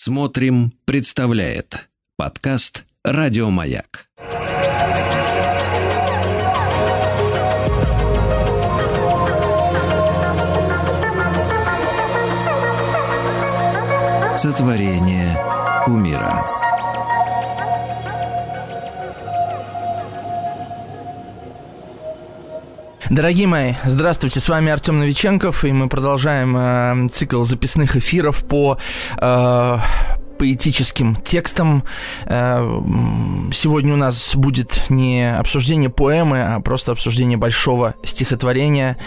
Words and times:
Смотрим, 0.00 0.72
представляет 0.84 1.88
подкаст 2.16 2.86
Радиомаяк. 3.02 4.06
Сотворение 14.36 15.36
умира. 15.88 16.67
Дорогие 23.10 23.46
мои, 23.46 23.74
здравствуйте, 23.86 24.40
с 24.40 24.48
вами 24.48 24.72
Артем 24.72 24.98
Новиченков, 24.98 25.64
и 25.64 25.72
мы 25.72 25.88
продолжаем 25.88 26.56
э, 26.56 27.08
цикл 27.10 27.42
записных 27.44 27.96
эфиров 27.96 28.44
по 28.44 28.76
э, 29.16 29.78
поэтическим 30.38 31.16
текстам. 31.16 31.84
Э, 32.26 32.60
сегодня 33.52 33.94
у 33.94 33.96
нас 33.96 34.34
будет 34.34 34.82
не 34.90 35.32
обсуждение 35.32 35.90
поэмы, 35.90 36.42
а 36.42 36.60
просто 36.60 36.92
обсуждение 36.92 37.38
большого 37.38 37.94
стихотворения. 38.02 38.98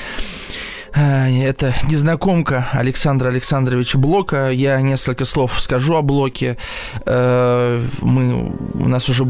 Это 0.93 1.73
незнакомка 1.89 2.67
Александра 2.73 3.29
Александровича 3.29 3.97
Блока. 3.97 4.49
Я 4.49 4.81
несколько 4.81 5.25
слов 5.25 5.59
скажу 5.61 5.95
о 5.95 6.01
Блоке. 6.01 6.57
Э, 7.05 7.85
мы, 8.01 8.51
у 8.73 8.87
нас 8.87 9.07
уже 9.07 9.25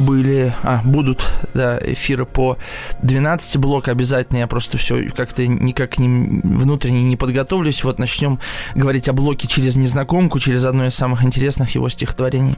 были, 0.00 0.54
а, 0.62 0.80
будут, 0.82 1.28
да, 1.52 1.78
эфиры 1.78 2.24
по 2.24 2.56
12 3.02 3.58
блок 3.58 3.88
обязательно, 3.88 4.38
я 4.38 4.46
просто 4.46 4.78
все 4.78 5.10
как-то 5.10 5.46
никак 5.46 5.98
не, 5.98 6.08
внутренне 6.08 7.02
не 7.02 7.16
подготовлюсь. 7.16 7.84
Вот 7.84 7.98
начнем 7.98 8.40
говорить 8.74 9.08
о 9.08 9.12
блоке 9.12 9.46
через 9.46 9.76
незнакомку, 9.76 10.38
через 10.38 10.64
одно 10.64 10.86
из 10.86 10.94
самых 10.94 11.24
интересных 11.24 11.74
его 11.74 11.88
стихотворений. 11.88 12.56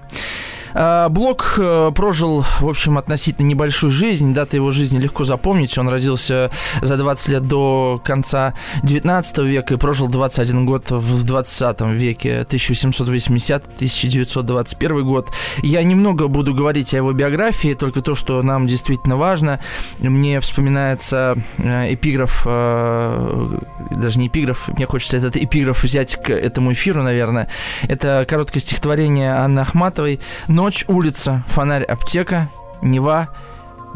А, 0.75 1.09
Блок 1.09 1.55
э, 1.59 1.91
прожил, 1.95 2.45
в 2.60 2.69
общем, 2.69 2.99
относительно 2.99 3.46
небольшую 3.46 3.91
жизнь. 3.91 4.35
Дата 4.35 4.57
его 4.57 4.71
жизни 4.71 4.99
легко 4.99 5.24
запомнить. 5.24 5.79
Он 5.79 5.88
родился 5.88 6.51
за 6.80 6.96
20 6.96 7.29
лет 7.29 7.46
до 7.46 8.01
конца 8.05 8.55
19 8.83 9.38
века 9.38 9.74
и 9.74 9.77
прожил 9.77 10.09
21 10.09 10.66
год 10.66 10.91
в 10.91 11.24
20 11.24 11.80
веке, 11.93 12.46
1880-1921 12.49 15.02
год. 15.02 15.30
Я 15.63 15.83
немного 15.83 16.29
буду 16.29 16.55
говорить 16.55 16.95
о 16.95 16.99
его 16.99 17.13
биографии, 17.13 17.74
только 17.74 18.01
то, 18.01 18.15
что 18.15 18.43
нам 18.43 18.66
действительно 18.66 19.16
важно. 19.16 19.61
Мне 19.99 20.41
вспоминается 20.41 21.37
э, 21.59 21.95
эпиграф, 21.95 22.43
э, 22.46 23.59
даже 23.91 24.18
не 24.18 24.29
эпиграф, 24.29 24.68
мне 24.68 24.87
хочется 24.87 25.16
этот 25.16 25.37
эпиграф 25.37 25.83
взять 25.83 26.16
к 26.16 26.30
этому 26.30 26.73
эфиру, 26.73 27.02
наверное. 27.02 27.49
Это 27.83 28.24
короткое 28.29 28.61
стихотворение 28.61 29.35
Анны 29.35 29.61
Ахматовой 29.61 30.21
«Но 30.49 30.62
Ночь, 30.63 30.85
улица, 30.87 31.45
фонарь, 31.49 31.82
аптека, 31.82 32.49
Нева, 32.82 33.30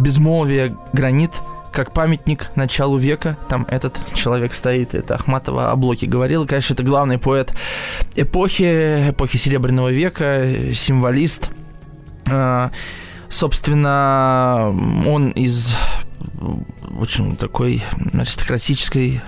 безмолвие, 0.00 0.76
гранит, 0.92 1.40
как 1.70 1.92
памятник 1.92 2.50
началу 2.56 2.96
века. 2.96 3.38
Там 3.48 3.68
этот 3.70 4.00
человек 4.14 4.52
стоит, 4.52 4.92
это 4.92 5.14
Ахматова 5.14 5.70
о 5.70 5.76
Блоке 5.76 6.08
говорил. 6.08 6.44
Конечно, 6.44 6.74
это 6.74 6.82
главный 6.82 7.18
поэт 7.18 7.54
эпохи, 8.16 9.10
эпохи 9.10 9.36
Серебряного 9.36 9.92
века, 9.92 10.44
символист. 10.74 11.50
А, 12.28 12.72
собственно, 13.28 14.74
он 15.06 15.28
из 15.28 15.72
очень 16.98 17.36
такой 17.36 17.82
аристократической, 18.12 19.20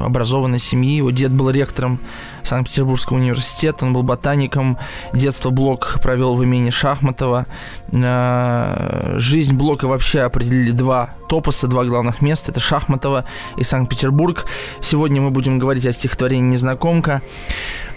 образованной 0.00 0.58
семьи. 0.58 0.96
Его 0.96 1.10
дед 1.10 1.32
был 1.32 1.50
ректором 1.50 2.00
Санкт-Петербургского 2.42 3.18
университета, 3.18 3.84
он 3.84 3.92
был 3.92 4.02
ботаником. 4.02 4.78
Детство 5.12 5.50
Блок 5.50 5.98
провел 6.02 6.36
в 6.36 6.42
имени 6.42 6.70
Шахматова. 6.70 7.46
Э, 7.92 9.14
жизнь 9.18 9.54
Блока 9.54 9.86
вообще 9.86 10.20
определили 10.20 10.72
два 10.72 11.14
топоса, 11.28 11.68
два 11.68 11.84
главных 11.84 12.22
места. 12.22 12.52
Это 12.52 12.60
Шахматова 12.60 13.24
и 13.56 13.62
Санкт-Петербург. 13.62 14.46
Сегодня 14.80 15.20
мы 15.20 15.30
будем 15.30 15.58
говорить 15.58 15.86
о 15.86 15.92
стихотворении 15.92 16.52
«Незнакомка» 16.52 17.22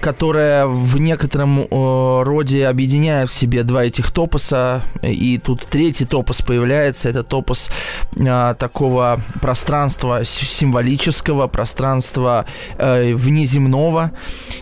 которая 0.03 0.67
в 0.67 0.99
некотором 0.99 1.65
роде 1.71 2.67
объединяет 2.67 3.29
в 3.29 3.33
себе 3.33 3.63
два 3.63 3.85
этих 3.85 4.11
топоса, 4.11 4.81
и 5.01 5.37
тут 5.37 5.65
третий 5.69 6.03
топос 6.03 6.41
появляется, 6.41 7.07
это 7.07 7.23
топос 7.23 7.69
э, 8.17 8.55
такого 8.59 9.21
пространства 9.41 10.25
символического, 10.25 11.47
пространства 11.47 12.45
э, 12.77 13.13
внеземного, 13.13 14.11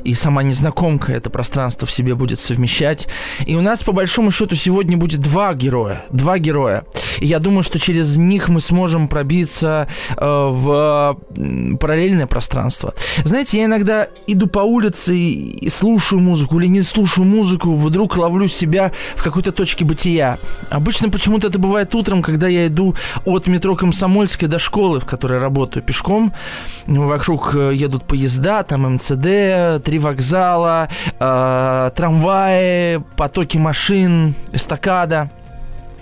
и 0.03 0.13
сама 0.13 0.43
незнакомка 0.43 1.11
это 1.11 1.31
пространство 1.31 1.87
в 1.87 1.91
себе 1.91 2.13
будет 2.13 2.37
совмещать. 2.37 3.07
И 3.47 3.55
у 3.55 3.61
нас, 3.61 3.81
по 3.81 3.93
большому 3.93 4.29
счету, 4.29 4.55
сегодня 4.55 4.95
будет 4.95 5.21
два 5.21 5.55
героя, 5.55 6.03
два 6.11 6.37
героя. 6.37 6.83
И 7.19 7.25
я 7.25 7.39
думаю, 7.39 7.63
что 7.63 7.79
через 7.79 8.19
них 8.19 8.47
мы 8.47 8.61
сможем 8.61 9.07
пробиться 9.07 9.87
э, 10.17 10.23
в 10.23 11.17
параллельное 11.79 12.27
пространство. 12.27 12.93
Знаете, 13.25 13.57
я 13.57 13.65
иногда 13.65 14.07
иду 14.27 14.45
по 14.45 14.59
улице 14.59 15.15
и 15.17 15.30
и 15.33 15.69
слушаю 15.69 16.21
музыку 16.21 16.59
или 16.59 16.67
не 16.67 16.81
слушаю 16.81 17.25
музыку, 17.25 17.73
вдруг 17.73 18.17
ловлю 18.17 18.47
себя 18.47 18.91
в 19.15 19.23
какой-то 19.23 19.51
точке 19.51 19.85
бытия. 19.85 20.37
Обычно 20.69 21.09
почему-то 21.09 21.47
это 21.47 21.59
бывает 21.59 21.93
утром, 21.95 22.21
когда 22.21 22.47
я 22.47 22.67
иду 22.67 22.95
от 23.25 23.47
метро 23.47 23.75
Комсомольской 23.75 24.47
до 24.47 24.59
школы, 24.59 24.99
в 24.99 25.05
которой 25.05 25.39
работаю 25.39 25.83
пешком. 25.83 26.33
Вокруг 26.85 27.55
э, 27.55 27.73
едут 27.73 28.03
поезда, 28.05 28.63
там 28.63 28.95
МЦД, 28.95 29.83
три 29.83 29.99
вокзала, 29.99 30.89
э, 31.19 31.91
трамваи, 31.95 33.03
потоки 33.15 33.57
машин, 33.57 34.35
эстакада. 34.51 35.31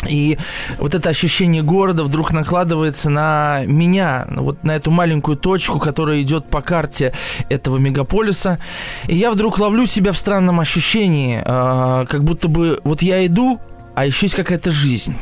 И 0.08 0.38
вот 0.78 0.96
это 0.96 1.10
ощущение 1.10 1.62
города 1.62 2.04
вдруг 2.04 2.32
накладывается 2.32 3.10
на 3.10 3.64
меня, 3.66 4.28
вот 4.30 4.64
на 4.64 4.72
эту 4.72 4.92
маленькую 4.92 5.38
точку, 5.38 5.80
которая 5.80 6.22
идет 6.22 6.46
по 6.50 6.62
карте 6.62 7.14
этого 7.50 7.78
мегаполиса. 7.78 8.60
И 9.08 9.16
я 9.16 9.32
вдруг 9.32 9.60
ловлю 9.60 9.86
себя 9.86 10.12
в 10.12 10.18
странном 10.18 10.60
ощущении, 10.60 11.42
э, 11.44 12.06
как 12.06 12.24
будто 12.24 12.48
бы 12.48 12.80
вот 12.84 13.02
я 13.02 13.26
иду, 13.26 13.60
а 13.96 14.06
еще 14.06 14.26
есть 14.26 14.36
какая-то 14.36 14.72
жизнь 14.72 15.16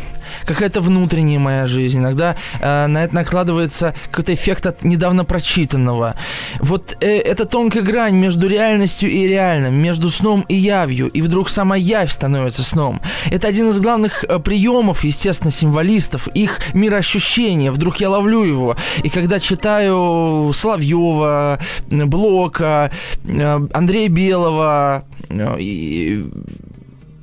какая-то 0.46 0.82
внутренняя 0.82 1.40
моя 1.40 1.68
жизнь, 1.68 2.00
иногда 2.00 2.36
э, 2.60 2.88
на 2.88 3.04
это 3.04 3.16
накладывается 3.16 3.94
какой-то 4.10 4.34
эффект 4.34 4.66
от 4.66 4.84
недавно 4.84 5.26
прочитанного. 5.26 6.16
Вот 6.60 6.98
э, 7.02 7.18
эта 7.18 7.46
тонкая 7.46 7.84
грань 7.84 8.16
между 8.16 8.48
реальностью 8.48 9.10
и 9.10 9.28
реальным, 9.28 9.76
между 9.76 10.10
сном 10.10 10.46
и 10.48 10.56
явью, 10.56 11.08
и 11.10 11.22
вдруг 11.22 11.50
сама 11.50 11.76
явь 11.76 12.12
становится 12.12 12.64
сном. 12.64 13.02
Это 13.32 13.48
один 13.48 13.70
из 13.70 13.80
главных 13.80 14.24
э, 14.24 14.40
приемов, 14.40 15.04
естественно, 15.04 15.52
символистов, 15.52 16.28
их 16.30 16.60
мироощущения. 16.74 17.72
Вдруг 17.72 17.98
я 17.98 18.10
ловлю 18.10 18.44
его, 18.44 18.76
и 19.04 19.10
когда 19.10 19.40
читаю 19.40 20.52
Соловьева, 20.54 21.60
Блока, 21.90 22.92
э, 23.26 23.60
Андрея 23.74 24.10
Белого 24.10 25.06
э, 25.30 25.56
и 25.60 26.26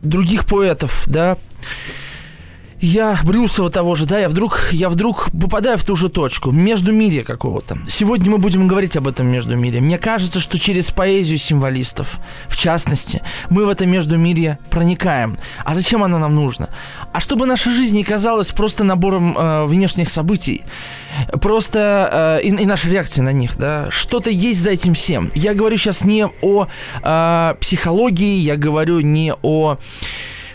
других 0.05 0.47
поэтов, 0.47 1.03
да, 1.07 1.37
я 2.85 3.19
Брюсова 3.25 3.71
того 3.71 3.95
же, 3.95 4.07
да, 4.07 4.19
я 4.19 4.29
вдруг, 4.29 4.69
я 4.71 4.89
вдруг 4.89 5.31
попадаю 5.31 5.79
в 5.79 5.85
ту 5.85 5.97
же 5.97 6.09
точку, 6.09 6.51
между 6.51 6.93
мире 6.93 7.25
какого-то. 7.25 7.79
Сегодня 7.89 8.31
мы 8.31 8.39
будем 8.39 8.69
говорить 8.69 8.97
об 8.97 9.09
этом 9.09 9.27
между 9.27 9.57
мире. 9.57 9.81
Мне 9.81 9.99
кажется, 9.99 10.39
что 10.39 10.59
через 10.59 10.91
поэзию 10.91 11.39
символистов, 11.39 12.19
в 12.49 12.57
частности, 12.57 13.23
мы 13.49 13.65
в 13.65 13.71
это 13.71 13.87
между 13.87 14.19
мире 14.19 14.59
проникаем. 14.71 15.35
А 15.65 15.75
зачем 15.75 16.05
оно 16.05 16.19
нам 16.19 16.35
нужно? 16.35 16.69
А 17.13 17.21
чтобы 17.21 17.47
наша 17.47 17.71
жизнь 17.71 17.97
не 17.97 18.05
казалась 18.05 18.51
просто 18.51 18.85
набором 18.85 19.37
э, 19.37 19.65
внешних 19.65 20.11
событий, 20.11 20.63
просто 21.41 22.39
э, 22.43 22.47
и, 22.47 22.49
и 22.49 22.67
наша 22.67 22.89
реакция 22.91 23.23
на 23.23 23.33
них, 23.33 23.57
да, 23.57 23.91
что-то 23.91 24.29
есть 24.29 24.61
за 24.61 24.71
этим 24.71 24.93
всем. 24.93 25.31
Я 25.35 25.55
говорю 25.55 25.79
сейчас 25.79 26.05
не 26.05 26.27
о 26.43 26.67
э, 27.03 27.55
психологии, 27.61 28.37
я 28.37 28.57
говорю 28.57 29.01
не 29.01 29.33
о 29.43 29.79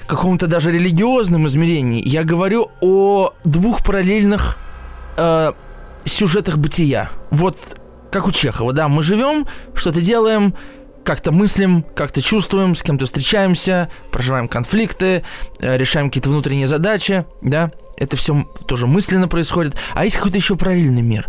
каком-то 0.10 0.48
даже 0.48 0.72
религиозном 0.72 1.48
измерении. 1.48 2.06
Я 2.06 2.24
говорю 2.24 2.72
о 2.82 3.34
двух 3.44 3.84
параллельных 3.84 4.58
э, 5.18 5.54
сюжетах 6.04 6.58
бытия. 6.58 7.12
Вот 7.30 7.58
как 8.12 8.28
у 8.28 8.32
Чехова, 8.32 8.74
да, 8.74 8.88
мы 8.88 9.04
живем, 9.04 9.46
что-то 9.76 10.02
делаем, 10.02 10.56
как-то 11.04 11.32
мыслим, 11.32 11.86
как-то 11.96 12.24
чувствуем, 12.24 12.74
с 12.74 12.82
кем-то 12.82 13.06
встречаемся, 13.06 13.90
проживаем 14.12 14.48
конфликты, 14.48 15.24
э, 15.60 15.78
решаем 15.78 16.10
какие-то 16.10 16.30
внутренние 16.30 16.68
задачи, 16.68 17.26
да, 17.44 17.72
это 17.96 18.18
все 18.18 18.48
тоже 18.68 18.88
мысленно 18.88 19.28
происходит. 19.28 19.76
А 19.94 20.06
есть 20.06 20.16
какой-то 20.16 20.38
еще 20.38 20.56
параллельный 20.56 21.04
мир. 21.04 21.28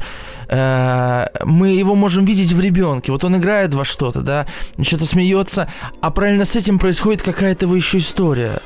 Э, 0.50 1.26
мы 1.44 1.68
его 1.68 1.94
можем 1.94 2.24
видеть 2.24 2.52
в 2.52 2.60
ребенке. 2.60 3.12
Вот 3.12 3.24
он 3.24 3.36
играет 3.36 3.72
во 3.72 3.84
что-то, 3.84 4.22
да, 4.22 4.46
что-то 4.80 5.06
смеется, 5.06 5.68
а 6.00 6.10
параллельно 6.10 6.44
с 6.44 6.56
этим 6.56 6.78
происходит 6.78 7.22
какая-то 7.22 7.66
его 7.66 7.76
еще 7.76 7.98
история. 7.98 8.60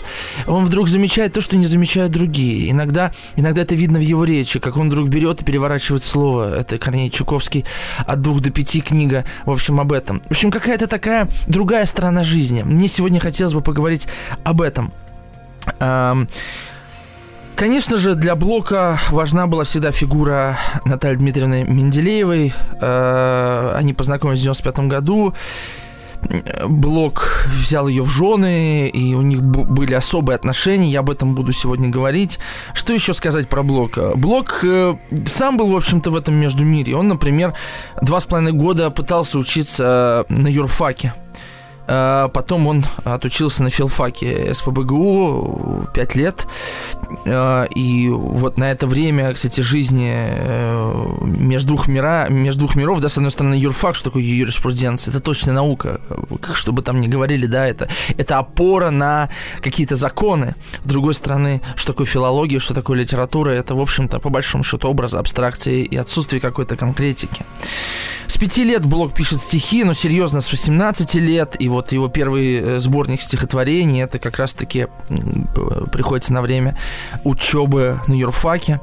Он 0.46 0.64
вдруг 0.64 0.88
замечает 0.88 1.34
то, 1.34 1.40
что 1.40 1.56
не 1.56 1.66
замечают 1.66 2.10
другие. 2.10 2.70
Иногда, 2.70 3.12
иногда 3.36 3.62
это 3.62 3.74
видно 3.74 3.98
в 3.98 4.02
его 4.02 4.24
речи, 4.24 4.58
как 4.58 4.76
он 4.76 4.88
вдруг 4.88 5.08
берет 5.08 5.42
и 5.42 5.44
переворачивает 5.44 6.02
слово. 6.02 6.60
Это 6.60 6.78
Корней 6.78 7.10
Чуковский 7.10 7.66
от 7.98 8.22
двух 8.22 8.40
до 8.40 8.50
пяти 8.50 8.80
книга, 8.80 9.24
в 9.44 9.50
общем, 9.50 9.78
об 9.78 9.92
этом. 9.92 10.22
В 10.22 10.30
общем, 10.30 10.50
какая-то 10.50 10.86
такая 10.86 11.28
другая 11.46 11.84
сторона 11.84 12.22
жизни. 12.22 12.62
Мне 12.62 12.88
сегодня 12.88 13.20
хотелось 13.20 13.52
бы 13.52 13.60
поговорить 13.60 14.08
об 14.42 14.62
этом. 14.62 14.92
Конечно 17.56 17.98
же, 17.98 18.14
для 18.16 18.34
Блока 18.34 18.98
важна 19.10 19.46
была 19.46 19.62
всегда 19.62 19.92
фигура 19.92 20.58
Натальи 20.84 21.16
Дмитриевны 21.16 21.62
Менделеевой. 21.64 22.52
Э, 22.80 23.74
они 23.76 23.92
познакомились 23.92 24.40
в 24.40 24.42
95 24.42 24.78
году. 24.88 25.34
Блок 26.66 27.46
взял 27.46 27.86
ее 27.86 28.02
в 28.02 28.08
жены, 28.08 28.88
и 28.88 29.14
у 29.14 29.22
них 29.22 29.42
были 29.42 29.94
особые 29.94 30.36
отношения, 30.36 30.90
я 30.90 31.00
об 31.00 31.10
этом 31.10 31.34
буду 31.34 31.52
сегодня 31.52 31.90
говорить. 31.90 32.38
Что 32.72 32.92
еще 32.92 33.12
сказать 33.12 33.48
про 33.48 33.62
Блока? 33.62 34.12
Блок 34.16 34.60
э, 34.64 34.96
сам 35.26 35.56
был, 35.56 35.70
в 35.70 35.76
общем-то, 35.76 36.10
в 36.10 36.16
этом 36.16 36.34
между 36.34 36.64
мире. 36.64 36.96
Он, 36.96 37.06
например, 37.06 37.54
два 38.02 38.20
с 38.20 38.24
половиной 38.24 38.52
года 38.52 38.90
пытался 38.90 39.38
учиться 39.38 40.24
на 40.28 40.48
юрфаке. 40.48 41.14
А, 41.86 42.28
потом 42.28 42.66
он 42.66 42.84
отучился 43.04 43.62
на 43.62 43.70
филфаке 43.70 44.54
СПБГУ 44.54 45.88
5 45.92 46.14
лет. 46.14 46.46
А, 47.26 47.64
и 47.64 48.08
вот 48.08 48.58
на 48.58 48.70
это 48.70 48.86
время, 48.86 49.32
кстати, 49.32 49.60
жизни 49.60 50.12
э, 50.14 51.04
между 51.22 51.68
двух, 51.68 51.88
мира, 51.88 52.26
между 52.28 52.60
двух 52.60 52.76
миров, 52.76 53.00
да, 53.00 53.08
с 53.08 53.16
одной 53.16 53.30
стороны, 53.30 53.54
юрфак, 53.54 53.94
что 53.94 54.10
такое 54.10 54.22
юриспруденция, 54.22 55.12
это 55.12 55.20
точная 55.20 55.54
наука, 55.54 56.00
что 56.54 56.72
бы 56.72 56.82
там 56.82 57.00
ни 57.00 57.08
говорили, 57.08 57.46
да, 57.46 57.66
это, 57.66 57.88
это 58.16 58.38
опора 58.38 58.90
на 58.90 59.30
какие-то 59.60 59.96
законы. 59.96 60.54
С 60.82 60.86
другой 60.86 61.14
стороны, 61.14 61.62
что 61.76 61.92
такое 61.92 62.06
филология, 62.06 62.58
что 62.58 62.74
такое 62.74 62.98
литература, 62.98 63.50
это, 63.50 63.74
в 63.74 63.80
общем-то, 63.80 64.18
по 64.20 64.30
большому 64.30 64.64
счету, 64.64 64.88
образы, 64.88 65.16
абстракции 65.16 65.84
и 65.84 65.96
отсутствие 65.96 66.40
какой-то 66.40 66.76
конкретики. 66.76 67.44
С 68.26 68.36
пяти 68.36 68.64
лет 68.64 68.84
Блок 68.84 69.14
пишет 69.14 69.40
стихи, 69.40 69.84
но 69.84 69.92
серьезно 69.92 70.40
с 70.40 70.50
18 70.50 71.14
лет. 71.14 71.56
И 71.60 71.68
вот 71.68 71.92
его 71.92 72.08
первый 72.08 72.54
э, 72.54 72.80
сборник 72.80 73.20
стихотворений, 73.20 74.02
это 74.02 74.18
как 74.18 74.38
раз-таки 74.38 74.88
э, 75.08 75.86
приходится 75.92 76.32
на 76.32 76.42
время 76.42 76.76
учебы 77.24 78.00
на 78.06 78.14
юрфаке. 78.14 78.80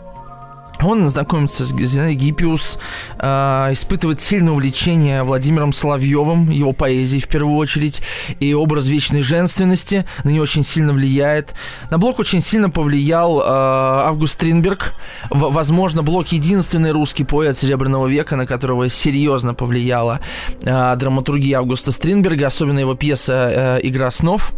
Он 0.84 1.08
знакомится 1.10 1.63
с 1.63 1.69
Зинаидой 1.69 2.16
Гиппиус, 2.16 2.80
э, 3.19 3.69
испытывает 3.72 4.22
сильное 4.22 4.54
увлечение 4.54 5.24
Владимиром 5.24 5.74
Соловьевым, 5.74 6.50
его 6.50 6.74
поэзией 6.74 7.22
в 7.22 7.28
первую 7.28 7.58
очередь, 7.58 8.02
и 8.40 8.54
образ 8.54 8.88
вечной 8.88 9.22
женственности 9.22 10.06
на 10.24 10.30
нее 10.30 10.42
очень 10.42 10.63
сильно 10.63 10.94
влияет. 10.94 11.54
На 11.90 11.98
Блок 11.98 12.19
очень 12.19 12.42
сильно 12.42 12.69
повлиял 12.69 13.40
э, 13.40 13.44
Август 13.46 14.34
Стринберг. 14.34 14.94
В, 15.30 15.52
возможно, 15.52 16.02
Блок 16.02 16.30
единственный 16.30 16.92
русский 16.92 17.24
поэт 17.24 17.58
Серебряного 17.58 18.08
века, 18.08 18.36
на 18.36 18.48
которого 18.48 18.90
серьезно 18.90 19.54
повлияла 19.54 20.19
э, 20.63 20.96
драматургия 20.96 21.60
Августа 21.60 21.92
Стринберга, 21.92 22.48
особенно 22.48 22.80
его 22.80 22.96
пьеса 22.96 23.78
э, 23.78 23.80
«Игра 23.84 24.10
снов». 24.10 24.54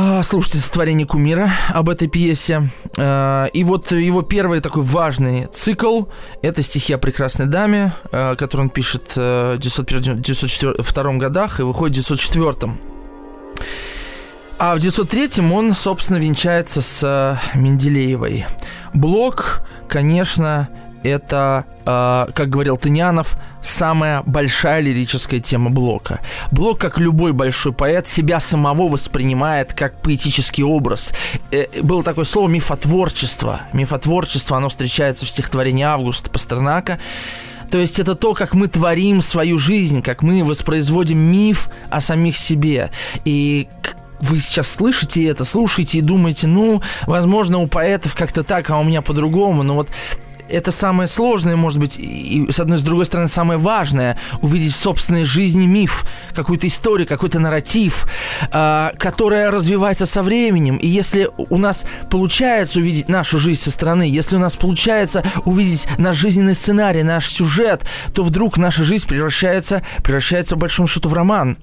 А, 0.00 0.22
слушайте 0.22 0.58
стихотворение 0.58 1.08
Кумира 1.08 1.50
об 1.70 1.88
этой 1.88 2.06
пьесе. 2.06 2.70
А, 2.96 3.46
и 3.46 3.64
вот 3.64 3.90
его 3.90 4.22
первый 4.22 4.60
такой 4.60 4.84
важный 4.84 5.46
цикл– 5.46 6.04
это 6.42 6.62
стихи 6.62 6.92
о 6.92 6.98
прекрасной 6.98 7.46
даме, 7.46 7.92
а, 8.12 8.36
который 8.36 8.60
он 8.60 8.70
пишет 8.70 9.16
в 9.16 9.58
1902 9.58 11.12
годах 11.14 11.58
и 11.58 11.64
выходит 11.64 12.04
в 12.04 12.12
1904. 12.12 12.78
А 14.60 14.76
в 14.76 14.78
903 14.78 15.40
он, 15.52 15.74
собственно, 15.74 16.18
венчается 16.18 16.80
с 16.80 17.40
Менделеевой. 17.54 18.46
Блок, 18.94 19.62
конечно, 19.88 20.68
это, 21.02 21.64
э, 21.84 22.32
как 22.32 22.48
говорил 22.48 22.76
Тынянов, 22.76 23.36
самая 23.62 24.22
большая 24.24 24.80
лирическая 24.80 25.40
тема 25.40 25.70
Блока. 25.70 26.20
Блок, 26.50 26.78
как 26.78 26.98
любой 26.98 27.32
большой 27.32 27.72
поэт, 27.72 28.08
себя 28.08 28.40
самого 28.40 28.88
воспринимает 28.88 29.74
как 29.74 30.00
поэтический 30.02 30.62
образ. 30.62 31.12
Э, 31.50 31.66
было 31.82 32.02
такое 32.02 32.24
слово 32.24 32.48
мифотворчество. 32.48 33.62
Мифотворчество, 33.72 34.56
оно 34.56 34.68
встречается 34.68 35.26
в 35.26 35.30
стихотворении 35.30 35.84
Августа 35.84 36.30
Пастернака. 36.30 36.98
То 37.70 37.78
есть 37.78 37.98
это 37.98 38.14
то, 38.14 38.34
как 38.34 38.54
мы 38.54 38.68
творим 38.68 39.20
свою 39.20 39.58
жизнь, 39.58 40.02
как 40.02 40.22
мы 40.22 40.42
воспроизводим 40.42 41.18
миф 41.18 41.68
о 41.90 42.00
самих 42.00 42.38
себе. 42.38 42.90
И 43.24 43.68
вы 44.20 44.40
сейчас 44.40 44.68
слышите 44.68 45.24
это, 45.26 45.44
слушаете 45.44 45.98
и 45.98 46.02
думаете, 46.02 46.46
ну, 46.46 46.82
возможно, 47.06 47.58
у 47.58 47.66
поэтов 47.66 48.14
как-то 48.14 48.42
так, 48.42 48.70
а 48.70 48.78
у 48.78 48.84
меня 48.84 49.02
по-другому. 49.02 49.62
Но 49.62 49.74
вот 49.74 49.90
это 50.48 50.70
самое 50.70 51.08
сложное, 51.08 51.56
может 51.56 51.78
быть, 51.78 51.98
и 51.98 52.46
с 52.50 52.60
одной, 52.60 52.78
с 52.78 52.82
другой 52.82 53.04
стороны, 53.04 53.28
самое 53.28 53.58
важное, 53.58 54.18
увидеть 54.42 54.72
в 54.72 54.76
собственной 54.76 55.24
жизни 55.24 55.66
миф, 55.66 56.04
какую-то 56.34 56.66
историю, 56.66 57.06
какой-то 57.06 57.38
нарратив, 57.38 58.06
э, 58.52 58.90
которая 58.98 59.50
развивается 59.50 60.06
со 60.06 60.22
временем. 60.22 60.76
И 60.76 60.86
если 60.86 61.28
у 61.36 61.58
нас 61.58 61.84
получается 62.10 62.78
увидеть 62.80 63.08
нашу 63.08 63.38
жизнь 63.38 63.62
со 63.62 63.70
стороны, 63.70 64.02
если 64.02 64.36
у 64.36 64.40
нас 64.40 64.56
получается 64.56 65.22
увидеть 65.44 65.88
наш 65.98 66.16
жизненный 66.16 66.54
сценарий, 66.54 67.02
наш 67.02 67.28
сюжет, 67.28 67.82
то 68.14 68.22
вдруг 68.22 68.58
наша 68.58 68.84
жизнь 68.84 69.06
превращается, 69.06 69.82
превращается, 70.02 70.54
по 70.54 70.62
большому 70.62 70.88
счету, 70.88 71.08
в 71.08 71.14
роман. 71.14 71.56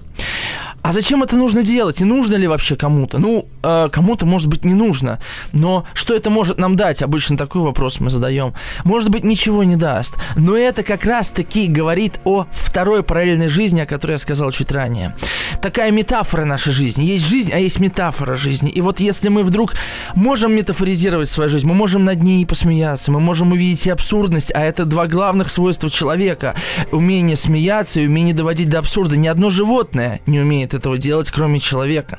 А 0.86 0.92
зачем 0.92 1.20
это 1.24 1.34
нужно 1.34 1.64
делать? 1.64 2.00
И 2.00 2.04
нужно 2.04 2.36
ли 2.36 2.46
вообще 2.46 2.76
кому-то? 2.76 3.18
Ну, 3.18 3.48
э, 3.64 3.88
кому-то, 3.90 4.24
может 4.24 4.46
быть, 4.46 4.64
не 4.64 4.74
нужно. 4.74 5.18
Но 5.52 5.84
что 5.94 6.14
это 6.14 6.30
может 6.30 6.58
нам 6.58 6.76
дать? 6.76 7.02
Обычно 7.02 7.36
такой 7.36 7.62
вопрос 7.62 7.98
мы 7.98 8.08
задаем. 8.08 8.54
Может 8.84 9.10
быть, 9.10 9.24
ничего 9.24 9.64
не 9.64 9.76
даст. 9.76 10.16
Но 10.36 10.56
это 10.56 10.82
как 10.82 11.04
раз-таки 11.04 11.66
говорит 11.66 12.20
о 12.24 12.46
второй 12.52 13.02
параллельной 13.02 13.48
жизни, 13.48 13.80
о 13.80 13.86
которой 13.86 14.12
я 14.12 14.18
сказал 14.18 14.50
чуть 14.52 14.72
ранее. 14.72 15.16
Такая 15.62 15.90
метафора 15.90 16.44
нашей 16.44 16.72
жизни. 16.72 17.04
Есть 17.04 17.24
жизнь, 17.26 17.50
а 17.52 17.58
есть 17.58 17.78
метафора 17.78 18.36
жизни. 18.36 18.70
И 18.70 18.80
вот 18.80 19.00
если 19.00 19.28
мы 19.28 19.42
вдруг 19.42 19.74
можем 20.14 20.52
метафоризировать 20.54 21.30
свою 21.30 21.50
жизнь, 21.50 21.66
мы 21.66 21.74
можем 21.74 22.04
над 22.04 22.22
ней 22.22 22.44
посмеяться, 22.46 23.10
мы 23.12 23.20
можем 23.20 23.52
увидеть 23.52 23.86
и 23.86 23.90
абсурдность, 23.90 24.52
а 24.54 24.62
это 24.62 24.84
два 24.84 25.06
главных 25.06 25.48
свойства 25.48 25.90
человека. 25.90 26.54
Умение 26.92 27.36
смеяться 27.36 28.00
и 28.00 28.06
умение 28.06 28.34
доводить 28.34 28.68
до 28.68 28.78
абсурда. 28.78 29.16
Ни 29.16 29.28
одно 29.28 29.50
животное 29.50 30.20
не 30.26 30.40
умеет 30.40 30.74
этого 30.74 30.98
делать, 30.98 31.30
кроме 31.30 31.60
человека. 31.60 32.18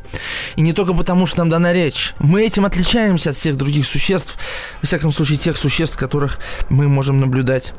И 0.55 0.61
не 0.61 0.73
только 0.73 0.93
потому, 0.93 1.25
что 1.25 1.39
нам 1.39 1.49
дана 1.49 1.73
речь. 1.73 2.13
Мы 2.19 2.43
этим 2.43 2.65
отличаемся 2.65 3.31
от 3.31 3.37
всех 3.37 3.55
других 3.55 3.85
существ, 3.85 4.37
во 4.81 4.87
всяком 4.87 5.11
случае, 5.11 5.37
тех 5.37 5.57
существ, 5.57 5.97
которых 5.97 6.39
мы 6.69 6.87
можем 6.87 7.19
наблюдать 7.19 7.73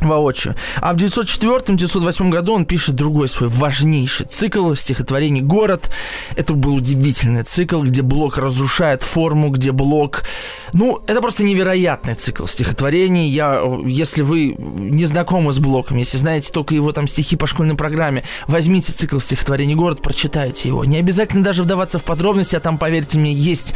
воочию. 0.00 0.54
А 0.80 0.92
в 0.92 0.96
1904-1908 0.96 2.30
году 2.30 2.54
он 2.54 2.64
пишет 2.64 2.94
другой 2.94 3.28
свой 3.28 3.48
важнейший 3.48 4.26
цикл 4.26 4.74
стихотворений 4.74 5.40
«Город». 5.40 5.90
Это 6.36 6.54
был 6.54 6.76
удивительный 6.76 7.42
цикл, 7.42 7.82
где 7.82 8.02
Блок 8.02 8.38
разрушает 8.38 9.02
форму, 9.02 9.50
где 9.50 9.72
Блок... 9.72 10.24
Ну, 10.72 11.02
это 11.06 11.20
просто 11.20 11.44
невероятный 11.44 12.14
цикл 12.14 12.46
стихотворений. 12.46 13.28
Я, 13.28 13.62
если 13.86 14.22
вы 14.22 14.54
не 14.58 15.06
знакомы 15.06 15.52
с 15.52 15.58
Блоком, 15.58 15.96
если 15.96 16.18
знаете 16.18 16.52
только 16.52 16.74
его 16.74 16.92
там 16.92 17.06
стихи 17.06 17.36
по 17.36 17.46
школьной 17.46 17.74
программе, 17.74 18.24
возьмите 18.46 18.92
цикл 18.92 19.18
стихотворений 19.18 19.74
«Город», 19.74 20.02
прочитайте 20.02 20.68
его. 20.68 20.84
Не 20.84 20.98
обязательно 20.98 21.42
даже 21.42 21.62
вдаваться 21.62 21.98
в 21.98 22.04
подробности, 22.04 22.56
а 22.56 22.60
там, 22.60 22.78
поверьте 22.78 23.18
мне, 23.18 23.32
есть 23.32 23.74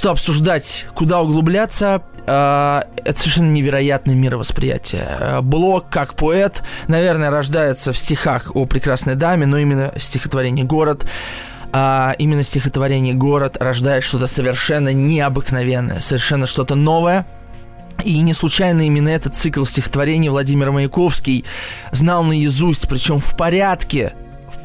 что 0.00 0.12
обсуждать, 0.12 0.86
куда 0.94 1.20
углубляться. 1.20 2.02
Э, 2.26 2.84
это 3.04 3.18
совершенно 3.18 3.50
невероятное 3.50 4.14
мировосприятие. 4.14 5.06
Э, 5.06 5.40
Блок, 5.42 5.90
как 5.90 6.14
поэт, 6.14 6.62
наверное, 6.88 7.28
рождается 7.28 7.92
в 7.92 7.98
стихах 7.98 8.56
о 8.56 8.64
прекрасной 8.64 9.14
даме, 9.14 9.44
но 9.44 9.58
именно 9.58 9.92
стихотворение 9.98 10.64
«Город» 10.64 11.04
а 11.72 12.16
именно 12.18 12.42
стихотворение 12.42 13.14
«Город» 13.14 13.56
рождает 13.60 14.02
что-то 14.02 14.26
совершенно 14.26 14.92
необыкновенное, 14.92 16.00
совершенно 16.00 16.46
что-то 16.46 16.74
новое. 16.74 17.26
И 18.02 18.20
не 18.22 18.32
случайно 18.32 18.80
именно 18.80 19.10
этот 19.10 19.36
цикл 19.36 19.64
стихотворений 19.64 20.30
Владимир 20.30 20.72
Маяковский 20.72 21.44
знал 21.92 22.24
наизусть, 22.24 22.88
причем 22.88 23.20
в 23.20 23.36
порядке, 23.36 24.14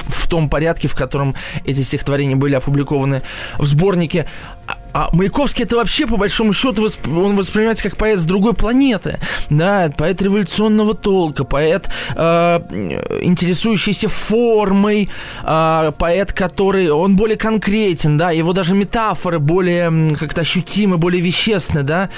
в 0.08 0.28
том 0.28 0.48
порядке, 0.48 0.88
в 0.88 0.94
котором 0.94 1.36
эти 1.64 1.82
стихотворения 1.82 2.36
были 2.36 2.54
опубликованы 2.54 3.22
в 3.58 3.66
сборнике 3.66 4.26
а 4.96 5.10
Маяковский 5.12 5.64
это 5.64 5.76
вообще, 5.76 6.06
по 6.06 6.16
большому 6.16 6.54
счету, 6.54 6.88
он 7.04 7.36
воспринимается 7.36 7.82
как 7.82 7.98
поэт 7.98 8.18
с 8.18 8.24
другой 8.24 8.54
планеты. 8.54 9.18
Да, 9.50 9.92
поэт 9.94 10.22
революционного 10.22 10.94
толка, 10.94 11.44
поэт, 11.44 11.90
э, 12.14 12.60
интересующийся 13.20 14.08
формой, 14.08 15.10
э, 15.44 15.92
поэт, 15.98 16.32
который, 16.32 16.88
он 16.88 17.14
более 17.14 17.36
конкретен, 17.36 18.16
да, 18.16 18.30
его 18.30 18.54
даже 18.54 18.74
метафоры 18.74 19.38
более 19.38 20.08
как-то 20.18 20.40
ощутимы, 20.40 20.96
более 20.96 21.20
вещественны, 21.20 21.82
да. 21.82 22.08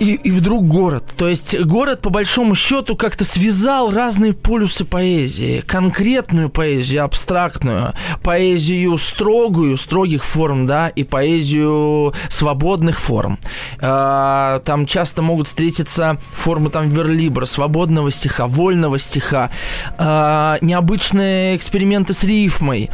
И, 0.00 0.14
и 0.14 0.30
вдруг 0.30 0.66
город. 0.66 1.04
То 1.16 1.28
есть 1.28 1.58
город, 1.60 2.00
по 2.00 2.10
большому 2.10 2.54
счету, 2.54 2.96
как-то 2.96 3.24
связал 3.24 3.92
разные 3.92 4.32
полюсы 4.32 4.84
поэзии. 4.84 5.62
Конкретную 5.66 6.48
поэзию, 6.48 7.04
абстрактную, 7.04 7.92
поэзию 8.22 8.96
строгую, 8.96 9.76
строгих 9.76 10.24
форм, 10.24 10.66
да, 10.66 10.88
и 10.88 11.04
поэзию 11.04 12.14
свободных 12.28 12.98
форм. 12.98 13.38
А, 13.78 14.60
там 14.60 14.86
часто 14.86 15.20
могут 15.20 15.46
встретиться 15.46 16.18
формы 16.34 16.70
там 16.70 16.88
верлибра, 16.88 17.44
свободного 17.44 18.10
стиха, 18.10 18.46
вольного 18.46 18.98
стиха, 18.98 19.50
а, 19.98 20.56
необычные 20.62 21.56
эксперименты 21.56 22.14
с 22.14 22.24
рифмой. 22.24 22.90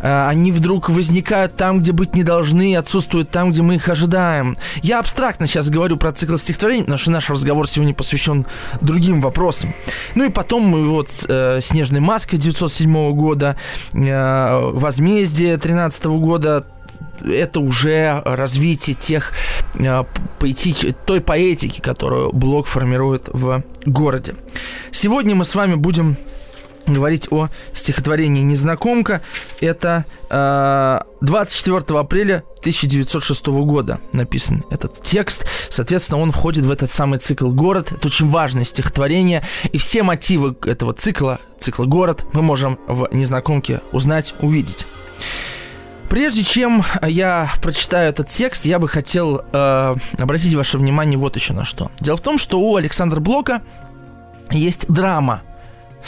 А, 0.00 0.28
они 0.28 0.50
вдруг 0.50 0.88
возникают 0.88 1.56
там, 1.56 1.80
где 1.80 1.92
быть 1.92 2.16
не 2.16 2.24
должны, 2.24 2.74
отсутствуют 2.76 3.30
там, 3.30 3.52
где 3.52 3.62
мы 3.62 3.76
их 3.76 3.88
ожидаем. 3.88 4.56
Я 4.82 4.98
абстрактно 4.98 5.46
сейчас 5.46 5.70
говорю 5.70 5.96
про 5.96 6.10
цикл 6.10 6.36
стихотворений, 6.48 6.84
потому 6.84 6.98
что 6.98 7.10
наш 7.10 7.28
разговор 7.28 7.68
сегодня 7.68 7.94
посвящен 7.94 8.46
другим 8.80 9.20
вопросам. 9.20 9.74
Ну 10.14 10.24
и 10.24 10.30
потом 10.30 10.62
мы 10.62 10.88
вот 10.88 11.10
э, 11.28 11.60
«Снежная 11.60 12.00
маска» 12.00 12.38
907 12.38 13.12
года, 13.12 13.56
э, 13.92 14.70
«Возмездие» 14.72 15.58
13 15.58 16.06
года, 16.06 16.66
это 17.22 17.60
уже 17.60 18.22
развитие 18.24 18.96
тех 18.96 19.32
э, 19.74 20.04
поэтич... 20.38 20.94
той 21.04 21.20
поэтики, 21.20 21.80
которую 21.80 22.32
Блок 22.32 22.66
формирует 22.66 23.28
в 23.30 23.62
городе. 23.84 24.34
Сегодня 24.90 25.34
мы 25.34 25.44
с 25.44 25.54
вами 25.54 25.74
будем 25.74 26.16
говорить 26.86 27.28
о 27.30 27.48
стихотворении 27.74 28.42
«Незнакомка». 28.42 29.22
Это 29.60 30.04
э, 30.30 31.00
24 31.20 31.98
апреля 31.98 32.44
1906 32.60 33.46
года 33.46 34.00
написан 34.12 34.64
этот 34.70 35.02
текст. 35.02 35.46
Соответственно, 35.70 36.20
он 36.20 36.32
входит 36.32 36.64
в 36.64 36.70
этот 36.70 36.90
самый 36.90 37.18
цикл 37.18 37.48
«Город». 37.48 37.92
Это 37.92 38.08
очень 38.08 38.28
важное 38.28 38.64
стихотворение. 38.64 39.42
И 39.72 39.78
все 39.78 40.02
мотивы 40.02 40.56
этого 40.64 40.92
цикла, 40.92 41.40
цикла 41.58 41.84
«Город» 41.84 42.24
мы 42.32 42.42
можем 42.42 42.78
в 42.86 43.08
«Незнакомке» 43.12 43.80
узнать, 43.92 44.34
увидеть. 44.40 44.86
Прежде 46.08 46.42
чем 46.42 46.82
я 47.06 47.50
прочитаю 47.62 48.08
этот 48.08 48.28
текст, 48.28 48.64
я 48.64 48.78
бы 48.78 48.88
хотел 48.88 49.42
э, 49.52 49.96
обратить 50.16 50.54
ваше 50.54 50.78
внимание 50.78 51.18
вот 51.18 51.36
еще 51.36 51.52
на 51.52 51.64
что. 51.66 51.90
Дело 52.00 52.16
в 52.16 52.22
том, 52.22 52.38
что 52.38 52.58
у 52.60 52.76
Александра 52.76 53.20
Блока 53.20 53.60
есть 54.50 54.86
драма 54.88 55.42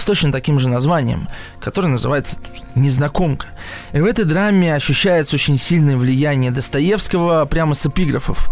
с 0.01 0.05
точно 0.05 0.33
таким 0.33 0.59
же 0.59 0.69
названием, 0.69 1.29
которое 1.61 1.89
называется 1.89 2.37
«Незнакомка». 2.75 3.49
И 3.93 4.01
в 4.01 4.05
этой 4.05 4.25
драме 4.25 4.75
ощущается 4.75 5.37
очень 5.37 5.59
сильное 5.59 5.97
влияние 5.97 6.51
Достоевского 6.51 7.45
прямо 7.45 7.75
с 7.75 7.87
эпиграфов. 7.87 8.49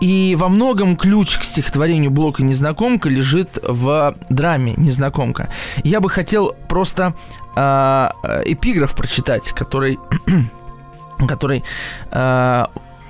И 0.00 0.36
во 0.38 0.48
многом 0.48 0.96
ключ 0.96 1.38
к 1.38 1.44
стихотворению 1.44 2.10
Блока 2.10 2.42
«Незнакомка» 2.42 3.08
лежит 3.08 3.58
в 3.62 4.16
драме 4.28 4.74
«Незнакомка». 4.76 5.48
Я 5.84 6.00
бы 6.00 6.08
хотел 6.08 6.54
просто 6.68 7.14
э, 7.56 8.08
эпиграф 8.46 8.94
прочитать, 8.94 9.52
который, 9.52 9.98
который 11.28 11.64
э, 12.10 12.64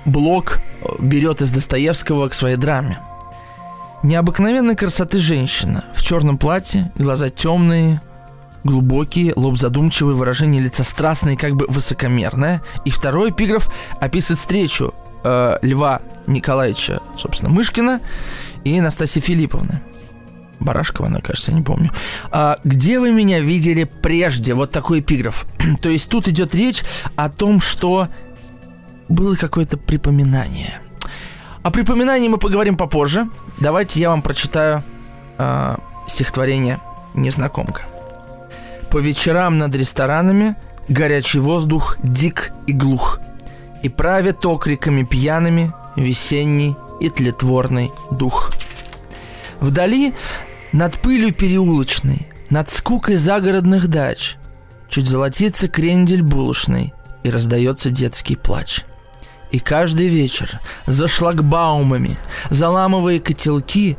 Блок 0.05 0.59
берет 0.99 1.41
из 1.41 1.51
Достоевского 1.51 2.27
к 2.29 2.33
своей 2.33 2.57
драме. 2.57 2.99
Необыкновенной 4.03 4.75
красоты 4.75 5.19
женщина. 5.19 5.85
В 5.95 6.03
черном 6.03 6.37
платье, 6.37 6.91
глаза 6.97 7.29
темные, 7.29 8.01
глубокие, 8.65 9.31
лоб 9.37 9.57
задумчивый, 9.57 10.13
выражение 10.13 10.61
лица 10.61 10.83
страстное 10.83 11.37
как 11.37 11.55
бы 11.55 11.67
высокомерное. 11.69 12.61
И 12.83 12.91
второй 12.91 13.29
эпиграф 13.29 13.73
описывает 14.01 14.39
встречу 14.39 14.93
э, 15.23 15.57
Льва 15.61 16.01
Николаевича, 16.27 17.01
собственно, 17.15 17.49
Мышкина 17.49 18.01
и 18.65 18.77
Анастасии 18.77 19.21
Филипповны. 19.21 19.81
Барашкова, 20.59 21.07
она, 21.07 21.21
кажется, 21.21 21.51
я 21.51 21.57
не 21.57 21.63
помню. 21.63 21.89
А, 22.29 22.59
где 22.65 22.99
вы 22.99 23.13
меня 23.13 23.39
видели 23.39 23.85
прежде? 23.85 24.53
Вот 24.53 24.71
такой 24.71 24.99
эпиграф. 24.99 25.45
То 25.81 25.87
есть 25.87 26.09
тут 26.09 26.27
идет 26.27 26.53
речь 26.55 26.83
о 27.15 27.29
том, 27.29 27.61
что 27.61 28.09
было 29.07 29.35
какое-то 29.35 29.77
припоминание– 29.77 30.81
о 31.63 31.71
припоминании 31.71 32.27
мы 32.27 32.37
поговорим 32.37 32.75
попозже. 32.75 33.29
Давайте 33.59 33.99
я 33.99 34.09
вам 34.09 34.21
прочитаю 34.21 34.83
э, 35.37 35.77
стихотворение 36.07 36.81
«Незнакомка». 37.13 37.83
По 38.91 38.97
вечерам 38.97 39.57
над 39.57 39.73
ресторанами 39.73 40.55
горячий 40.89 41.39
воздух 41.39 41.97
дик 42.03 42.51
и 42.67 42.73
глух, 42.73 43.19
и 43.81 43.89
правит 43.89 44.45
окриками 44.45 45.03
пьяными 45.03 45.71
весенний 45.95 46.75
и 46.99 47.09
тлетворный 47.09 47.91
дух. 48.11 48.51
Вдали 49.61 50.13
над 50.73 50.99
пылью 50.99 51.33
переулочной, 51.33 52.27
над 52.49 52.71
скукой 52.71 53.15
загородных 53.15 53.87
дач, 53.87 54.35
чуть 54.89 55.07
золотится 55.07 55.69
крендель 55.69 56.23
булочный, 56.23 56.93
и 57.23 57.29
раздается 57.29 57.89
детский 57.89 58.35
плач– 58.35 58.83
и 59.53 59.59
каждый 59.59 60.07
вечер 60.07 60.59
за 60.87 61.07
шлагбаумами, 61.07 62.17
заламывая 62.49 63.19
котелки, 63.19 63.97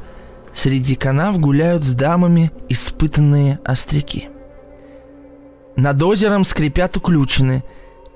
среди 0.52 0.96
канав 0.96 1.38
гуляют 1.38 1.84
с 1.84 1.92
дамами 1.92 2.50
испытанные 2.68 3.60
остряки. 3.64 4.28
Над 5.76 6.02
озером 6.02 6.42
скрипят 6.44 6.96
уключены, 6.96 7.62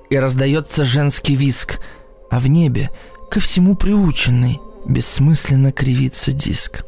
и 0.09 0.17
раздается 0.17 0.83
женский 0.83 1.35
виск, 1.35 1.79
а 2.29 2.39
в 2.39 2.47
небе, 2.47 2.89
ко 3.31 3.39
всему 3.39 3.75
приученный, 3.75 4.59
бессмысленно 4.85 5.71
кривится 5.71 6.33
диск. 6.33 6.83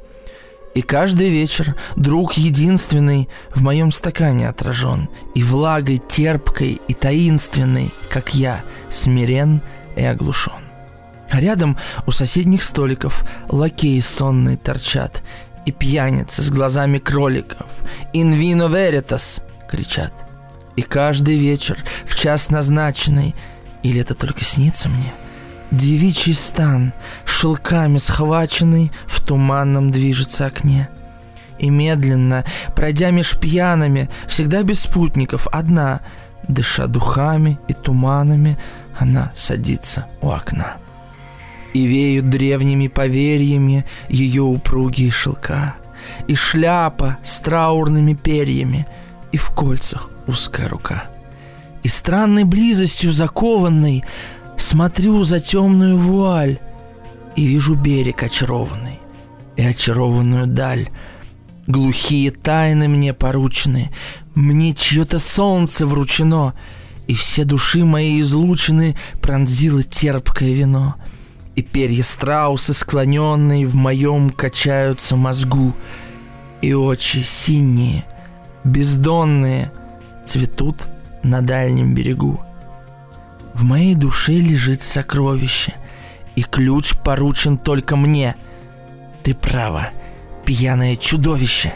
И 0.74 0.82
каждый 0.82 1.30
вечер 1.30 1.76
друг 1.96 2.34
единственный 2.34 3.30
в 3.56 3.62
моем 3.62 3.92
стакане 3.92 4.50
отражен, 4.50 5.08
и 5.34 5.44
влагой 5.44 5.98
терпкой 5.98 6.82
и 6.90 6.94
таинственной, 6.94 7.92
как 8.10 8.34
я, 8.34 8.64
смирен 8.90 9.62
и 9.96 10.04
оглушен. 10.04 10.72
Рядом 11.32 11.78
у 12.06 12.12
соседних 12.12 12.64
столиков 12.64 13.24
лакеи 13.50 14.00
сонные 14.00 14.58
торчат, 14.58 15.24
и 15.66 15.72
пьяницы 15.72 16.42
с 16.42 16.50
глазами 16.50 16.98
кроликов 16.98 17.68
«In 18.14 18.34
vino 18.34 18.70
veritas!» 18.70 19.42
кричат. 19.70 20.14
И 20.76 20.82
каждый 20.82 21.38
вечер, 21.38 21.78
в 22.06 22.16
час 22.16 22.50
назначенный, 22.50 23.36
или 23.84 24.02
это 24.02 24.14
только 24.14 24.44
снится 24.44 24.90
мне, 24.90 25.14
девичий 25.72 26.34
стан, 26.34 26.94
шелками 27.26 27.98
схваченный, 27.98 28.92
в 29.06 29.26
туманном 29.26 29.92
движется 29.92 30.46
окне. 30.46 30.90
И 31.60 31.70
медленно, 31.70 32.44
пройдя 32.76 33.12
меж 33.12 33.38
пьяными, 33.38 34.10
всегда 34.28 34.64
без 34.64 34.82
спутников, 34.82 35.48
одна, 35.52 36.02
дыша 36.48 36.88
духами 36.88 37.60
и 37.68 37.74
туманами, 37.74 38.58
она 38.98 39.32
садится 39.36 40.08
у 40.22 40.30
окна. 40.30 40.78
И 41.74 41.86
веют 41.86 42.30
древними 42.30 42.88
поверьями 42.88 43.86
ее 44.10 44.44
упругие 44.44 45.12
шелка, 45.12 45.76
И 46.28 46.36
шляпа 46.36 47.18
с 47.24 47.40
траурными 47.40 48.14
перьями, 48.14 48.88
и 49.32 49.38
в 49.38 49.52
кольцах 49.52 50.10
узкая 50.28 50.68
рука. 50.68 51.06
И 51.84 51.88
странной 51.88 52.44
близостью 52.44 53.12
закованной 53.12 54.04
Смотрю 54.58 55.24
за 55.24 55.40
темную 55.40 55.98
вуаль 55.98 56.60
И 57.36 57.46
вижу 57.48 57.74
берег 57.74 58.22
очарованный 58.22 59.00
И 59.56 59.64
очарованную 59.64 60.46
даль. 60.46 60.90
Глухие 61.66 62.30
тайны 62.32 62.88
мне 62.88 63.14
поручены, 63.14 63.90
Мне 64.36 64.76
чье-то 64.76 65.18
солнце 65.18 65.88
вручено— 65.88 66.54
и 67.12 67.14
все 67.14 67.44
души 67.44 67.84
мои 67.84 68.22
излучены 68.22 68.96
пронзило 69.20 69.84
терпкое 69.84 70.54
вино. 70.54 70.96
И 71.58 71.62
перья 71.62 72.04
страусы, 72.04 72.72
склоненные 72.72 73.68
в 73.68 73.76
моем, 73.76 74.30
качаются 74.30 75.18
мозгу, 75.18 75.76
и 76.62 76.74
очи 76.74 77.24
синие, 77.24 78.06
бездонные, 78.64 79.74
цветут 80.24 80.88
на 81.22 81.42
дальнем 81.42 81.94
берегу. 81.94 82.40
В 83.56 83.66
моей 83.66 83.96
душе 83.96 84.32
лежит 84.32 84.82
сокровище, 84.82 85.74
и 86.38 86.44
ключ 86.44 86.96
поручен 86.96 87.58
только 87.58 87.98
мне. 87.98 88.38
Ты 89.22 89.36
права, 89.36 89.90
пьяное 90.46 90.96
чудовище. 90.96 91.74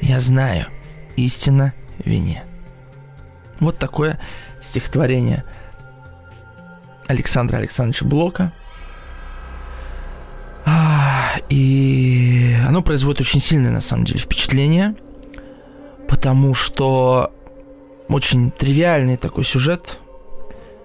Я 0.00 0.20
знаю, 0.20 0.68
истина 1.16 1.74
вине. 2.02 2.44
Вот 3.60 3.78
такое 3.78 4.18
стихотворение 4.64 5.44
Александра 7.06 7.58
Александровича 7.58 8.06
Блока. 8.06 8.52
И 11.48 12.56
оно 12.66 12.82
производит 12.82 13.20
очень 13.20 13.40
сильное, 13.40 13.70
на 13.70 13.80
самом 13.80 14.06
деле, 14.06 14.18
впечатление, 14.18 14.96
потому 16.08 16.54
что 16.54 17.32
очень 18.08 18.50
тривиальный 18.50 19.16
такой 19.16 19.44
сюжет, 19.44 19.98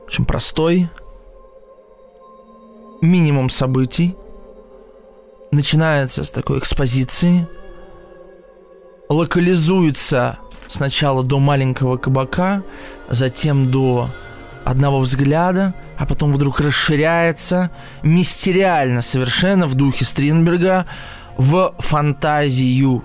очень 0.05 0.25
простой, 0.25 0.89
минимум 3.01 3.50
событий, 3.50 4.15
начинается 5.51 6.25
с 6.25 6.31
такой 6.31 6.59
экспозиции, 6.59 7.48
локализуется 9.07 10.39
сначала 10.69 11.23
до 11.23 11.39
маленького 11.39 11.97
кабака, 11.97 12.63
затем 13.09 13.69
до 13.69 14.09
одного 14.63 14.99
взгляда, 14.99 15.73
а 15.97 16.05
потом 16.05 16.31
вдруг 16.31 16.61
расширяется 16.61 17.71
мистериально 18.03 19.01
совершенно 19.01 19.67
в 19.67 19.73
духе 19.75 20.05
Стринберга 20.05 20.85
в 21.38 21.73
фантазию 21.79 23.03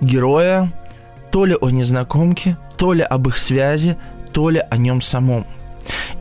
героя, 0.00 0.72
то 1.30 1.44
ли 1.46 1.56
о 1.58 1.70
незнакомке, 1.70 2.58
то 2.76 2.92
ли 2.92 3.02
об 3.02 3.28
их 3.28 3.38
связи, 3.38 3.96
то 4.32 4.50
ли 4.50 4.62
о 4.70 4.76
нем 4.76 5.00
самом. 5.00 5.46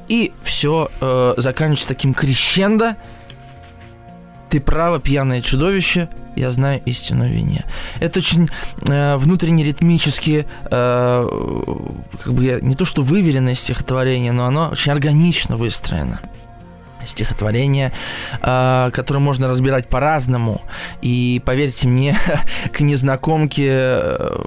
И 0.07 0.33
все 0.43 0.89
э, 1.01 1.33
заканчивается 1.37 1.87
таким 1.89 2.13
крещендо. 2.13 2.95
Ты 4.49 4.59
право, 4.59 4.99
пьяное 4.99 5.41
чудовище, 5.41 6.09
я 6.35 6.49
знаю 6.51 6.81
истину 6.85 7.27
вине. 7.27 7.65
Это 7.99 8.19
очень 8.19 8.49
э, 8.87 9.17
внутренне 9.17 9.63
ритмически, 9.63 10.47
э, 10.71 11.27
как 12.23 12.33
бы 12.33 12.59
не 12.61 12.75
то 12.75 12.85
что 12.85 13.01
выверенное 13.01 13.55
стихотворение, 13.55 14.31
но 14.31 14.45
оно 14.45 14.69
очень 14.71 14.91
органично 14.91 15.57
выстроено 15.57 16.19
стихотворение, 17.05 17.91
э, 18.41 18.89
которое 18.93 19.19
можно 19.19 19.47
разбирать 19.47 19.87
по-разному. 19.87 20.61
И 21.01 21.41
поверьте 21.45 21.87
мне, 21.87 22.17
к 22.71 22.81
незнакомке 22.81 23.67
э, 23.69 24.45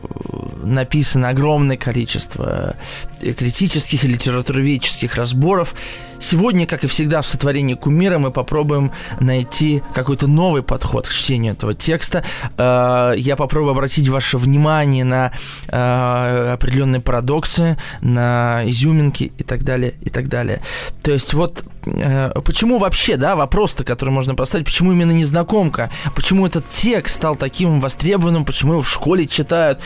написано 0.62 1.28
огромное 1.28 1.76
количество 1.76 2.76
критических 3.20 4.04
и 4.04 4.08
литературоведческих 4.08 5.14
разборов. 5.16 5.74
Сегодня, 6.22 6.66
как 6.66 6.84
и 6.84 6.86
всегда 6.86 7.20
в 7.20 7.26
сотворении 7.26 7.74
кумира, 7.74 8.18
мы 8.18 8.30
попробуем 8.30 8.92
найти 9.18 9.82
какой-то 9.92 10.28
новый 10.28 10.62
подход 10.62 11.08
к 11.08 11.12
чтению 11.12 11.54
этого 11.54 11.74
текста. 11.74 12.24
Э, 12.56 13.12
я 13.16 13.34
попробую 13.34 13.72
обратить 13.72 14.06
ваше 14.06 14.38
внимание 14.38 15.04
на 15.04 15.32
э, 15.66 16.52
определенные 16.52 17.00
парадоксы, 17.00 17.76
на 18.00 18.62
изюминки 18.66 19.32
и 19.36 19.42
так 19.42 19.64
далее, 19.64 19.94
и 20.00 20.10
так 20.10 20.28
далее. 20.28 20.62
То 21.02 21.10
есть 21.10 21.34
вот 21.34 21.64
э, 21.86 22.30
почему 22.44 22.78
вообще, 22.78 23.16
да, 23.16 23.34
вопрос-то, 23.34 23.82
который 23.82 24.10
можно 24.10 24.36
поставить, 24.36 24.66
почему 24.66 24.92
именно 24.92 25.12
незнакомка, 25.12 25.90
почему 26.14 26.46
этот 26.46 26.68
текст 26.68 27.16
стал 27.16 27.34
таким 27.34 27.80
востребованным, 27.80 28.44
почему 28.44 28.74
его 28.74 28.82
в 28.82 28.88
школе 28.88 29.26
читают, 29.26 29.80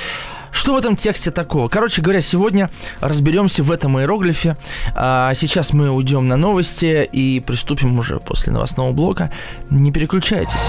что 0.57 0.75
в 0.75 0.79
этом 0.79 0.97
тексте 0.97 1.31
такого? 1.31 1.69
Короче 1.69 2.03
говоря, 2.03 2.21
сегодня 2.21 2.71
разберемся 3.01 3.63
в 3.63 3.71
этом 3.71 3.99
иероглифе. 3.99 4.57
А 4.95 5.33
сейчас 5.35 5.73
мы 5.73 5.91
уйдем 5.91 6.29
на 6.29 6.37
новости 6.37 7.05
и 7.05 7.41
приступим 7.41 7.99
уже 7.99 8.19
после 8.19 8.53
новостного 8.53 8.93
блока. 8.93 9.31
Не 9.71 9.93
переключайтесь. 9.93 10.69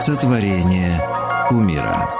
Сотворение 0.00 1.02
кумира. 1.48 2.10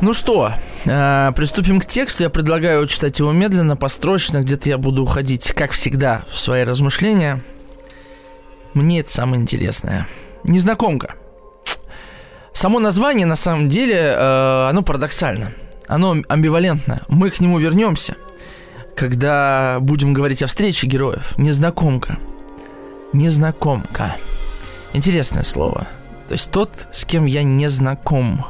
Ну 0.00 0.12
что, 0.12 0.52
э, 0.88 1.32
приступим 1.36 1.80
к 1.80 1.86
тексту. 1.86 2.24
Я 2.24 2.30
предлагаю 2.30 2.86
читать 2.86 3.18
его 3.18 3.32
медленно, 3.32 3.76
построчно. 3.76 4.40
Где-то 4.40 4.68
я 4.68 4.78
буду 4.78 5.02
уходить, 5.02 5.52
как 5.52 5.72
всегда, 5.72 6.24
в 6.30 6.38
свои 6.38 6.64
размышления. 6.64 7.42
Мне 8.74 9.00
это 9.00 9.10
самое 9.10 9.40
интересное. 9.40 10.08
Незнакомка. 10.44 11.14
Само 12.52 12.80
название, 12.80 13.26
на 13.26 13.36
самом 13.36 13.68
деле, 13.68 13.96
э, 13.96 14.68
оно 14.70 14.82
парадоксально. 14.82 15.52
Оно 15.86 16.16
амбивалентно. 16.28 17.02
Мы 17.08 17.30
к 17.30 17.40
нему 17.40 17.58
вернемся, 17.58 18.16
когда 18.96 19.78
будем 19.80 20.12
говорить 20.12 20.42
о 20.42 20.46
встрече 20.46 20.86
героев. 20.86 21.34
Незнакомка. 21.38 22.18
Незнакомка. 23.12 24.16
Интересное 24.92 25.44
слово. 25.44 25.86
То 26.28 26.32
есть 26.32 26.50
тот, 26.50 26.70
с 26.92 27.04
кем 27.04 27.24
я 27.24 27.42
не 27.42 27.68
знаком. 27.68 28.44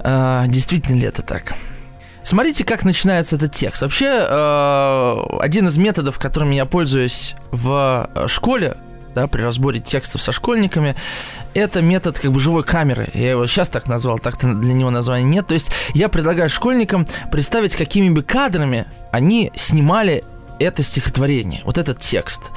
А, 0.00 0.46
действительно 0.46 0.96
ли 0.96 1.06
это 1.06 1.22
так? 1.22 1.54
Смотрите, 2.22 2.64
как 2.64 2.84
начинается 2.84 3.36
этот 3.36 3.52
текст. 3.52 3.82
Вообще, 3.82 4.06
э, 4.06 5.22
один 5.40 5.68
из 5.68 5.76
методов, 5.76 6.18
которыми 6.18 6.56
я 6.56 6.64
пользуюсь 6.66 7.36
в 7.52 8.10
школе, 8.26 8.76
да, 9.14 9.28
при 9.28 9.42
разборе 9.42 9.78
текстов 9.78 10.20
со 10.20 10.32
школьниками, 10.32 10.96
это 11.54 11.80
метод 11.80 12.18
как 12.18 12.32
бы 12.32 12.40
живой 12.40 12.64
камеры. 12.64 13.08
Я 13.14 13.30
его 13.30 13.46
сейчас 13.46 13.68
так 13.68 13.86
назвал, 13.86 14.18
так-то 14.18 14.52
для 14.52 14.74
него 14.74 14.90
названия 14.90 15.24
нет. 15.24 15.46
То 15.46 15.54
есть 15.54 15.70
я 15.94 16.08
предлагаю 16.08 16.50
школьникам 16.50 17.06
представить, 17.30 17.76
какими 17.76 18.10
бы 18.10 18.22
кадрами 18.22 18.86
они 19.12 19.52
снимали 19.54 20.24
это 20.58 20.82
стихотворение, 20.82 21.62
вот 21.64 21.78
этот 21.78 22.00
текст. 22.00 22.50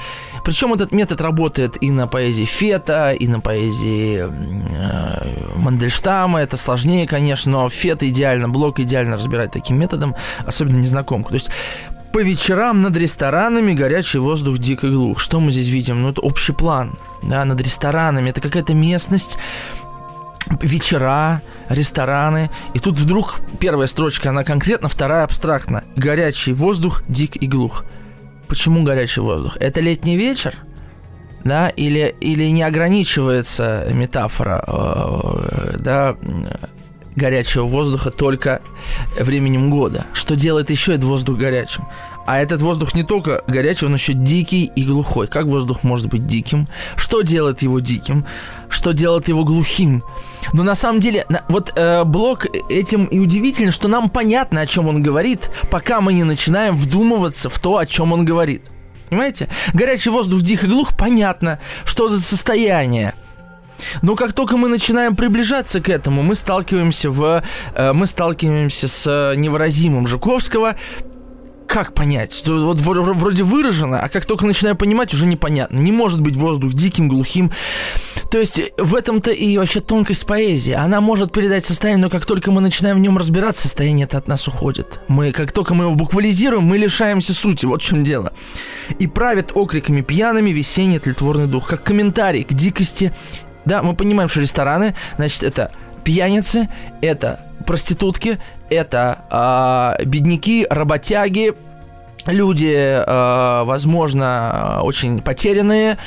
Причем 0.43 0.73
этот 0.73 0.91
метод 0.91 1.21
работает 1.21 1.77
и 1.81 1.91
на 1.91 2.07
поэзии 2.07 2.45
Фета, 2.45 3.11
и 3.11 3.27
на 3.27 3.39
поэзии 3.39 4.25
э, 4.27 5.55
Мандельштама. 5.55 6.39
Это 6.39 6.57
сложнее, 6.57 7.07
конечно, 7.07 7.51
но 7.51 7.69
Фета 7.69 8.07
идеально, 8.09 8.49
Блок 8.49 8.79
идеально 8.79 9.17
разбирать 9.17 9.51
таким 9.51 9.79
методом, 9.79 10.15
особенно 10.45 10.77
незнакомку. 10.77 11.29
То 11.29 11.35
есть 11.35 11.49
по 12.11 12.23
вечерам 12.23 12.81
над 12.81 12.97
ресторанами 12.97 13.73
горячий 13.73 14.17
воздух 14.17 14.57
дико 14.57 14.87
глух. 14.89 15.19
Что 15.19 15.39
мы 15.39 15.51
здесь 15.51 15.67
видим? 15.67 16.01
Ну, 16.01 16.09
это 16.09 16.21
общий 16.21 16.53
план. 16.53 16.97
Да, 17.21 17.45
над 17.45 17.61
ресторанами. 17.61 18.29
Это 18.29 18.41
какая-то 18.41 18.73
местность, 18.73 19.37
вечера, 20.61 21.41
рестораны. 21.69 22.49
И 22.73 22.79
тут 22.79 22.99
вдруг 22.99 23.39
первая 23.59 23.87
строчка, 23.87 24.29
она 24.29 24.43
конкретно, 24.43 24.89
вторая 24.89 25.23
абстрактно. 25.23 25.83
Горячий 25.95 26.53
воздух, 26.53 27.03
дик 27.07 27.35
и 27.35 27.47
глух. 27.47 27.83
Почему 28.49 28.83
горячий 28.83 29.21
воздух? 29.21 29.57
Это 29.59 29.79
летний 29.79 30.17
вечер? 30.17 30.55
Да, 31.45 31.69
или, 31.69 32.15
или 32.19 32.51
не 32.51 32.63
ограничивается 32.63 33.87
метафора, 33.93 34.63
э, 34.67 35.77
да, 35.79 36.17
горячего 37.15 37.63
воздуха 37.63 38.11
только 38.11 38.61
временем 39.19 39.69
года. 39.69 40.05
Что 40.13 40.35
делает 40.35 40.69
еще 40.69 40.93
этот 40.95 41.05
воздух 41.05 41.37
горячим? 41.37 41.85
А 42.25 42.39
этот 42.39 42.61
воздух 42.61 42.93
не 42.93 43.03
только 43.03 43.43
горячий, 43.47 43.85
он 43.85 43.95
еще 43.95 44.13
дикий 44.13 44.65
и 44.75 44.83
глухой. 44.83 45.27
Как 45.27 45.45
воздух 45.45 45.83
может 45.83 46.07
быть 46.07 46.27
диким? 46.27 46.67
Что 46.95 47.21
делает 47.21 47.61
его 47.61 47.79
диким? 47.79 48.25
Что 48.69 48.91
делает 48.91 49.27
его 49.27 49.43
глухим? 49.43 50.03
Но 50.53 50.63
на 50.63 50.75
самом 50.75 50.99
деле, 50.99 51.25
вот 51.47 51.73
э, 51.75 52.03
блок 52.03 52.47
этим 52.69 53.05
и 53.05 53.19
удивительно, 53.19 53.71
что 53.71 53.87
нам 53.87 54.09
понятно, 54.09 54.61
о 54.61 54.67
чем 54.67 54.87
он 54.87 55.01
говорит, 55.01 55.49
пока 55.71 56.01
мы 56.01 56.13
не 56.13 56.23
начинаем 56.23 56.75
вдумываться 56.75 57.49
в 57.49 57.59
то, 57.59 57.77
о 57.77 57.85
чем 57.85 58.13
он 58.13 58.25
говорит. 58.25 58.63
Понимаете? 59.09 59.49
Горячий 59.73 60.11
воздух, 60.11 60.41
дик 60.41 60.63
и 60.63 60.67
глух, 60.67 60.95
понятно, 60.95 61.59
что 61.83 62.09
за 62.09 62.21
состояние. 62.21 63.15
Но 64.01 64.15
как 64.15 64.33
только 64.33 64.57
мы 64.57 64.67
начинаем 64.67 65.15
приближаться 65.15 65.81
к 65.81 65.89
этому, 65.89 66.21
мы 66.21 66.35
сталкиваемся 66.35 67.09
в, 67.09 67.43
э, 67.73 67.93
мы 67.93 68.05
сталкиваемся 68.05 68.87
с 68.87 69.33
невыразимым 69.35 70.07
Жуковского, 70.07 70.75
как 71.69 71.93
понять? 71.93 72.41
Вот 72.47 72.79
вроде 72.79 73.43
выражено, 73.43 74.01
а 74.01 74.09
как 74.09 74.25
только 74.25 74.47
начинаю 74.47 74.75
понимать, 74.75 75.13
уже 75.13 75.27
непонятно. 75.27 75.77
Не 75.77 75.91
может 75.91 76.19
быть 76.19 76.35
воздух 76.35 76.73
диким, 76.73 77.07
глухим. 77.07 77.51
То 78.31 78.39
есть 78.39 78.59
в 78.77 78.95
этом-то 78.95 79.29
и 79.29 79.55
вообще 79.55 79.79
тонкость 79.79 80.25
поэзии. 80.25 80.73
Она 80.73 80.99
может 80.99 81.31
передать 81.31 81.65
состояние, 81.65 82.03
но 82.03 82.09
как 82.09 82.25
только 82.25 82.49
мы 82.49 82.61
начинаем 82.61 82.97
в 82.97 82.99
нем 83.01 83.19
разбираться, 83.19 83.63
состояние 83.63 84.05
это 84.05 84.17
от 84.17 84.27
нас 84.27 84.47
уходит. 84.47 84.99
Мы, 85.07 85.31
как 85.31 85.51
только 85.51 85.75
мы 85.75 85.85
его 85.85 85.95
буквализируем, 85.95 86.63
мы 86.63 86.79
лишаемся 86.79 87.33
сути. 87.33 87.67
Вот 87.67 87.83
в 87.83 87.85
чем 87.85 88.03
дело. 88.03 88.33
И 88.97 89.05
правит 89.05 89.51
окриками 89.53 90.01
пьяными 90.01 90.49
весенний 90.49 90.97
тлетворный 90.97 91.45
дух, 91.45 91.67
как 91.67 91.83
комментарий 91.83 92.45
к 92.45 92.53
дикости. 92.53 93.13
Да, 93.65 93.83
мы 93.83 93.95
понимаем, 93.95 94.27
что 94.27 94.41
рестораны, 94.41 94.95
значит, 95.17 95.43
это 95.43 95.71
пьяницы, 96.03 96.67
это 97.01 97.45
проститутки, 97.65 98.39
это 98.69 99.97
э, 99.99 100.05
бедняки, 100.05 100.65
работяги, 100.69 101.53
люди, 102.25 102.73
э, 102.75 103.63
возможно, 103.63 104.81
очень 104.83 105.21
потерянные, 105.21 105.97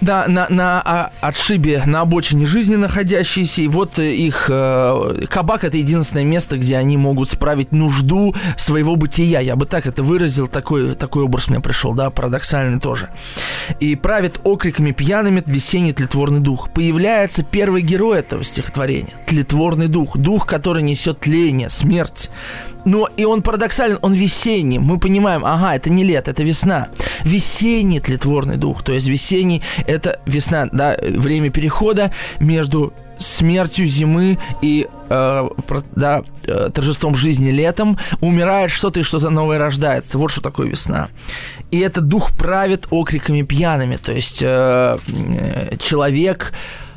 да, 0.00 0.26
на, 0.28 0.46
на 0.48 0.82
а, 0.84 1.10
отшибе, 1.20 1.82
на 1.86 2.02
обочине 2.02 2.46
жизни 2.46 2.76
находящиеся, 2.76 3.62
и 3.62 3.68
вот 3.68 3.98
их 3.98 4.46
э, 4.48 5.26
кабак 5.28 5.64
это 5.64 5.76
единственное 5.76 6.24
место, 6.24 6.58
где 6.58 6.76
они 6.76 6.96
могут 6.96 7.28
справить 7.28 7.72
нужду 7.72 8.34
своего 8.56 8.96
бытия. 8.96 9.40
Я 9.40 9.56
бы 9.56 9.66
так 9.66 9.86
это 9.86 10.02
выразил, 10.02 10.48
такой, 10.48 10.94
такой 10.94 11.24
образ 11.24 11.48
мне 11.48 11.60
пришел, 11.60 11.94
да, 11.94 12.10
парадоксальный 12.10 12.80
тоже. 12.80 13.08
И 13.80 13.96
правит 13.96 14.40
окриками 14.44 14.92
пьяными 14.92 15.42
весенний 15.46 15.92
тлетворный 15.92 16.40
дух. 16.40 16.70
Появляется 16.70 17.42
первый 17.42 17.82
герой 17.82 18.18
этого 18.18 18.44
стихотворения. 18.44 19.14
Тлетворный 19.26 19.88
дух. 19.88 20.16
Дух, 20.16 20.46
который 20.46 20.82
несет 20.82 21.20
тление, 21.20 21.70
смерть. 21.70 22.30
Но 22.86 23.08
и 23.16 23.24
он 23.24 23.42
парадоксален, 23.42 23.98
он 24.00 24.14
весенний. 24.14 24.78
Мы 24.78 24.98
понимаем, 24.98 25.44
ага, 25.44 25.74
это 25.74 25.90
не 25.90 26.04
лето, 26.04 26.30
это 26.30 26.44
весна. 26.44 26.88
весенний 27.24 28.00
тлетворный 28.00 28.56
дух. 28.56 28.82
То 28.82 28.92
есть 28.92 29.08
весенний– 29.08 29.60
это 29.86 30.20
весна, 30.24 30.68
да, 30.72 30.96
время 31.02 31.50
перехода 31.50 32.12
между 32.40 32.92
смертью 33.18 33.86
зимы 33.86 34.38
и 34.62 34.86
э, 35.08 35.48
да, 35.96 36.22
э, 36.44 36.70
торжеством 36.72 37.16
жизни 37.16 37.50
летом. 37.50 37.98
Умирает 38.20 38.70
что-то 38.70 39.00
и 39.00 39.02
что-то 39.02 39.30
новое 39.30 39.58
рождается. 39.58 40.16
Вот 40.16 40.30
что 40.30 40.40
такое 40.40 40.68
весна. 40.68 41.08
И 41.72 41.80
этот 41.80 42.06
дух 42.06 42.30
правит 42.36 42.86
окриками 42.90 43.42
пьяными. 43.42 43.96
То 43.96 44.12
есть 44.12 44.42
э, 44.42 44.98
э 45.08 45.76
человек 45.78 46.52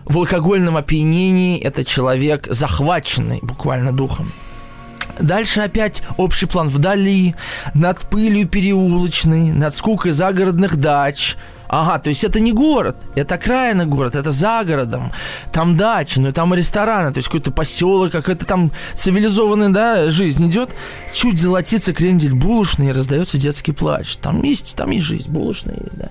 в 0.06 0.17
алкогольном 0.17 0.78
опьянении– 0.78 1.60
это 1.63 1.84
человек 1.84 2.47
захваченный 2.49 3.39
буквально 3.41 3.91
духом. 3.91 4.32
Дальше 5.19 5.61
опять 5.61 6.03
общий 6.17 6.45
план 6.45 6.69
вдали, 6.69 7.35
над 7.73 7.99
пылью 7.99 8.47
переулочной, 8.47 9.51
над 9.51 9.75
скукой 9.75 10.11
загородных 10.11 10.75
дач– 10.77 11.35
Ага, 11.69 11.99
то 11.99 12.10
есть 12.10 12.23
это 12.23 12.39
не 12.39 12.51
город, 12.51 12.97
это 13.13 13.36
окраина 13.36 13.86
город, 13.86 14.15
это 14.15 14.32
за 14.32 14.63
городом. 14.63 15.12
Там 15.53 15.77
дачи, 15.77 16.17
ну 16.17 16.34
там 16.34 16.51
рестораны, 16.55 17.13
то 17.13 17.19
есть 17.19 17.27
какой-то 17.27 17.51
поселок, 17.51 18.12
какая-то 18.12 18.43
там 18.47 18.71
цивилизованная 18.95 19.69
да, 19.69 20.10
жизнь 20.10 20.49
идет. 20.49 20.71
Чуть 21.13 21.39
золотится 21.39 21.93
крендель 21.93 22.34
булочный 22.34 22.88
и 22.88 22.91
раздается 22.91 23.38
детский 23.38 23.71
плач. 23.71 24.17
Там 24.17 24.41
есть, 24.41 24.75
там 24.75 24.89
есть 24.89 25.05
жизнь, 25.05 25.29
булочная, 25.29 25.77
да. 25.93 26.10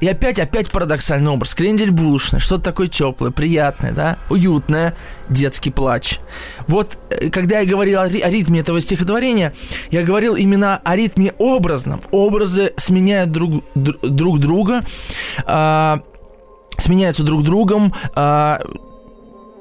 И 0.00 0.08
опять, 0.08 0.40
опять 0.40 0.72
парадоксальный 0.72 1.30
образ. 1.30 1.54
Крендель 1.54 1.92
булочный, 1.92 2.40
что-то 2.40 2.64
такое 2.64 2.88
теплое, 2.88 3.30
приятное, 3.30 3.92
да, 3.92 4.18
уютное, 4.28 4.96
детский 5.28 5.70
плач. 5.70 6.18
Вот, 6.66 6.98
э, 7.10 7.30
когда 7.30 7.60
я 7.60 7.66
говорил 7.66 8.00
о, 8.00 8.08
ритме 8.08 8.60
этого 8.60 8.80
стихотворения, 8.80 9.52
я 9.90 10.02
говорил 10.02 10.34
именно 10.34 10.80
о 10.84 10.96
ритме 10.96 11.32
образном. 11.38 12.00
Образы 12.10 12.72
сменяют 12.76 13.32
друг, 13.32 13.64
друг 13.74 14.38
друга, 14.38 14.84
э, 15.46 15.98
сменяются 16.78 17.22
друг 17.22 17.42
другом, 17.42 17.94
э, 18.14 18.58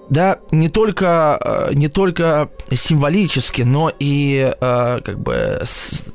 да, 0.10 0.40
не 0.52 0.70
только, 0.70 1.40
э, 1.42 1.74
не 1.74 1.88
только 1.88 2.50
символически, 2.72 3.64
но 3.64 3.92
и 3.98 4.54
э, 4.60 5.00
как 5.04 5.20
бы 5.20 5.62
с, 5.64 6.06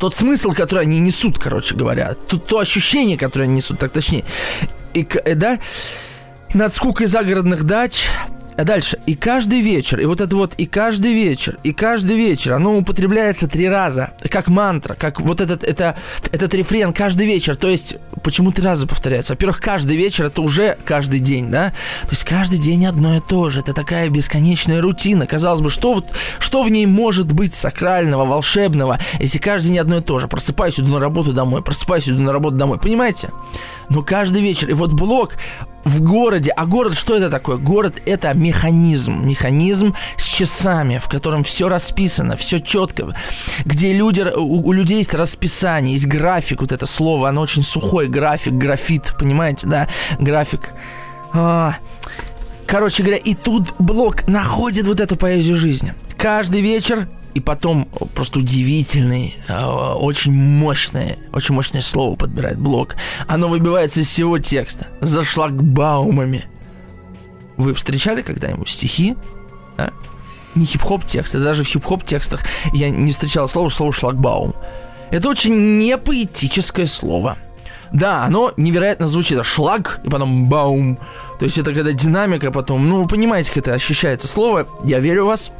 тот 0.00 0.14
смысл, 0.14 0.52
который 0.52 0.82
они 0.82 0.98
несут, 0.98 1.38
короче 1.38 1.74
говоря, 1.74 2.14
то, 2.26 2.38
то 2.38 2.58
ощущение, 2.58 3.16
которое 3.16 3.44
они 3.44 3.54
несут, 3.54 3.78
так 3.78 3.92
точнее. 3.92 4.24
И, 4.94 5.06
э, 5.24 5.34
да, 5.34 5.58
над 6.54 6.74
скукой 6.74 7.06
загородных 7.06 7.64
дач 7.64 8.04
а 8.56 8.64
дальше. 8.64 8.98
И 9.06 9.14
каждый 9.14 9.60
вечер, 9.60 10.00
и 10.00 10.06
вот 10.06 10.20
это 10.20 10.34
вот, 10.36 10.54
и 10.54 10.66
каждый 10.66 11.12
вечер, 11.12 11.58
и 11.62 11.72
каждый 11.72 12.16
вечер, 12.16 12.54
оно 12.54 12.76
употребляется 12.76 13.48
три 13.48 13.68
раза, 13.68 14.12
как 14.30 14.48
мантра, 14.48 14.94
как 14.94 15.20
вот 15.20 15.40
этот, 15.40 15.62
это, 15.62 15.96
этот 16.32 16.54
рефрен 16.54 16.92
каждый 16.92 17.26
вечер. 17.26 17.56
То 17.56 17.68
есть, 17.68 17.96
почему 18.22 18.52
три 18.52 18.64
раза 18.64 18.86
повторяется? 18.86 19.34
Во-первых, 19.34 19.60
каждый 19.60 19.96
вечер 19.96 20.26
это 20.26 20.40
уже 20.42 20.78
каждый 20.84 21.20
день, 21.20 21.50
да? 21.50 21.70
То 22.02 22.10
есть, 22.10 22.24
каждый 22.24 22.58
день 22.58 22.86
одно 22.86 23.16
и 23.16 23.20
то 23.20 23.50
же. 23.50 23.60
Это 23.60 23.72
такая 23.72 24.08
бесконечная 24.08 24.80
рутина. 24.80 25.26
Казалось 25.26 25.60
бы, 25.60 25.70
что, 25.70 25.94
вот, 25.94 26.06
что 26.38 26.62
в 26.62 26.70
ней 26.70 26.86
может 26.86 27.32
быть 27.32 27.54
сакрального, 27.54 28.24
волшебного, 28.24 28.98
если 29.20 29.38
каждый 29.38 29.68
день 29.68 29.78
одно 29.78 29.98
и 29.98 30.00
то 30.00 30.18
же? 30.18 30.28
Просыпаюсь, 30.28 30.80
иду 30.80 30.94
на 30.94 31.00
работу 31.00 31.32
домой, 31.32 31.62
просыпаюсь, 31.62 32.08
иду 32.08 32.22
на 32.22 32.32
работу 32.32 32.56
домой. 32.56 32.78
Понимаете? 32.78 33.30
Но 33.88 34.02
каждый 34.02 34.42
вечер. 34.42 34.68
И 34.68 34.74
вот 34.74 34.92
блок 34.92 35.34
в 35.84 36.02
городе. 36.02 36.50
А 36.50 36.66
город 36.66 36.94
что 36.94 37.14
это 37.14 37.30
такое? 37.30 37.56
Город 37.56 38.02
это 38.06 38.34
механизм. 38.34 39.24
Механизм 39.24 39.94
с 40.16 40.24
часами, 40.24 40.98
в 40.98 41.08
котором 41.08 41.44
все 41.44 41.68
расписано, 41.68 42.36
все 42.36 42.58
четко. 42.58 43.14
Где 43.64 43.92
люди, 43.92 44.22
у, 44.22 44.66
у 44.66 44.72
людей 44.72 44.98
есть 44.98 45.14
расписание, 45.14 45.94
есть 45.94 46.06
график, 46.06 46.60
вот 46.60 46.72
это 46.72 46.86
слово, 46.86 47.28
оно 47.28 47.40
очень 47.40 47.62
сухой, 47.62 48.08
график, 48.08 48.54
графит, 48.54 49.14
понимаете, 49.18 49.68
да? 49.68 49.88
График. 50.18 50.72
А, 51.32 51.76
короче 52.66 53.04
говоря, 53.04 53.18
и 53.18 53.34
тут 53.34 53.74
блок 53.78 54.26
находит 54.26 54.88
вот 54.88 55.00
эту 55.00 55.16
поэзию 55.16 55.56
жизни. 55.56 55.94
Каждый 56.18 56.62
вечер 56.62 57.08
и 57.36 57.40
потом 57.40 57.86
просто 58.14 58.38
удивительный, 58.38 59.36
а, 59.46 59.94
очень 59.94 60.32
мощное, 60.32 61.18
очень 61.34 61.54
мощное 61.54 61.82
слово 61.82 62.16
подбирает 62.16 62.58
блок. 62.58 62.96
Оно 63.26 63.48
выбивается 63.48 64.00
из 64.00 64.06
всего 64.06 64.38
текста. 64.38 64.86
За 65.02 65.22
шлагбаумами. 65.22 66.46
Вы 67.58 67.74
встречали 67.74 68.22
когда-нибудь 68.22 68.70
стихи? 68.70 69.16
Да? 69.76 69.90
Не 70.54 70.64
хип-хоп 70.64 71.04
тексты, 71.04 71.38
даже 71.38 71.62
в 71.62 71.66
хип-хоп 71.66 72.04
текстах 72.04 72.40
я 72.72 72.88
не 72.88 73.12
встречал 73.12 73.50
слово, 73.50 73.68
слово 73.68 73.92
шлагбаум. 73.92 74.54
Это 75.10 75.28
очень 75.28 75.76
непоэтическое 75.76 76.86
слово. 76.86 77.36
Да, 77.92 78.24
оно 78.24 78.54
невероятно 78.56 79.08
звучит. 79.08 79.44
Шлаг 79.44 80.00
и 80.04 80.08
потом 80.08 80.48
баум. 80.48 80.98
То 81.38 81.44
есть 81.44 81.58
это 81.58 81.74
когда 81.74 81.92
динамика 81.92 82.50
потом, 82.50 82.88
ну 82.88 83.02
вы 83.02 83.06
понимаете, 83.06 83.50
как 83.50 83.58
это 83.58 83.74
ощущается 83.74 84.26
слово. 84.26 84.66
Я 84.84 85.00
верю 85.00 85.24
в 85.24 85.28
вас. 85.28 85.52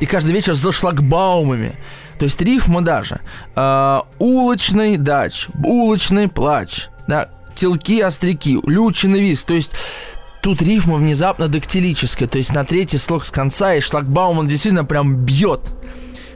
И 0.00 0.06
каждый 0.06 0.32
вечер 0.32 0.54
за 0.54 0.72
шлагбаумами. 0.72 1.76
То 2.18 2.24
есть 2.24 2.40
рифма 2.42 2.82
даже. 2.82 3.20
Э, 3.56 4.00
улочный 4.18 4.96
дач, 4.96 5.46
улочный 5.64 6.28
плач, 6.28 6.88
да, 7.08 7.30
телки, 7.54 8.00
остряки, 8.00 8.58
лючный 8.66 9.20
виз. 9.20 9.44
То 9.44 9.54
есть 9.54 9.72
тут 10.42 10.60
рифма 10.62 10.96
внезапно 10.96 11.48
дактилическая. 11.48 12.28
То 12.28 12.38
есть 12.38 12.52
на 12.52 12.64
третий 12.64 12.98
слог 12.98 13.24
с 13.24 13.30
конца 13.30 13.74
и 13.74 13.80
шлагбаум 13.80 14.38
он 14.38 14.48
действительно 14.48 14.84
прям 14.84 15.16
бьет. 15.16 15.60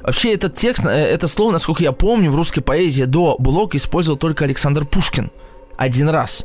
Вообще 0.02 0.34
этот 0.34 0.54
текст, 0.54 0.84
э, 0.84 0.90
это 0.90 1.28
слово, 1.28 1.52
насколько 1.52 1.82
я 1.82 1.92
помню, 1.92 2.30
в 2.30 2.36
русской 2.36 2.60
поэзии 2.60 3.04
до 3.04 3.36
Блока 3.38 3.76
использовал 3.76 4.18
только 4.18 4.44
Александр 4.44 4.84
Пушкин. 4.84 5.30
Один 5.76 6.08
раз. 6.08 6.44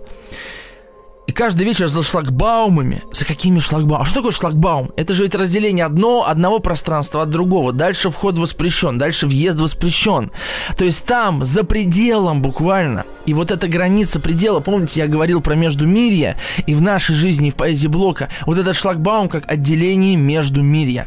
И 1.29 1.31
каждый 1.31 1.63
вечер 1.63 1.87
за 1.89 2.01
шлагбаумами. 2.01 3.03
За 3.11 3.23
какими 3.23 3.59
шлагбаумами? 3.59 4.01
А 4.01 4.05
что 4.05 4.15
такое 4.15 4.31
шлагбаум? 4.31 4.89
Это 4.95 5.13
же 5.13 5.21
ведь 5.21 5.35
разделение 5.35 5.85
одно, 5.85 6.25
одного 6.27 6.57
пространства 6.57 7.21
от 7.21 7.29
другого. 7.29 7.71
Дальше 7.71 8.09
вход 8.09 8.35
воспрещен, 8.35 8.97
дальше 8.97 9.27
въезд 9.27 9.59
воспрещен. 9.59 10.31
То 10.75 10.85
есть 10.85 11.05
там, 11.05 11.45
за 11.45 11.63
пределом 11.63 12.41
буквально. 12.41 13.05
И 13.27 13.35
вот 13.35 13.51
эта 13.51 13.67
граница 13.67 14.19
предела, 14.19 14.59
помните, 14.59 15.01
я 15.01 15.07
говорил 15.07 15.39
про 15.39 15.53
междумирье, 15.53 16.35
и 16.65 16.73
в 16.73 16.81
нашей 16.81 17.13
жизни, 17.13 17.49
и 17.49 17.51
в 17.51 17.55
поэзии 17.55 17.85
Блока, 17.87 18.29
вот 18.47 18.57
этот 18.57 18.75
шлагбаум 18.75 19.29
как 19.29 19.47
отделение 19.51 20.15
междумирья. 20.15 21.05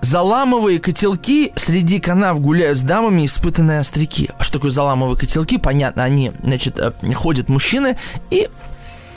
Заламовые 0.00 0.78
котелки 0.78 1.52
среди 1.54 1.98
канав 1.98 2.40
гуляют 2.40 2.78
с 2.78 2.82
дамами 2.82 3.26
испытанные 3.26 3.80
остряки. 3.80 4.30
А 4.38 4.44
что 4.44 4.54
такое 4.54 4.70
заламовые 4.70 5.18
котелки? 5.18 5.58
Понятно, 5.58 6.02
они, 6.02 6.32
значит, 6.42 6.78
э, 6.78 6.92
ходят 7.12 7.50
мужчины 7.50 7.98
и 8.30 8.48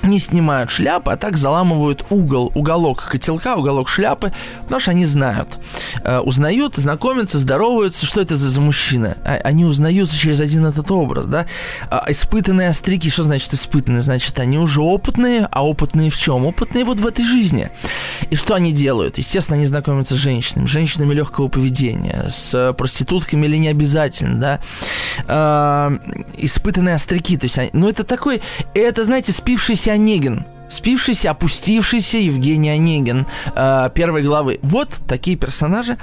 не 0.04 0.20
снимают 0.20 0.72
шляпы, 0.72 1.12
а 1.12 1.18
так 1.18 1.38
заламывают 1.38 2.06
угол, 2.10 2.52
уголок 2.56 3.04
котелка, 3.04 3.56
уголок 3.56 3.88
шляпы, 3.90 4.34
потому 4.64 4.80
что 4.80 4.92
они 4.92 5.06
знают. 5.06 5.60
Э, 6.04 6.20
узнают, 6.20 6.76
знакомятся, 6.76 7.40
здороваются, 7.40 8.06
что 8.06 8.22
это 8.22 8.36
за, 8.36 8.50
за 8.50 8.62
мужчина. 8.62 9.18
А, 9.24 9.34
они 9.44 9.66
узнаются 9.66 10.18
через 10.18 10.40
один 10.42 10.66
этот 10.66 10.90
образ, 10.92 11.26
да. 11.26 11.46
А, 11.90 12.06
испытанные 12.10 12.70
острики, 12.70 13.10
что 13.10 13.24
значит 13.24 13.54
испытанные? 13.54 14.02
Значит, 14.02 14.40
они 14.40 14.58
уже 14.58 14.82
опытные, 14.82 15.48
а 15.52 15.66
опытные 15.66 16.10
в 16.10 16.18
чем? 16.18 16.46
Опытные 16.46 16.84
вот 16.84 17.00
в 17.00 17.06
этой 17.06 17.26
жизни. 17.26 17.70
И 18.30 18.36
что 18.36 18.56
они 18.56 18.72
делают? 18.72 19.18
Естественно, 19.18 19.58
они 19.58 19.66
знакомятся 19.66 20.16
с 20.16 20.18
женщинами, 20.18 20.66
женщинами 20.66 21.14
легкого 21.14 21.48
поведения, 21.48 22.28
с 22.30 22.74
проститутками 22.78 23.46
или 23.46 23.58
не 23.58 23.68
обязательно, 23.68 24.40
да. 24.40 24.60
Э, 25.28 25.98
испытанные 26.38 26.96
острики, 26.96 27.38
то 27.38 27.46
есть, 27.46 27.58
они, 27.60 27.70
ну 27.74 27.88
это 27.88 28.04
такой, 28.04 28.42
это, 28.74 29.04
знаете, 29.04 29.32
спившийся 29.32 29.91
Онегин. 29.92 30.46
Спившийся, 30.70 31.32
опустившийся 31.32 32.18
Евгений 32.18 32.70
Онегин 32.70 33.26
э, 33.56 33.90
первой 33.94 34.24
главы. 34.24 34.60
Вот 34.62 34.90
такие 35.08 35.38
персонажи. 35.38 35.98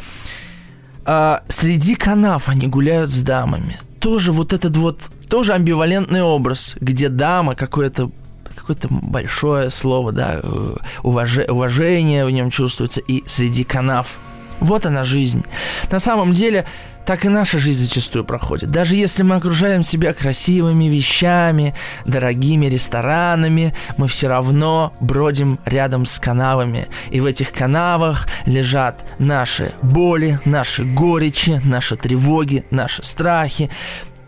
Э, 1.07 1.38
среди 1.48 1.94
канав 1.94 2.48
они 2.48 2.66
гуляют 2.66 3.11
с 3.11 3.22
дамами. 3.22 3.79
Тоже 4.01 4.31
вот 4.31 4.53
этот 4.53 4.77
вот, 4.77 5.11
тоже 5.29 5.55
амбивалентный 5.55 6.22
образ, 6.22 6.77
где 6.81 7.09
дама 7.09 7.55
какое-то 7.55 8.11
какое-то 8.55 8.88
большое 8.90 9.70
слово, 9.70 10.12
да, 10.12 10.42
уваж... 11.03 11.38
уважение 11.48 12.27
в 12.27 12.31
нем 12.31 12.51
чувствуется, 12.51 13.01
и 13.01 13.24
среди 13.27 13.64
канав. 13.64 14.18
Вот 14.61 14.85
она 14.85 15.05
жизнь. 15.05 15.44
На 15.90 16.01
самом 16.01 16.35
деле, 16.35 16.66
так 17.09 17.25
и 17.25 17.31
наша 17.31 17.59
жизнь 17.59 17.85
зачастую 17.85 18.23
проходит. 18.23 18.71
Даже 18.71 18.94
если 18.94 19.23
мы 19.23 19.37
окружаем 19.37 19.83
себя 19.83 20.12
красивыми 20.12 20.90
вещами, 20.90 21.75
дорогими 22.05 22.66
ресторанами, 22.66 23.73
мы 23.97 24.09
все 24.09 24.29
равно 24.29 24.92
бродим 25.01 25.59
рядом 25.64 26.05
с 26.05 26.18
канавами. 26.18 26.87
И 27.11 27.21
в 27.23 27.25
этих 27.25 27.51
канавах 27.51 28.27
лежат 28.44 29.07
наши 29.18 29.73
боли, 29.81 30.38
наши 30.44 30.85
горечи, 30.85 31.62
наши 31.64 31.97
тревоги, 31.97 32.66
наши 32.71 33.03
страхи, 33.03 33.71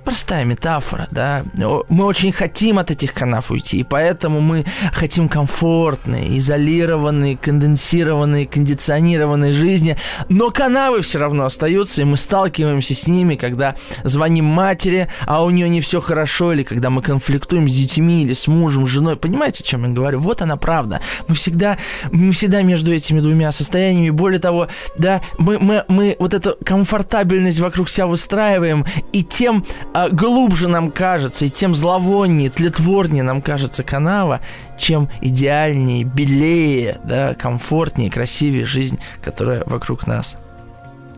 простая 0.04 0.44
метафора, 0.44 1.08
да. 1.10 1.44
Мы 1.88 2.04
очень 2.04 2.32
хотим 2.32 2.78
от 2.78 2.90
этих 2.90 3.14
канав 3.14 3.50
уйти, 3.50 3.78
и 3.78 3.82
поэтому 3.84 4.40
мы 4.40 4.64
хотим 4.92 5.28
комфортной, 5.28 6.38
изолированной, 6.38 7.36
конденсированной, 7.36 8.46
кондиционированной 8.46 9.52
жизни, 9.52 9.96
но 10.28 10.50
канавы 10.50 11.02
все 11.02 11.18
равно 11.18 11.44
остаются, 11.44 12.02
и 12.02 12.04
мы 12.04 12.16
сталкиваемся 12.16 12.94
с 12.94 13.06
ними, 13.06 13.36
когда 13.36 13.76
звоним 14.04 14.44
матери, 14.44 15.08
а 15.26 15.44
у 15.44 15.50
нее 15.50 15.68
не 15.68 15.80
все 15.80 16.00
хорошо, 16.00 16.52
или 16.52 16.62
когда 16.62 16.90
мы 16.90 17.02
конфликтуем 17.02 17.68
с 17.68 17.74
детьми, 17.74 18.24
или 18.24 18.34
с 18.34 18.46
мужем, 18.46 18.86
с 18.86 18.90
женой. 18.90 19.16
Понимаете, 19.16 19.64
о 19.64 19.66
чем 19.66 19.84
я 19.84 19.90
говорю? 19.90 20.20
Вот 20.20 20.42
она 20.42 20.56
правда. 20.56 21.00
Мы 21.28 21.34
всегда, 21.34 21.78
мы 22.10 22.32
всегда 22.32 22.62
между 22.62 22.92
этими 22.92 23.20
двумя 23.20 23.52
состояниями. 23.52 24.10
Более 24.10 24.40
того, 24.40 24.68
да, 24.96 25.20
мы, 25.38 25.58
мы, 25.58 25.84
мы 25.88 26.16
вот 26.18 26.34
эту 26.34 26.56
комфортабельность 26.64 27.60
вокруг 27.60 27.88
себя 27.88 28.06
выстраиваем, 28.06 28.84
и 29.12 29.22
тем 29.22 29.64
а, 29.92 30.08
глубже 30.08 30.68
нам 30.68 30.90
кажется, 30.90 31.44
и 31.46 31.50
тем 31.50 31.74
зловоннее, 31.74 32.50
тлетворнее 32.50 33.22
нам 33.22 33.42
кажется 33.42 33.82
канава, 33.82 34.40
чем 34.78 35.08
идеальнее, 35.20 36.04
белее, 36.04 37.00
да, 37.04 37.34
комфортнее, 37.34 38.10
красивее 38.10 38.64
жизнь, 38.64 39.00
которая 39.22 39.64
вокруг 39.66 40.06
нас. 40.06 40.36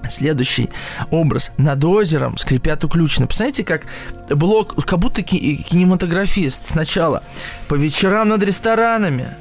Следующий 0.09 0.71
образ. 1.11 1.53
Над 1.59 1.85
озером 1.85 2.37
скрипят 2.37 2.83
уключены. 2.85 3.27
Посмотрите, 3.27 3.63
как 3.63 3.87
блок, 4.31 4.85
как 4.85 4.99
будто 4.99 5.23
кинематографист. 5.23 6.67
Сначала 6.67 7.23
по 7.69 7.75
вечерам 7.75 8.29
над 8.29 8.43
ресторанами, 8.43 9.37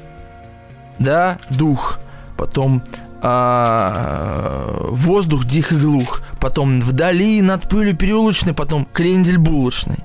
да, 0.98 1.38
дух. 1.50 1.98
Потом 2.36 2.82
а, 3.22 4.88
воздух 4.90 5.44
дих 5.44 5.72
и 5.72 5.76
глух. 5.76 6.22
Потом 6.40 6.80
вдали 6.80 7.40
над 7.40 7.68
пылью 7.68 7.96
переулочной, 7.96 8.52
потом 8.52 8.86
крендель 8.92 9.38
булочный. 9.38 9.98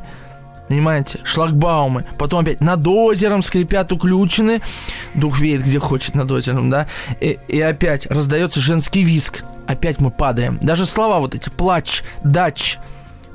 Понимаете? 0.67 1.19
Шлагбаумы. 1.23 2.05
Потом 2.17 2.41
опять 2.41 2.61
над 2.61 2.85
озером 2.85 3.41
скрипят 3.41 3.91
уключены. 3.91 4.61
Дух 5.15 5.39
веет 5.39 5.63
где 5.63 5.79
хочет 5.79 6.13
над 6.13 6.29
озером, 6.31 6.69
да? 6.69 6.87
И, 7.21 7.39
и 7.47 7.59
опять 7.59 8.05
раздается 8.07 8.59
женский 8.59 9.03
виск. 9.03 9.43
Опять 9.65 9.99
мы 9.99 10.11
падаем. 10.11 10.59
Даже 10.61 10.85
слова 10.85 11.19
вот 11.19 11.35
эти. 11.35 11.49
Плач, 11.49 12.03
дач, 12.23 12.77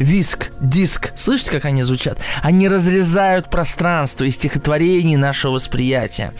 виск, 0.02 0.50
диск. 0.60 1.12
Слышите, 1.16 1.50
как 1.52 1.64
они 1.64 1.82
звучат? 1.82 2.18
Они 2.42 2.68
разрезают 2.68 3.48
пространство 3.48 4.24
и 4.24 4.30
стихотворений 4.30 5.16
нашего 5.16 5.52
восприятия. 5.52 6.32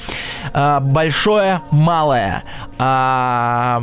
А, 0.52 0.80
большое, 0.80 1.62
малое. 1.70 2.44
А, 2.78 3.82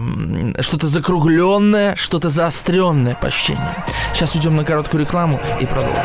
что-то 0.59 0.87
закругленное, 0.87 1.95
что-то 1.95 2.29
заостренное 2.29 3.15
по 3.15 3.27
ощущениям. 3.27 3.73
Сейчас 4.13 4.35
уйдем 4.35 4.55
на 4.55 4.65
короткую 4.65 5.01
рекламу 5.01 5.39
и 5.59 5.65
продолжим. 5.65 6.03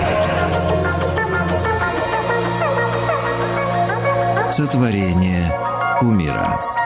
Сотворение 4.51 5.53
умира. 6.01 6.84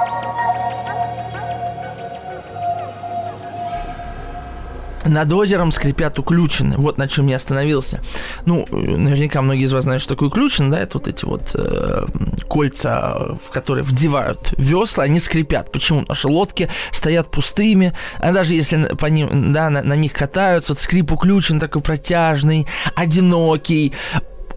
Над 5.05 5.33
озером 5.33 5.71
скрипят 5.71 6.19
уключены. 6.19 6.77
Вот 6.77 6.99
на 6.99 7.09
чем 7.09 7.27
я 7.29 7.37
остановился. 7.37 8.01
Ну, 8.47 8.67
наверняка 8.71 9.43
многие 9.43 9.65
из 9.65 9.73
вас 9.73 9.85
знают, 9.85 10.03
что 10.03 10.15
такое 10.15 10.29
уключены, 10.29 10.71
да, 10.71 10.81
это 10.81 10.99
вот 10.99 11.09
эти 11.09 11.25
вот 11.25 11.51
э, 11.55 12.07
кольца, 12.49 13.39
в 13.47 13.51
которые 13.51 13.85
вдевают 13.85 14.53
весла, 14.57 15.05
они 15.05 15.21
скрипят. 15.21 15.73
Почему? 15.73 16.05
Что 16.13 16.29
лодки 16.29 16.69
стоят 16.91 17.31
пустыми, 17.31 17.93
а 18.19 18.33
даже 18.33 18.55
если 18.55 18.95
по 18.97 19.07
ним, 19.07 19.53
да, 19.53 19.71
на, 19.71 19.83
на 19.83 19.95
них 19.95 20.13
катаются, 20.13 20.73
вот 20.73 20.81
скрип 20.81 21.13
уключен 21.13 21.59
такой 21.59 21.83
протяжный, 21.83 22.67
одинокий. 22.95 23.93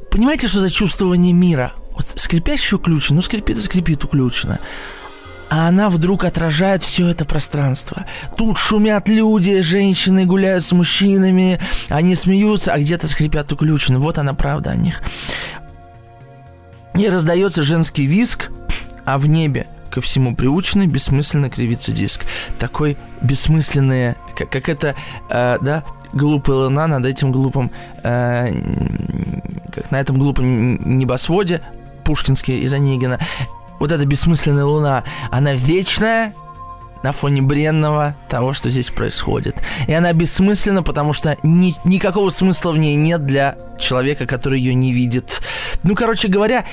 Понимаете, 0.09 0.47
что 0.47 0.59
за 0.59 0.71
чувствование 0.71 1.33
мира? 1.33 1.73
Вот 1.93 2.05
скрипящий 2.15 2.75
уключен, 2.75 3.15
ну 3.15 3.21
скрипит 3.21 3.57
и 3.57 3.61
скрипит 3.61 4.03
уключено 4.03 4.59
а 5.51 5.67
она 5.67 5.89
вдруг 5.89 6.23
отражает 6.23 6.81
все 6.81 7.09
это 7.09 7.25
пространство. 7.25 8.05
Тут 8.37 8.57
шумят 8.57 9.09
люди, 9.09 9.59
женщины 9.59 10.25
гуляют 10.25 10.63
с 10.63 10.71
мужчинами, 10.71 11.59
они 11.89 12.15
смеются, 12.15 12.71
а 12.71 12.79
где-то 12.79 13.05
скрипят 13.07 13.51
уключены. 13.51 13.99
Вот 13.99 14.17
она 14.17 14.33
правда 14.33 14.71
о 14.71 14.77
них. 14.77 15.01
И 16.95 17.05
раздается 17.09 17.63
женский 17.63 18.05
виск, 18.05 18.49
а 19.03 19.19
в 19.19 19.27
небе 19.27 19.67
ко 19.89 19.99
всему 19.99 20.37
приученный, 20.37 20.87
бессмысленно 20.87 21.49
кривится 21.49 21.91
диск. 21.91 22.25
Такой 22.57 22.97
бессмысленный, 23.21 24.15
как, 24.37 24.49
как 24.49 24.69
это, 24.69 24.95
э, 25.29 25.57
да, 25.61 25.83
глупая 26.13 26.55
луна 26.55 26.87
над 26.87 27.05
этим 27.05 27.33
глупым, 27.33 27.71
э, 28.03 28.53
как 29.73 29.91
на 29.91 29.99
этом 29.99 30.17
глупом 30.17 30.97
небосводе, 30.97 31.61
Пушкинский 32.05 32.59
из 32.59 32.71
Онегина 32.71 33.19
вот 33.81 33.91
эта 33.91 34.05
бессмысленная 34.05 34.63
луна, 34.63 35.03
она 35.31 35.53
вечная, 35.53 36.35
на 37.03 37.13
фоне 37.13 37.41
бренного 37.41 38.15
того, 38.29 38.53
что 38.53 38.69
здесь 38.69 38.91
происходит. 38.91 39.55
И 39.87 39.93
она 39.93 40.13
бессмысленна, 40.13 40.83
потому 40.83 41.13
что 41.13 41.35
ни, 41.41 41.75
никакого 41.83 42.29
смысла 42.29 42.71
в 42.73 42.77
ней 42.77 42.95
нет 42.95 43.25
для 43.25 43.57
человека, 43.79 44.27
который 44.27 44.59
ее 44.59 44.75
не 44.75 44.93
видит. 44.93 45.41
Ну, 45.81 45.95
короче 45.95 46.27
говоря, 46.27 46.65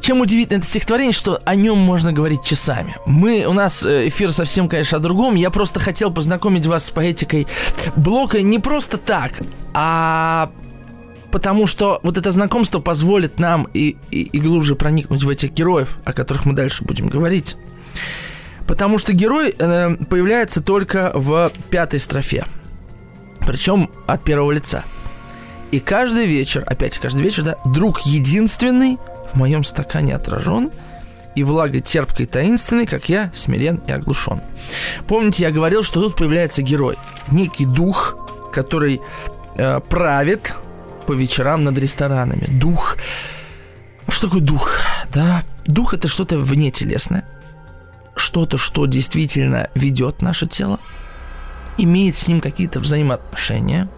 чем 0.00 0.20
удивительно 0.20 0.58
это 0.58 0.66
стихотворение, 0.66 1.12
что 1.12 1.40
о 1.44 1.54
нем 1.54 1.78
можно 1.78 2.12
говорить 2.12 2.42
часами. 2.42 2.96
Мы, 3.06 3.44
у 3.46 3.52
нас 3.52 3.84
э, 3.84 4.08
эфир 4.08 4.32
совсем, 4.32 4.68
конечно, 4.68 4.98
о 4.98 5.00
другом. 5.00 5.36
Я 5.36 5.50
просто 5.50 5.78
хотел 5.78 6.10
познакомить 6.10 6.66
вас 6.66 6.86
с 6.86 6.90
поэтикой 6.90 7.46
Блока 7.94 8.42
не 8.42 8.58
просто 8.58 8.96
так, 8.96 9.34
а 9.72 10.50
потому 11.30 11.66
что 11.66 12.00
вот 12.02 12.18
это 12.18 12.30
знакомство 12.30 12.80
позволит 12.80 13.38
нам 13.38 13.68
и, 13.74 13.96
и, 14.10 14.22
и 14.22 14.40
глубже 14.40 14.76
проникнуть 14.76 15.22
в 15.22 15.28
этих 15.28 15.52
героев, 15.52 15.98
о 16.04 16.12
которых 16.12 16.44
мы 16.44 16.54
дальше 16.54 16.84
будем 16.84 17.08
говорить. 17.08 17.56
Потому 18.66 18.98
что 18.98 19.12
герой 19.12 19.54
э, 19.58 19.96
появляется 20.08 20.62
только 20.62 21.12
в 21.14 21.52
пятой 21.70 22.00
строфе. 22.00 22.44
Причем 23.46 23.90
от 24.06 24.22
первого 24.22 24.52
лица. 24.52 24.84
И 25.72 25.80
каждый 25.80 26.26
вечер, 26.26 26.64
опять 26.66 26.98
каждый 26.98 27.22
вечер, 27.22 27.44
да, 27.44 27.56
друг 27.64 28.00
единственный 28.00 28.98
в 29.32 29.36
моем 29.36 29.64
стакане 29.64 30.14
отражен, 30.14 30.70
и 31.36 31.44
влагой 31.44 31.80
терпкой 31.80 32.26
таинственной, 32.26 32.86
как 32.86 33.08
я, 33.08 33.30
смирен 33.34 33.80
и 33.86 33.92
оглушен. 33.92 34.40
Помните, 35.06 35.44
я 35.44 35.50
говорил, 35.50 35.82
что 35.82 36.02
тут 36.02 36.16
появляется 36.16 36.62
герой. 36.62 36.96
Некий 37.30 37.66
дух, 37.66 38.16
который 38.52 39.00
э, 39.56 39.80
правит 39.88 40.54
по 41.10 41.14
вечерам 41.14 41.64
над 41.64 41.76
ресторанами. 41.76 42.46
Дух. 42.46 42.96
Что 44.08 44.28
такое 44.28 44.42
дух? 44.42 44.78
Да, 45.12 45.42
дух 45.66 45.92
это 45.92 46.06
что-то 46.06 46.38
вне 46.38 46.70
телесное. 46.70 47.24
Что-то, 48.14 48.58
что 48.58 48.86
действительно 48.86 49.68
ведет 49.74 50.22
наше 50.22 50.46
тело, 50.46 50.78
имеет 51.78 52.16
с 52.16 52.28
ним 52.28 52.40
какие-то 52.40 52.78
взаимоотношения. 52.78 53.88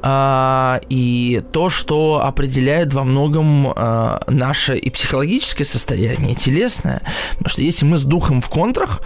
А, 0.00 0.80
и 0.88 1.42
то, 1.52 1.68
что 1.68 2.22
определяет 2.24 2.94
во 2.94 3.04
многом 3.04 3.74
а, 3.76 4.22
наше 4.26 4.78
и 4.78 4.88
психологическое 4.88 5.66
состояние, 5.66 6.32
и 6.32 6.36
телесное. 6.36 7.02
Потому 7.32 7.50
что 7.50 7.60
если 7.60 7.84
мы 7.84 7.98
с 7.98 8.04
духом 8.04 8.40
в 8.40 8.48
контрах, 8.48 9.02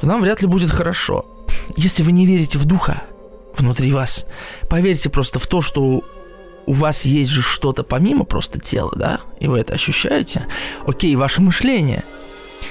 то 0.00 0.06
нам 0.06 0.22
вряд 0.22 0.40
ли 0.40 0.46
будет 0.48 0.70
хорошо. 0.70 1.26
Если 1.76 2.02
вы 2.02 2.12
не 2.12 2.24
верите 2.24 2.56
в 2.56 2.64
духа 2.64 3.02
внутри 3.58 3.92
вас, 3.92 4.24
поверьте 4.70 5.10
просто 5.10 5.38
в 5.38 5.46
то, 5.46 5.60
что 5.60 6.02
у 6.68 6.74
вас 6.74 7.06
есть 7.06 7.30
же 7.30 7.40
что-то 7.40 7.82
помимо 7.82 8.24
просто 8.24 8.60
тела, 8.60 8.92
да, 8.94 9.20
и 9.40 9.48
вы 9.48 9.58
это 9.58 9.72
ощущаете, 9.72 10.46
окей, 10.86 11.16
ваше 11.16 11.40
мышление, 11.40 12.04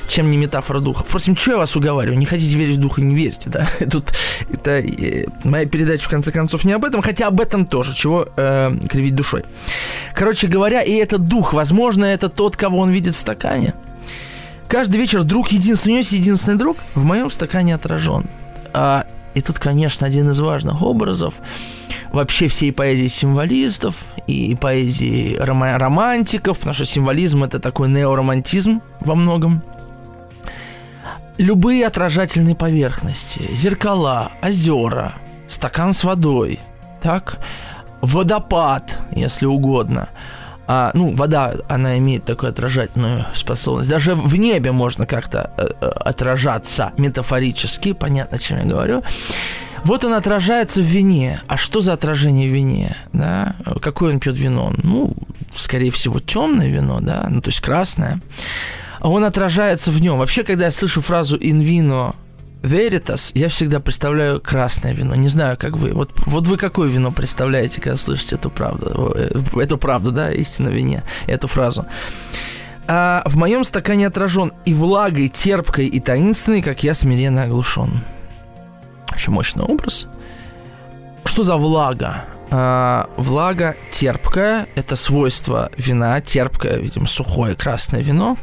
чем 0.08 0.30
не 0.30 0.38
метафора 0.38 0.80
духа. 0.80 1.04
Впрочем, 1.04 1.36
что 1.36 1.54
я 1.54 1.58
вас 1.58 1.76
уговариваю? 1.76 2.20
Не 2.20 2.28
хотите 2.28 2.56
верить 2.56 2.78
в 2.78 2.80
духа, 2.82 3.02
не 3.02 3.16
верьте, 3.16 3.50
да? 3.50 3.68
Тут 3.92 4.14
это 4.54 4.80
э, 4.80 5.26
моя 5.44 5.66
передача, 5.66 6.06
в 6.06 6.10
конце 6.10 6.32
концов, 6.32 6.64
не 6.64 6.74
об 6.74 6.86
этом, 6.86 7.02
хотя 7.02 7.26
об 7.26 7.42
этом 7.42 7.66
тоже, 7.66 7.96
чего 7.96 8.28
э, 8.38 8.78
кривить 8.88 9.16
душой. 9.16 9.46
Короче 10.14 10.46
говоря, 10.46 10.84
и 10.84 10.94
этот 10.94 11.26
дух, 11.28 11.54
возможно, 11.54 12.06
это 12.06 12.30
тот, 12.30 12.56
кого 12.56 12.78
он 12.78 12.92
видит 12.92 13.16
в 13.16 13.20
стакане. 13.20 13.74
Каждый 14.68 14.98
вечер 14.98 15.24
друг 15.24 15.48
единственный, 15.48 15.94
у 15.94 15.96
него 15.96 16.02
есть 16.02 16.12
единственный 16.12 16.58
друг, 16.58 16.78
в 16.94 17.04
моем 17.04 17.32
стакане 17.32 17.74
отражен. 17.74 18.30
А, 18.74 19.08
и 19.34 19.42
тут, 19.42 19.58
конечно, 19.58 20.06
один 20.06 20.30
из 20.30 20.40
важных 20.40 20.84
образов– 20.84 21.34
вообще 22.12 22.48
всей 22.48 22.72
поэзии 22.72 23.08
символистов 23.08 23.96
и 24.28 24.56
поэзии 24.56 25.38
ром- 25.40 25.78
романтиков, 25.78 26.58
потому 26.60 26.74
что 26.74 26.86
символизм 26.86 27.44
это 27.44 27.60
такой 27.60 27.90
неоромантизм 27.90 28.82
во 29.00 29.16
многом. 29.16 29.64
Любые 31.38 31.86
отражательные 31.86 32.56
поверхности, 32.56 33.54
зеркала, 33.54 34.32
озера, 34.42 35.14
стакан 35.48 35.94
с 35.94 36.04
водой, 36.04 36.60
так, 37.02 37.38
водопад, 38.02 38.98
если 39.12 39.46
угодно. 39.46 40.10
А, 40.70 40.92
ну, 40.94 41.16
вода, 41.16 41.54
она 41.70 41.98
имеет 41.98 42.26
такую 42.26 42.50
отражательную 42.50 43.26
способность. 43.34 43.90
Даже 43.90 44.16
в 44.16 44.38
небе 44.38 44.74
можно 44.74 45.06
как-то 45.06 45.52
э, 45.58 45.68
э 45.80 45.86
отражаться 45.86 46.92
метафорически, 46.98 47.94
понятно, 47.94 48.36
о 48.36 48.40
чем 48.40 48.58
я 48.60 48.66
говорю. 48.66 49.02
Вот 49.84 50.04
он 50.04 50.14
отражается 50.14 50.82
в 50.82 50.86
вине. 50.86 51.42
А 51.48 51.58
что 51.58 51.80
за 51.80 51.94
отражение 51.94 52.50
в 52.50 52.54
вине? 52.54 52.96
Да? 53.14 53.56
Какое 53.82 54.14
он 54.14 54.20
пьет 54.20 54.38
вино? 54.38 54.74
Ну, 54.84 55.16
скорее 55.56 55.92
всего, 55.92 56.20
темное 56.20 56.68
вино, 56.68 57.00
да, 57.02 57.28
ну, 57.30 57.42
то 57.42 57.50
есть 57.50 57.62
красное. 57.62 58.22
А 59.00 59.10
он 59.10 59.24
отражается 59.24 59.92
в 59.92 60.02
нем. 60.02 60.18
Вообще, 60.18 60.44
когда 60.44 60.66
я 60.66 60.72
слышу 60.72 61.02
фразу 61.02 61.38
«in 61.38 61.62
vino 61.62 62.16
veritas», 62.64 63.32
я 63.36 63.48
всегда 63.50 63.80
представляю 63.80 64.42
красное 64.42 64.94
вино. 64.94 65.16
Не 65.16 65.30
знаю, 65.30 65.58
как 65.58 65.78
вы. 65.78 65.94
Вот, 65.94 66.12
вот 66.26 66.48
вы 66.48 66.58
какое 66.58 66.90
вино 66.90 67.12
представляете, 67.12 67.80
когда 67.80 67.96
слышите 67.96 68.36
эту 68.36 68.50
правду? 68.50 69.14
Э, 69.16 69.40
эту 69.60 69.78
правду, 69.78 70.12
да, 70.12 70.32
истинно 70.32 70.70
вине, 70.70 71.04
эту 71.28 71.48
фразу. 71.48 71.86
А 72.88 73.22
в 73.26 73.36
моем 73.36 73.64
стакане 73.64 74.08
отражен 74.08 74.54
и 74.66 74.74
влагой, 74.74 75.28
терпкой, 75.28 75.88
и 75.88 76.00
таинственной, 76.00 76.62
как 76.62 76.84
я 76.84 76.94
смиренно 76.94 77.44
оглушен. 77.44 78.02
Очень 79.18 79.34
мощный 79.34 79.64
образ. 79.64 80.06
Что 81.26 81.42
за 81.42 81.58
влага? 81.58 82.26
А, 82.52 83.10
влага 83.18 83.76
терпкая, 83.90 84.68
это 84.76 84.96
свойство 84.96 85.72
вина, 85.76 86.22
терпкое, 86.22 86.78
видимо, 86.78 87.08
сухое 87.08 87.56
красное 87.56 88.04
вино, 88.04 88.38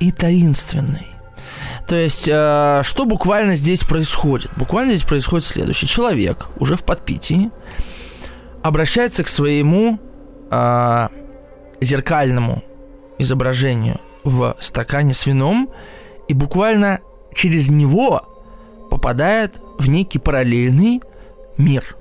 и 0.00 0.10
таинственный. 0.10 1.06
То 1.86 1.94
есть, 1.94 2.26
э, 2.26 2.82
что 2.82 3.04
буквально 3.04 3.54
здесь 3.54 3.84
происходит? 3.84 4.50
Буквально 4.56 4.94
здесь 4.94 5.06
происходит 5.06 5.46
следующее. 5.46 5.86
Человек 5.86 6.48
уже 6.58 6.74
в 6.74 6.82
подпитии 6.82 7.52
обращается 8.64 9.22
к 9.22 9.28
своему 9.28 10.00
э, 10.50 11.08
зеркальному 11.80 12.64
изображению 13.18 14.00
в 14.24 14.56
стакане 14.58 15.14
с 15.14 15.24
вином 15.24 15.70
и 16.26 16.34
буквально 16.34 16.98
через 17.32 17.70
него 17.70 18.35
попадает 18.96 19.56
в 19.78 19.90
некий 19.90 20.18
параллельный 20.18 21.02
мир. 21.58 21.96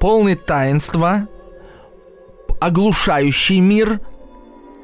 Полный 0.00 0.34
таинства, 0.34 1.28
оглушающий 2.60 3.60
мир 3.60 4.00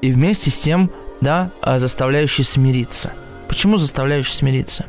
и 0.01 0.13
вместе 0.13 0.51
с 0.51 0.59
тем, 0.59 0.93
да, 1.21 1.51
а, 1.61 1.81
заставляющий 1.81 2.45
смириться. 2.45 3.13
Почему 3.49 3.79
заставляющий 3.79 4.33
смириться? 4.33 4.87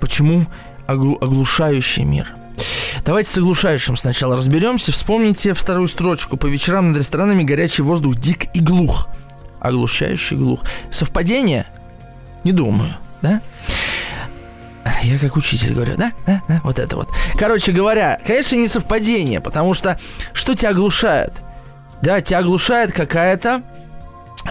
Почему 0.00 0.46
оглу- 0.88 1.22
оглушающий 1.22 2.02
мир? 2.02 2.34
Давайте 3.04 3.30
с 3.30 3.38
оглушающим 3.38 3.96
сначала 3.96 4.36
разберемся. 4.36 4.90
Вспомните 4.90 5.52
вторую 5.54 5.86
строчку. 5.86 6.36
По 6.36 6.46
вечерам 6.46 6.88
над 6.88 6.96
ресторанами 6.98 7.44
горячий 7.44 7.82
воздух 7.82 8.16
дик 8.16 8.46
и 8.56 8.60
глух. 8.60 9.06
Оглушающий 9.60 10.36
глух. 10.36 10.64
Совпадение? 10.90 11.66
Не 12.42 12.50
думаю, 12.50 12.96
да? 13.22 13.40
Я 15.02 15.18
как 15.18 15.36
учитель 15.36 15.74
говорю, 15.74 15.96
да, 15.96 16.12
да, 16.26 16.42
да, 16.48 16.60
вот 16.64 16.78
это 16.78 16.96
вот. 16.96 17.08
Короче 17.38 17.72
говоря, 17.72 18.20
конечно, 18.26 18.56
не 18.56 18.68
совпадение, 18.68 19.40
потому 19.40 19.74
что 19.74 19.98
что 20.32 20.54
тебя 20.54 20.70
оглушает? 20.70 21.42
Да, 22.02 22.20
тебя 22.20 22.38
оглушает 22.38 22.92
какая-то 22.92 23.62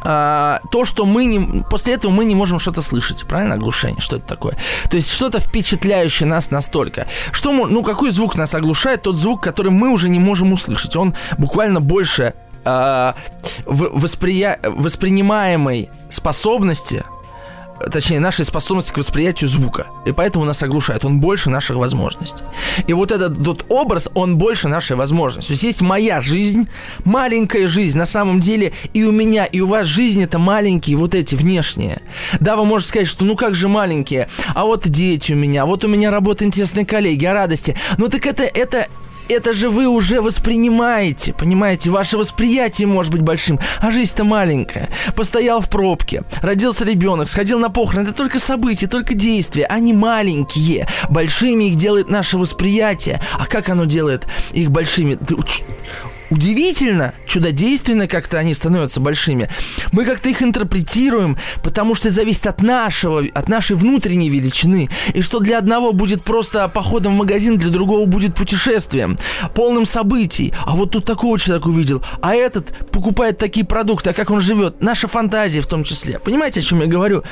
а, 0.04 0.60
то, 0.72 0.86
что 0.86 1.06
мы 1.06 1.26
не... 1.26 1.64
После 1.64 1.94
этого 1.94 2.12
мы 2.12 2.26
не 2.26 2.36
можем 2.36 2.60
что-то 2.60 2.82
слышать. 2.82 3.26
Правильно? 3.28 3.56
Оглушение. 3.56 4.00
Что 4.00 4.18
это 4.18 4.28
такое? 4.28 4.58
То 4.90 4.98
есть 4.98 5.12
что-то 5.12 5.40
впечатляющее 5.40 6.28
нас 6.28 6.52
настолько. 6.52 7.08
Что, 7.32 7.52
ну, 7.52 7.84
какой 7.84 8.12
звук 8.12 8.36
нас 8.36 8.54
оглушает? 8.54 9.04
Тот 9.04 9.18
звук, 9.18 9.42
который 9.42 9.72
мы 9.72 9.92
уже 9.92 10.10
не 10.10 10.20
можем 10.20 10.54
услышать. 10.54 10.96
Он 10.96 11.16
буквально 11.38 11.82
больше 11.82 12.34
а, 12.66 13.16
восприя... 13.66 14.60
воспринимаемой 14.64 15.90
способности 16.10 17.04
точнее, 17.92 18.20
нашей 18.20 18.46
способности 18.46 18.92
к 18.92 18.98
восприятию 18.98 19.50
звука. 19.50 19.88
И 20.06 20.12
поэтому 20.12 20.46
нас 20.46 20.62
оглушает. 20.64 21.06
Он 21.06 21.20
больше 21.20 21.50
наших 21.50 21.76
возможностей. 21.76 22.44
И 22.88 22.94
вот 22.94 23.12
этот 23.12 23.44
тот 23.44 23.66
образ, 23.70 24.10
он 24.14 24.38
больше 24.38 24.68
нашей 24.68 24.96
возможности. 24.96 25.50
То 25.50 25.54
есть 25.54 25.64
есть 25.64 25.82
моя 25.82 26.22
жизнь, 26.22 26.68
маленькая 27.04 27.68
жизнь 27.68 27.98
на 27.98 28.06
самом 28.06 28.40
деле, 28.40 28.74
и 28.94 29.04
у 29.04 29.12
меня, 29.12 29.46
и 29.46 29.60
у 29.60 29.68
вас 29.68 29.88
жизнь 29.88 30.24
это 30.24 30.40
маленькие 30.40 30.98
вот 30.98 31.16
эти 31.16 31.36
внешние. 31.36 32.02
Да, 32.40 32.56
вы 32.56 32.66
можете 32.66 32.90
сказать, 32.90 33.08
что 33.08 33.26
ну 33.26 33.36
как 33.36 33.56
же 33.56 33.68
маленькие, 33.68 34.30
а 34.54 34.66
вот 34.66 34.88
дети 34.88 35.34
у 35.34 35.36
меня, 35.36 35.66
вот 35.66 35.84
у 35.84 35.88
меня 35.88 36.12
работа 36.12 36.46
интересные 36.46 36.86
коллеги, 36.86 37.26
о 37.26 37.34
радости. 37.34 37.76
Ну 37.98 38.08
так 38.08 38.26
это, 38.26 38.44
это, 38.44 38.88
это 39.30 39.54
же 39.54 39.70
вы 39.70 39.88
уже 39.88 40.22
воспринимаете, 40.22 41.34
понимаете? 41.34 41.90
Ваше 41.90 42.18
восприятие 42.18 42.88
может 42.88 43.12
быть 43.12 43.22
большим, 43.22 43.60
а 43.80 43.92
жизнь-то 43.92 44.24
маленькая. 44.24 44.90
Постоял 45.16 45.62
в 45.62 45.70
пробке, 45.70 46.24
родился 46.42 46.86
ребенок, 46.86 47.30
сходил 47.30 47.60
на 47.60 47.70
похороны. 47.70 48.04
Это 48.04 48.14
только 48.14 48.40
события, 48.40 48.88
только 48.88 49.14
действия. 49.14 49.66
Они 49.66 49.94
маленькие. 49.94 50.88
Большими 51.10 51.66
их 51.66 51.76
делает 51.76 52.10
наше 52.10 52.38
восприятие. 52.38 53.20
А 53.38 53.46
как 53.46 53.70
оно 53.70 53.86
делает 53.86 54.28
их 54.52 54.72
большими? 54.72 55.18
Удивительно, 56.30 57.14
чудодейственно 57.26 58.08
как-то 58.08 58.38
они 58.38 58.54
становятся 58.54 59.00
большими. 59.00 59.50
Мы 59.92 60.06
как-то 60.06 60.30
их 60.30 60.42
интерпретируем, 60.42 61.38
потому 61.64 61.96
что 61.96 62.10
это 62.10 62.16
зависит 62.16 62.48
от 62.48 62.62
нашего, 62.62 63.24
от 63.34 63.50
нашей 63.50 63.76
внутренней 63.76 64.30
величины. 64.30 64.90
И 65.14 65.22
что 65.22 65.40
для 65.40 65.58
одного 65.58 65.92
будет 65.94 66.24
просто 66.24 66.68
походом 66.68 67.14
в 67.14 67.18
магазин, 67.18 67.58
для 67.58 67.70
другого 67.70 68.06
будет 68.06 68.36
путешествием, 68.36 69.18
полным 69.54 69.86
событий. 69.86 70.54
А 70.66 70.76
вот 70.76 70.92
тут 70.92 71.06
такого 71.06 71.40
человека 71.40 71.68
увидел, 71.68 72.04
а 72.22 72.36
этот 72.36 72.68
покупает 72.92 73.38
такие 73.38 73.66
продукты, 73.66 74.12
а 74.12 74.14
как 74.14 74.30
он 74.32 74.42
живет. 74.42 74.82
Наша 74.82 75.08
фантазия 75.08 75.62
в 75.62 75.68
том 75.68 75.84
числе. 75.84 76.20
Понимаете, 76.20 76.60
о 76.60 76.64
чем 76.64 76.82
я 76.82 76.88
говорю? 76.88 77.24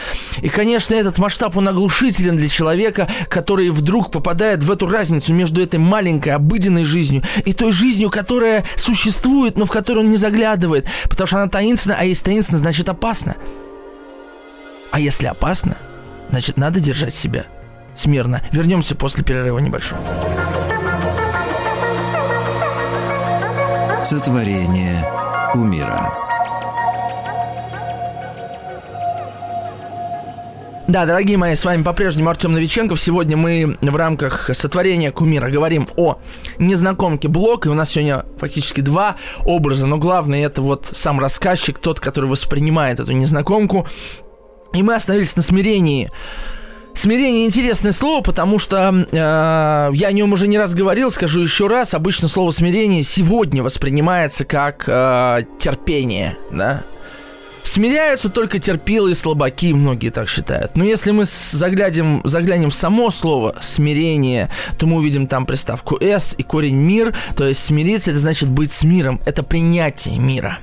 И, 0.41 0.49
конечно, 0.49 0.93
этот 0.93 1.17
масштаб, 1.17 1.57
он 1.57 1.67
оглушителен 1.67 2.37
для 2.37 2.49
человека, 2.49 3.07
который 3.29 3.69
вдруг 3.69 4.11
попадает 4.11 4.63
в 4.63 4.71
эту 4.71 4.87
разницу 4.87 5.33
между 5.33 5.61
этой 5.61 5.79
маленькой 5.79 6.33
обыденной 6.33 6.85
жизнью 6.85 7.23
и 7.45 7.53
той 7.53 7.71
жизнью, 7.71 8.09
которая 8.09 8.63
существует, 8.83 9.57
но 9.57 9.65
в 9.65 9.71
которую 9.71 10.05
он 10.05 10.11
не 10.11 10.17
заглядывает, 10.17 10.87
потому 11.09 11.27
что 11.27 11.37
она 11.37 11.47
таинственна, 11.47 11.95
а 11.97 12.03
если 12.03 12.25
таинственна, 12.25 12.59
значит 12.59 12.89
опасно. 12.89 13.35
А 14.91 14.99
если 14.99 15.25
опасно, 15.25 15.77
значит 16.29 16.57
надо 16.57 16.79
держать 16.79 17.15
себя 17.15 17.45
смирно. 17.95 18.41
Вернемся 18.51 18.95
после 18.95 19.23
перерыва 19.23 19.59
небольшого. 19.59 20.01
Сотворение 24.03 25.09
умира. 25.55 26.32
Да, 30.85 31.05
дорогие 31.05 31.37
мои, 31.37 31.55
с 31.55 31.63
вами 31.63 31.81
по-прежнему 31.81 32.29
Артем 32.29 32.51
Новиченков. 32.51 32.99
Сегодня 32.99 33.37
мы 33.37 33.77
в 33.81 33.95
рамках 33.95 34.49
сотворения 34.53 35.13
кумира 35.13 35.49
говорим 35.49 35.87
о 35.95 36.17
незнакомке 36.59 37.29
Блок. 37.29 37.65
И 37.65 37.69
у 37.69 37.73
нас 37.73 37.91
сегодня 37.91 38.25
фактически 38.37 38.81
два 38.81 39.15
образа. 39.45 39.87
Но 39.87 39.97
главное 39.97 40.45
это 40.45 40.61
вот 40.61 40.89
сам 40.91 41.21
рассказчик, 41.21 41.79
тот, 41.79 42.01
который 42.01 42.29
воспринимает 42.29 42.99
эту 42.99 43.13
незнакомку. 43.13 43.87
И 44.73 44.83
мы 44.83 44.95
остановились 44.95 45.37
на 45.37 45.41
смирении. 45.41 46.11
Смирение 46.93 47.45
интересное 47.45 47.93
слово, 47.93 48.21
потому 48.21 48.59
что 48.59 49.07
э, 49.09 49.15
я 49.93 50.07
о 50.07 50.11
нем 50.11 50.33
уже 50.33 50.47
не 50.49 50.57
раз 50.57 50.75
говорил, 50.75 51.11
скажу 51.11 51.39
еще 51.39 51.67
раз. 51.67 51.93
Обычно 51.93 52.27
слово 52.27 52.51
смирение 52.51 53.03
сегодня 53.03 53.63
воспринимается 53.63 54.43
как 54.43 54.83
э, 54.87 55.45
терпение, 55.59 56.37
да, 56.51 56.83
Смиряются 57.63 58.29
только 58.29 58.59
терпилы 58.59 59.11
и 59.11 59.13
слабаки, 59.13 59.73
многие 59.73 60.09
так 60.09 60.29
считают. 60.29 60.75
Но 60.75 60.83
если 60.83 61.11
мы 61.11 61.25
заглянем, 61.25 62.21
заглянем 62.23 62.69
в 62.69 62.75
само 62.75 63.09
слово 63.09 63.55
«смирение», 63.61 64.49
то 64.77 64.85
мы 64.85 64.97
увидим 64.97 65.27
там 65.27 65.45
приставку 65.45 65.97
«с» 65.99 66.35
и 66.37 66.43
корень 66.43 66.75
«мир», 66.75 67.15
то 67.35 67.47
есть 67.47 67.63
смириться– 67.63 68.11
это 68.11 68.19
значит 68.19 68.49
быть 68.49 68.71
с 68.71 68.83
миром, 68.83 69.21
это 69.25 69.43
принятие 69.43 70.19
мира. 70.19 70.59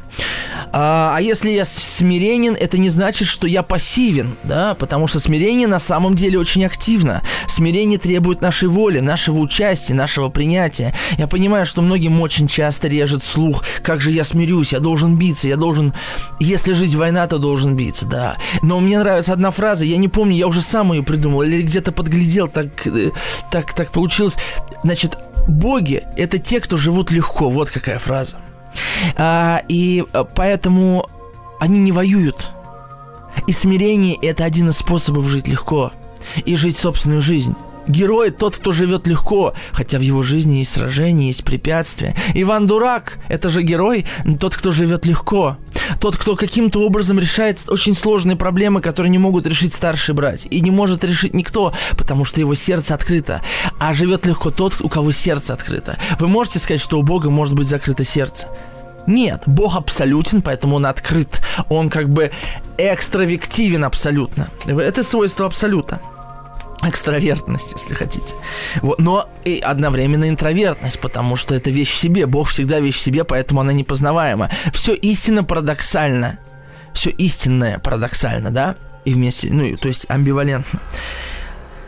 А, 0.73 1.15
а 1.17 1.21
если 1.21 1.51
я 1.51 1.65
смиренен, 1.65 2.55
это 2.55 2.79
не 2.79 2.91
значит, 2.91 3.27
что 3.27 3.47
я 3.47 3.63
пассивен, 3.63 4.37
да, 4.45 4.75
потому 4.75 5.07
что 5.07 5.19
смирение 5.19 5.67
на 5.67 5.79
самом 5.79 6.15
деле 6.15 6.39
очень 6.39 6.65
активно. 6.65 7.23
Смирение 7.49 7.99
требует 7.99 8.41
нашей 8.41 8.69
воли, 8.69 9.01
нашего 9.01 9.41
участия, 9.41 9.95
нашего 9.95 10.29
принятия. 10.29 10.95
Я 11.19 11.27
понимаю, 11.27 11.67
что 11.67 11.83
многим 11.83 12.21
очень 12.21 12.47
часто 12.47 12.89
режет 12.89 13.25
слух, 13.25 13.65
как 13.83 14.01
же 14.01 14.11
я 14.11 14.25
смирюсь, 14.25 14.73
я 14.73 14.81
должен 14.81 15.17
биться, 15.17 15.49
я 15.49 15.57
должен, 15.57 15.93
если 16.39 16.73
жизнь 16.91 16.99
война, 16.99 17.27
то 17.27 17.39
должен 17.39 17.77
биться, 17.77 18.07
да. 18.07 18.37
Но 18.63 18.81
мне 18.81 18.99
нравится 18.99 19.33
одна 19.33 19.51
фраза, 19.51 19.85
я 19.85 19.97
не 19.97 20.09
помню, 20.09 20.35
я 20.37 20.47
уже 20.47 20.61
сам 20.61 20.93
ее 20.93 21.03
придумал 21.03 21.43
или 21.43 21.63
где-то 21.63 21.93
подглядел, 21.93 22.49
так, 22.49 22.87
э, 22.87 23.11
так, 23.51 23.73
так 23.75 23.93
получилось. 23.93 24.37
Значит, 24.83 25.17
боги– 25.47 26.03
это 26.17 26.39
те, 26.39 26.61
кто 26.61 26.77
живут 26.77 27.11
легко, 27.11 27.49
вот 27.49 27.71
какая 27.71 27.99
фраза. 27.99 28.37
А, 29.17 29.63
и 29.69 30.05
э, 30.13 30.25
поэтому 30.35 31.07
они 31.61 31.79
не 31.79 31.93
воюют. 31.93 32.51
И 33.47 33.53
смирение– 33.53 34.17
это 34.23 34.45
один 34.45 34.71
из 34.71 34.79
способов 34.79 35.29
жить 35.29 35.47
легко 35.47 35.93
и 36.45 36.57
жить 36.57 36.77
собственную 36.77 37.23
жизнь. 37.23 37.55
Герой 37.89 38.31
тот, 38.31 38.57
кто 38.57 38.73
живет 38.73 39.07
легко, 39.07 39.55
хотя 39.73 39.99
в 39.99 40.03
его 40.03 40.23
жизни 40.23 40.57
есть 40.57 40.73
сражения, 40.73 41.29
есть 41.29 41.45
препятствия. 41.45 42.15
Иван 42.35 42.67
Дурак– 42.67 43.19
это 43.29 43.49
же 43.49 43.63
герой, 43.63 44.07
тот, 44.39 44.55
кто 44.55 44.71
живет 44.71 45.07
легко. 45.07 45.57
Тот, 46.01 46.17
кто 46.17 46.37
каким-то 46.37 46.87
образом 46.87 47.19
решает 47.19 47.59
очень 47.69 47.95
сложные 47.95 48.37
проблемы, 48.37 48.81
которые 48.81 49.11
не 49.11 49.19
могут 49.19 49.47
решить 49.47 49.75
старший 49.75 50.15
брать. 50.15 50.47
И 50.51 50.61
не 50.61 50.71
может 50.71 51.05
решить 51.05 51.35
никто, 51.35 51.73
потому 51.97 52.25
что 52.25 52.41
его 52.41 52.55
сердце 52.55 52.95
открыто. 52.95 53.43
А 53.79 53.93
живет 53.93 54.27
легко 54.27 54.51
тот, 54.51 54.81
у 54.81 54.89
кого 54.89 55.11
сердце 55.11 55.53
открыто. 55.53 55.99
Вы 56.19 56.29
можете 56.29 56.59
сказать, 56.59 56.81
что 56.81 56.99
у 56.99 57.03
Бога 57.03 57.31
может 57.31 57.55
быть 57.55 57.67
закрыто 57.67 58.05
сердце? 58.05 58.47
Нет, 59.07 59.43
Бог 59.47 59.77
абсолютен, 59.77 60.43
поэтому 60.43 60.77
он 60.77 60.87
открыт. 60.87 61.41
Он 61.69 61.91
как 61.91 62.09
бы 62.09 62.31
экстравективен 62.79 63.85
абсолютно. 63.85 64.49
Это 64.67 65.03
свойство 65.03 65.47
абсолюта 65.47 66.01
экстравертность, 66.83 67.73
если 67.73 67.95
хотите. 67.95 68.35
Вот. 68.83 68.99
Но 68.99 69.29
и 69.45 69.59
одновременно 69.59 70.29
интровертность, 70.29 71.01
потому 71.01 71.37
что 71.37 71.55
это 71.55 71.71
вещь 71.71 71.93
в 71.93 71.97
себе. 71.97 72.27
Бог 72.27 72.49
всегда 72.49 72.81
вещь 72.81 72.97
в 72.97 73.01
себе, 73.01 73.25
поэтому 73.25 73.61
она 73.61 73.73
непознаваема. 73.73 74.51
Все 74.73 74.95
истинно 74.95 75.45
парадоксально. 75.45 76.39
Все 76.95 77.11
истинное 77.11 77.79
парадоксально, 77.79 78.51
да? 78.51 78.77
И 79.05 79.15
вместе, 79.15 79.49
ну, 79.51 79.77
то 79.77 79.89
есть 79.89 80.07
амбивалентно. 80.09 80.81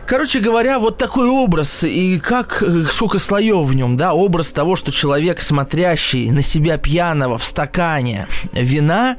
Короче 0.07 0.40
говоря, 0.40 0.78
вот 0.78 0.99
такой 0.99 1.28
образ, 1.28 1.84
и 1.84 2.18
как, 2.18 2.62
э, 2.62 2.84
сколько 2.90 3.18
слоев 3.18 3.64
в 3.64 3.74
нем, 3.74 3.97
да, 3.97 4.12
образ 4.12 4.53
того, 4.53 4.76
что 4.76 4.93
человек, 4.93 5.40
смотрящий 5.40 6.30
на 6.30 6.43
себя 6.43 6.76
пьяного 6.76 7.38
в 7.38 7.45
стакане 7.45 8.26
вина, 8.53 9.16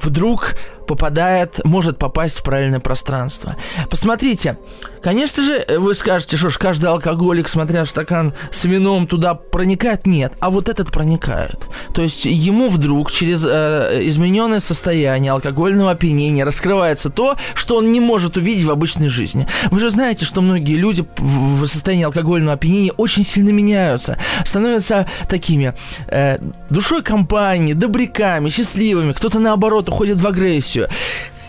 вдруг 0.00 0.54
попадает, 0.86 1.60
может 1.64 1.98
попасть 1.98 2.38
в 2.38 2.42
правильное 2.42 2.80
пространство. 2.80 3.56
Посмотрите, 3.90 4.56
конечно 5.02 5.42
же, 5.42 5.64
вы 5.78 5.94
скажете, 5.94 6.36
что 6.36 6.50
ж 6.50 6.58
каждый 6.58 6.86
алкоголик, 6.86 7.48
смотря 7.48 7.84
в 7.84 7.90
стакан 7.90 8.34
с 8.50 8.64
вином, 8.64 9.06
туда 9.06 9.34
проникает? 9.34 10.06
Нет, 10.06 10.34
а 10.40 10.50
вот 10.50 10.68
этот 10.68 10.90
проникает. 10.90 11.68
То 11.94 12.02
есть 12.02 12.24
ему 12.24 12.68
вдруг 12.68 13.10
через 13.10 13.44
э, 13.46 14.00
измененное 14.04 14.60
состояние 14.60 15.32
алкогольного 15.32 15.90
опьянения 15.90 16.44
раскрывается 16.44 17.10
то, 17.10 17.36
что 17.54 17.76
он 17.76 17.92
не 17.92 18.00
может 18.00 18.36
увидеть 18.36 18.64
в 18.64 18.70
обычной 18.70 19.08
жизни. 19.08 19.46
Вы 19.70 19.80
же 19.80 19.90
знаете, 19.90 20.24
что 20.24 20.40
многие 20.40 20.76
люди 20.76 21.04
в 21.18 21.66
состоянии 21.66 22.04
алкогольного 22.04 22.54
опьянения 22.54 22.92
очень 22.92 23.24
сильно 23.24 23.50
меняются, 23.50 24.18
становятся 24.44 25.06
такими 25.28 25.74
э, 26.08 26.38
душой 26.68 27.02
компании, 27.02 27.72
добряками, 27.72 28.48
счастливыми, 28.50 29.12
кто-то 29.12 29.38
наоборот 29.38 29.88
уходит 29.88 30.20
в 30.20 30.26
агрессию. 30.26 30.88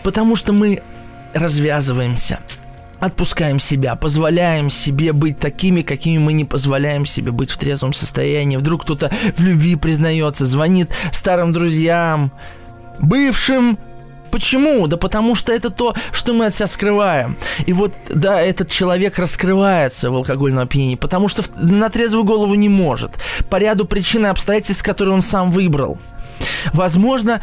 Потому 0.02 0.36
что 0.36 0.52
мы 0.52 0.82
развязываемся, 1.34 2.40
отпускаем 3.02 3.58
себя, 3.58 3.96
позволяем 3.96 4.70
себе 4.70 5.12
быть 5.12 5.40
такими, 5.40 5.82
какими 5.82 6.18
мы 6.18 6.32
не 6.34 6.44
позволяем 6.44 7.04
себе 7.04 7.32
быть 7.32 7.50
в 7.50 7.58
трезвом 7.58 7.92
состоянии. 7.92 8.56
Вдруг 8.56 8.84
кто-то 8.84 9.10
в 9.36 9.42
любви 9.42 9.74
признается, 9.74 10.46
звонит 10.46 10.90
старым 11.10 11.52
друзьям, 11.52 12.32
бывшим, 13.00 13.78
Почему? 14.30 14.86
Да 14.86 14.96
потому 14.96 15.34
что 15.34 15.52
это 15.52 15.68
то, 15.68 15.94
что 16.10 16.32
мы 16.32 16.46
от 16.46 16.54
себя 16.54 16.66
скрываем. 16.66 17.36
И 17.66 17.74
вот, 17.74 17.92
да, 18.08 18.40
этот 18.40 18.70
человек 18.70 19.18
раскрывается 19.18 20.10
в 20.10 20.14
алкогольном 20.14 20.64
опьянении, 20.64 20.94
потому 20.94 21.28
что 21.28 21.42
на 21.56 21.90
трезвую 21.90 22.24
голову 22.24 22.54
не 22.54 22.70
может. 22.70 23.10
По 23.50 23.56
ряду 23.56 23.84
причин 23.84 24.24
и 24.24 24.30
обстоятельств, 24.30 24.82
которые 24.82 25.14
он 25.14 25.20
сам 25.20 25.50
выбрал. 25.50 25.98
Возможно, 26.72 27.42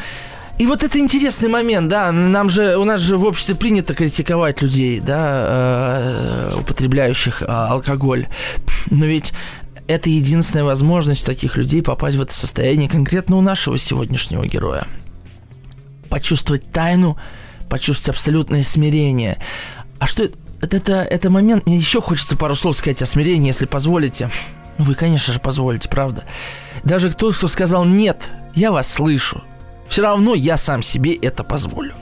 и 0.59 0.67
вот 0.67 0.83
это 0.83 0.99
интересный 0.99 1.47
момент, 1.47 1.87
да, 1.87 2.11
нам 2.11 2.49
же, 2.49 2.75
у 2.77 2.83
нас 2.83 2.99
же 2.99 3.17
в 3.17 3.23
обществе 3.23 3.55
принято 3.55 3.95
критиковать 3.95 4.61
людей, 4.61 4.99
да, 4.99 6.51
э, 6.51 6.59
употребляющих 6.59 7.41
э, 7.41 7.45
алкоголь. 7.45 8.27
Но 8.91 9.05
ведь 9.05 9.31
это 9.87 10.09
единственная 10.09 10.65
возможность 10.65 11.25
таких 11.25 11.55
людей 11.55 11.81
попасть 11.81 12.17
в 12.17 12.21
это 12.21 12.33
состояние 12.33 12.89
конкретно 12.89 13.37
у 13.37 13.41
нашего 13.41 13.77
сегодняшнего 13.77 14.45
героя. 14.45 14.85
Почувствовать 16.09 16.69
тайну, 16.73 17.17
почувствовать 17.69 18.17
абсолютное 18.17 18.63
смирение. 18.63 19.37
А 19.97 20.07
что 20.07 20.23
это? 20.23 20.37
Это, 20.61 21.03
это 21.03 21.29
момент, 21.29 21.67
мне 21.67 21.77
еще 21.77 22.01
хочется 22.01 22.35
пару 22.35 22.53
слов 22.53 22.75
сказать 22.75 23.01
о 23.01 23.05
смирении, 23.05 23.47
если 23.47 23.65
позволите. 23.65 24.29
Вы, 24.77 24.93
конечно 24.93 25.33
же, 25.33 25.39
позволите, 25.39 25.87
правда. 25.87 26.25
Даже 26.83 27.13
тот, 27.13 27.37
кто 27.37 27.47
сказал 27.47 27.85
«нет», 27.85 28.29
я 28.55 28.73
вас 28.73 28.91
слышу. 28.91 29.41
Все 29.89 30.03
равно 30.03 30.35
я 30.35 30.55
сам 30.57 30.81
себе 30.83 31.15
это 31.15 31.43
позволю. 31.43 31.93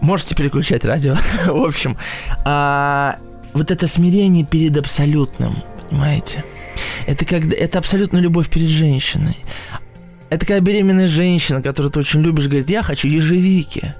Можете 0.00 0.34
переключать 0.34 0.84
радио. 0.84 1.16
В 1.46 1.64
общем, 1.64 1.96
а, 2.44 3.18
вот 3.52 3.70
это 3.70 3.86
смирение 3.86 4.44
перед 4.44 4.76
абсолютным, 4.78 5.62
понимаете? 5.88 6.44
Это 7.06 7.24
когда 7.24 7.54
это 7.54 7.78
абсолютно 7.78 8.18
любовь 8.18 8.48
перед 8.48 8.68
женщиной. 8.68 9.36
Это 10.30 10.40
такая 10.40 10.60
беременная 10.60 11.08
женщина, 11.08 11.60
которую 11.60 11.92
ты 11.92 11.98
очень 11.98 12.20
любишь, 12.22 12.46
говорит, 12.46 12.70
я 12.70 12.82
хочу 12.82 13.08
ежевики. 13.08 13.94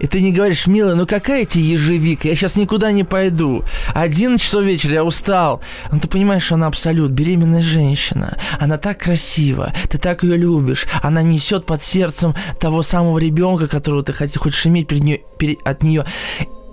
И 0.00 0.06
ты 0.06 0.20
не 0.20 0.32
говоришь, 0.32 0.66
милая, 0.66 0.94
ну 0.94 1.06
какая 1.06 1.44
тебе 1.44 1.64
ежевика, 1.64 2.26
я 2.26 2.34
сейчас 2.34 2.56
никуда 2.56 2.90
не 2.90 3.04
пойду. 3.04 3.64
Один 3.94 4.38
часов 4.38 4.64
вечера, 4.64 4.94
я 4.94 5.04
устал. 5.04 5.60
Но 5.92 5.98
ты 6.00 6.08
понимаешь, 6.08 6.42
что 6.42 6.54
она 6.54 6.66
абсолют 6.66 7.10
беременная 7.10 7.62
женщина. 7.62 8.36
Она 8.58 8.78
так 8.78 8.98
красива, 8.98 9.72
ты 9.88 9.98
так 9.98 10.22
ее 10.22 10.36
любишь. 10.36 10.86
Она 11.02 11.22
несет 11.22 11.66
под 11.66 11.82
сердцем 11.82 12.34
того 12.58 12.82
самого 12.82 13.18
ребенка, 13.18 13.68
которого 13.68 14.02
ты 14.02 14.12
хочешь 14.38 14.66
иметь 14.66 14.88
перед 14.88 15.04
нее, 15.04 15.20
перед, 15.38 15.58
от 15.66 15.82
нее 15.82 16.06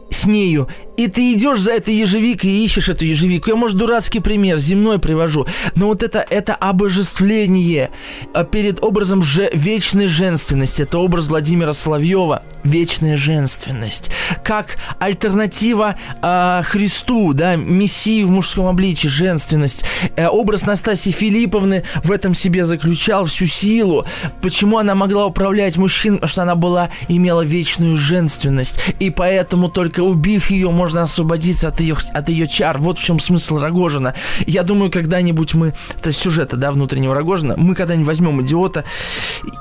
с 0.10 0.26
нею, 0.26 0.68
и 0.98 1.08
ты 1.08 1.34
идешь 1.34 1.60
за 1.60 1.74
этой 1.74 1.94
ежевикой 1.94 2.50
и 2.50 2.66
ищешь 2.66 2.90
эту 2.90 3.06
ежевику. 3.06 3.50
Я, 3.50 3.56
может, 3.56 3.78
дурацкий 3.78 4.20
пример, 4.20 4.58
земной 4.58 5.00
привожу, 5.00 5.46
но 5.76 5.88
вот 5.88 6.02
это, 6.02 6.26
это 6.28 6.56
обожествление 6.56 7.92
а, 8.34 8.44
перед 8.44 8.84
образом 8.84 9.22
же 9.22 9.50
вечной 9.54 10.08
женственности. 10.08 10.82
Это 10.82 10.98
образ 10.98 11.28
Владимира 11.28 11.74
Соловьева, 11.74 12.44
вечная 12.64 13.16
женственность. 13.16 14.10
Как 14.44 14.78
альтернатива 15.00 15.96
э, 16.22 16.62
Христу, 16.64 17.34
да, 17.34 17.56
Мессии 17.56 18.24
в 18.24 18.32
мужском 18.32 18.68
обличии, 18.68 19.08
женственность. 19.08 19.86
Э, 20.16 20.28
образ 20.28 20.64
Настасии 20.66 21.12
Филипповны 21.12 21.84
в 22.04 22.12
этом 22.12 22.34
себе 22.34 22.66
заключал 22.66 23.26
всю 23.26 23.46
силу. 23.46 24.06
Почему 24.42 24.78
она 24.78 24.96
могла 24.96 25.28
управлять 25.28 25.78
мужчин? 25.78 26.16
Потому 26.16 26.30
что 26.30 26.42
она 26.42 26.56
была, 26.56 26.90
имела 27.08 27.42
вечную 27.42 27.98
женственность. 27.98 28.80
И 29.00 29.10
поэтому 29.10 29.70
только 29.70 29.97
только 29.98 30.10
убив 30.12 30.52
ее, 30.52 30.70
можно 30.70 31.04
освободиться 31.04 31.68
от 31.70 31.80
ее, 31.80 31.96
от 32.14 32.30
ее 32.30 32.48
чар. 32.48 32.78
Вот 32.78 32.98
в 32.98 33.04
чем 33.04 33.20
смысл 33.20 33.58
Рогожина. 33.58 34.14
Я 34.46 34.64
думаю, 34.64 34.92
когда-нибудь 34.92 35.56
мы, 35.56 35.74
это 35.98 36.12
сюжета, 36.12 36.56
да, 36.56 36.72
внутреннего 36.72 37.16
Рогожина, 37.16 37.56
мы 37.58 37.74
когда-нибудь 37.74 38.08
возьмем 38.08 38.42
идиота, 38.42 38.84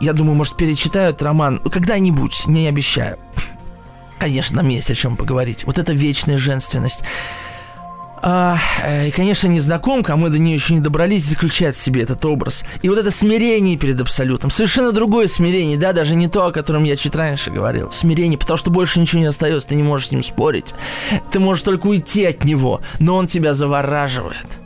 я 0.01 0.13
думаю, 0.13 0.37
может, 0.37 0.57
перечитают 0.57 1.23
роман. 1.23 1.61
Когда-нибудь, 1.61 2.47
не 2.47 2.69
обещаю. 2.69 3.19
Конечно, 4.19 4.57
нам 4.57 4.69
есть 4.69 4.91
о 4.91 4.95
чем 4.95 5.17
поговорить. 5.17 5.65
Вот 5.65 5.79
эта 5.79 5.93
вечная 5.95 6.39
женственность. 6.39 7.03
А, 8.29 8.59
э, 8.83 9.07
и, 9.07 9.11
конечно, 9.13 9.47
незнакомка, 9.47 10.15
а 10.15 10.17
мы 10.17 10.31
до 10.31 10.41
нее 10.41 10.57
еще 10.57 10.75
не 10.75 10.81
добрались, 10.81 11.25
заключает 11.25 11.77
в 11.77 11.81
себе 11.81 12.03
этот 12.03 12.25
образ. 12.25 12.65
И 12.83 12.89
вот 12.89 12.99
это 12.99 13.13
смирение 13.13 13.77
перед 13.77 14.01
Абсолютом. 14.01 14.51
Совершенно 14.51 14.91
другое 14.91 15.29
смирение, 15.29 15.77
да, 15.77 15.93
даже 15.93 16.17
не 16.17 16.27
то, 16.27 16.47
о 16.47 16.51
котором 16.51 16.83
я 16.83 16.97
чуть 16.97 17.15
раньше 17.15 17.53
говорил. 17.53 17.93
Смирение, 17.93 18.37
потому 18.37 18.57
что 18.57 18.73
больше 18.73 18.99
ничего 18.99 19.21
не 19.21 19.29
остается, 19.29 19.69
ты 19.69 19.77
не 19.77 19.85
можешь 19.85 20.09
с 20.09 20.11
ним 20.11 20.25
спорить. 20.25 20.75
Ты 21.31 21.39
можешь 21.39 21.63
только 21.63 21.87
уйти 21.87 22.25
от 22.25 22.43
него, 22.43 22.81
но 22.99 23.15
он 23.15 23.29
тебя 23.29 23.55
завораживает 23.55 24.59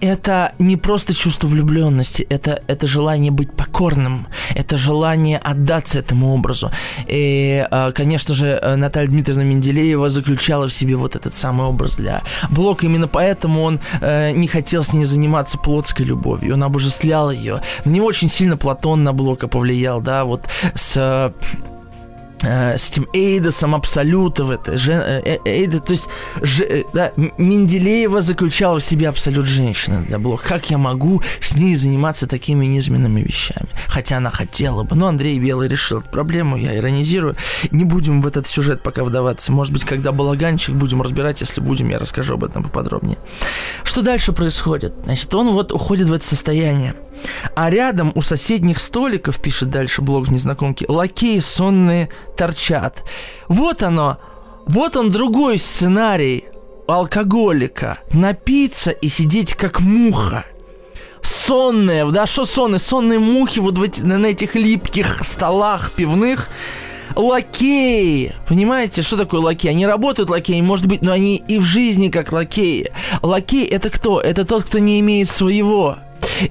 это 0.00 0.52
не 0.58 0.76
просто 0.76 1.14
чувство 1.14 1.46
влюбленности, 1.46 2.26
это, 2.28 2.62
это 2.66 2.86
желание 2.86 3.30
быть 3.30 3.52
покорным, 3.52 4.26
это 4.54 4.76
желание 4.76 5.38
отдаться 5.38 5.98
этому 5.98 6.34
образу. 6.34 6.70
И, 7.06 7.66
а, 7.70 7.92
конечно 7.92 8.34
же, 8.34 8.60
Наталья 8.76 9.08
Дмитриевна 9.08 9.44
Менделеева 9.44 10.08
заключала 10.08 10.68
в 10.68 10.72
себе 10.72 10.96
вот 10.96 11.16
этот 11.16 11.34
самый 11.34 11.66
образ 11.66 11.96
для 11.96 12.22
Блока. 12.50 12.86
Именно 12.86 13.08
поэтому 13.08 13.62
он 13.62 13.80
э, 14.00 14.32
не 14.32 14.48
хотел 14.48 14.82
с 14.82 14.92
ней 14.92 15.04
заниматься 15.04 15.58
плотской 15.58 16.06
любовью, 16.06 16.54
он 16.54 16.62
обожествлял 16.62 17.30
ее. 17.30 17.62
На 17.84 17.90
него 17.90 18.06
очень 18.06 18.28
сильно 18.28 18.56
Платон 18.56 19.04
на 19.04 19.12
Блока 19.12 19.48
повлиял, 19.48 20.00
да, 20.00 20.24
вот 20.24 20.48
с 20.74 20.96
Э, 21.02 21.32
с 22.42 22.90
этим 22.90 23.06
Эйдосом 23.12 23.74
Абсолютов, 23.74 24.50
это 24.50 24.78
жен, 24.78 25.00
э, 25.00 25.22
э, 25.24 25.38
Эйда, 25.44 25.80
то 25.80 25.92
есть 25.92 26.08
ж, 26.40 26.84
да, 26.92 27.12
Менделеева 27.16 28.20
заключала 28.20 28.78
в 28.78 28.84
себе 28.84 29.08
абсолют 29.08 29.46
женщины 29.46 30.04
для 30.04 30.18
Блока. 30.18 30.48
Как 30.48 30.70
я 30.70 30.78
могу 30.78 31.22
с 31.40 31.54
ней 31.54 31.74
заниматься 31.76 32.26
такими 32.26 32.66
низменными 32.66 33.20
вещами? 33.20 33.68
Хотя 33.86 34.16
она 34.16 34.30
хотела 34.30 34.82
бы. 34.82 34.96
Но 34.96 35.06
Андрей 35.06 35.38
Белый 35.38 35.68
решил 35.68 36.00
эту 36.00 36.08
проблему, 36.08 36.56
я 36.56 36.76
иронизирую. 36.76 37.36
Не 37.70 37.84
будем 37.84 38.20
в 38.22 38.26
этот 38.26 38.46
сюжет 38.46 38.82
пока 38.82 39.04
вдаваться. 39.04 39.52
Может 39.52 39.72
быть, 39.72 39.84
когда 39.84 40.12
балаганчик 40.12 40.74
будем 40.74 41.02
разбирать, 41.02 41.40
если 41.40 41.60
будем, 41.60 41.88
я 41.90 41.98
расскажу 41.98 42.34
об 42.34 42.44
этом 42.44 42.64
поподробнее. 42.64 43.18
Что 43.84 44.02
дальше 44.02 44.32
происходит? 44.32 44.94
Значит, 45.04 45.34
он 45.34 45.50
вот 45.50 45.72
уходит 45.72 46.08
в 46.08 46.12
это 46.12 46.26
состояние. 46.26 46.94
А 47.54 47.70
рядом 47.70 48.12
у 48.14 48.22
соседних 48.22 48.78
столиков, 48.78 49.40
пишет 49.40 49.70
дальше 49.70 50.02
блог 50.02 50.28
незнакомки, 50.28 50.86
лакеи 50.88 51.38
сонные 51.38 52.08
торчат. 52.36 53.04
Вот 53.48 53.82
оно, 53.82 54.18
вот 54.66 54.96
он 54.96 55.10
другой 55.10 55.58
сценарий 55.58 56.44
алкоголика. 56.86 57.98
Напиться 58.12 58.90
и 58.90 59.08
сидеть 59.08 59.54
как 59.54 59.80
муха. 59.80 60.44
сонные, 61.22 62.10
да, 62.10 62.26
что 62.26 62.44
сонные? 62.44 62.78
Сонные 62.78 63.18
мухи 63.18 63.58
вот 63.60 63.78
в 63.78 63.82
эти, 63.82 64.02
на 64.02 64.26
этих 64.26 64.54
липких 64.54 65.24
столах 65.24 65.92
пивных. 65.92 66.48
Лакеи. 67.14 68.34
Понимаете, 68.48 69.02
что 69.02 69.18
такое 69.18 69.40
лакеи? 69.40 69.70
Они 69.70 69.86
работают 69.86 70.30
лакеями, 70.30 70.64
может 70.64 70.86
быть, 70.86 71.02
но 71.02 71.12
они 71.12 71.36
и 71.36 71.58
в 71.58 71.62
жизни 71.62 72.08
как 72.08 72.32
лакеи. 72.32 72.90
Лакей 73.20 73.66
это 73.66 73.90
кто? 73.90 74.20
Это 74.20 74.46
тот, 74.46 74.64
кто 74.64 74.78
не 74.78 74.98
имеет 75.00 75.28
своего. 75.28 75.98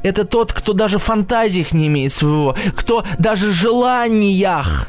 Это 0.03 0.25
тот, 0.25 0.53
кто 0.53 0.73
даже 0.73 0.97
в 0.97 1.03
фантазиях 1.03 1.73
не 1.73 1.87
имеет 1.87 2.13
своего, 2.13 2.55
кто 2.75 3.03
даже 3.17 3.51
желаниях 3.51 4.87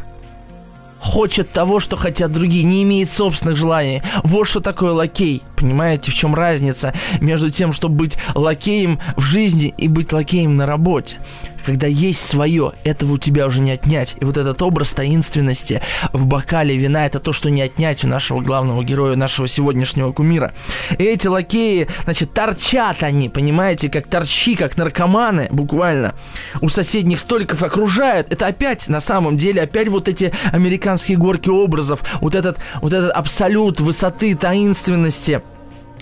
хочет 1.03 1.51
того, 1.51 1.81
что 1.81 1.97
хотят 1.97 2.33
другие, 2.33 2.63
не 2.63 2.85
имеет 2.85 3.11
собственных 3.11 3.57
желаний. 3.57 4.03
Вот 4.23 4.45
что 4.45 4.61
такое 4.61 4.93
лакей. 4.93 5.43
Понимаете, 5.57 6.13
в 6.13 6.15
чем 6.15 6.35
разница 6.35 6.95
между 7.21 7.51
тем, 7.51 7.73
чтобы 7.73 7.97
быть 7.97 8.19
лакеем 8.35 9.01
в 9.17 9.21
жизни 9.21 9.75
и 9.77 9.89
быть 9.89 10.13
лакеем 10.13 10.55
на 10.55 10.65
работе? 10.65 11.19
Когда 11.65 11.87
есть 11.87 12.25
свое, 12.25 12.73
этого 12.85 13.13
у 13.13 13.19
тебя 13.19 13.47
уже 13.47 13.61
не 13.61 13.71
отнять. 13.71 14.17
И 14.21 14.25
вот 14.25 14.37
этот 14.37 14.61
образ 14.63 14.93
таинственности 14.93 15.81
в 16.13 16.27
бокале 16.27 16.77
вина, 16.77 17.07
это 17.07 17.19
то, 17.19 17.33
что 17.33 17.51
не 17.51 17.63
отнять 17.63 18.05
у 18.05 18.09
нашего 18.09 18.41
главного 18.41 18.83
героя, 18.85 19.17
нашего 19.17 19.49
сегодняшнего 19.49 20.13
кумира. 20.13 20.55
И 20.99 21.05
эти 21.05 21.27
лакеи, 21.27 21.89
значит, 22.05 22.33
торчат 22.35 23.03
они, 23.03 23.29
понимаете, 23.29 23.89
как 23.89 24.07
торчи, 24.09 24.57
как 24.57 24.77
наркоманы, 24.77 25.49
буквально. 25.51 26.15
У 26.61 26.69
соседних 26.69 27.21
столиков 27.21 27.63
окружают. 27.63 28.33
Это 28.33 28.47
опять, 28.47 28.89
на 28.89 29.01
самом 29.01 29.37
деле, 29.37 29.63
опять 29.63 29.89
вот 29.89 30.09
эти 30.09 30.33
американские 30.53 31.19
горки 31.19 31.49
образов, 31.49 32.03
вот 32.21 32.35
этот, 32.35 32.59
вот 32.81 32.93
этот 32.93 33.11
абсолют 33.11 33.81
высоты, 33.81 34.35
таинственности 34.35 35.43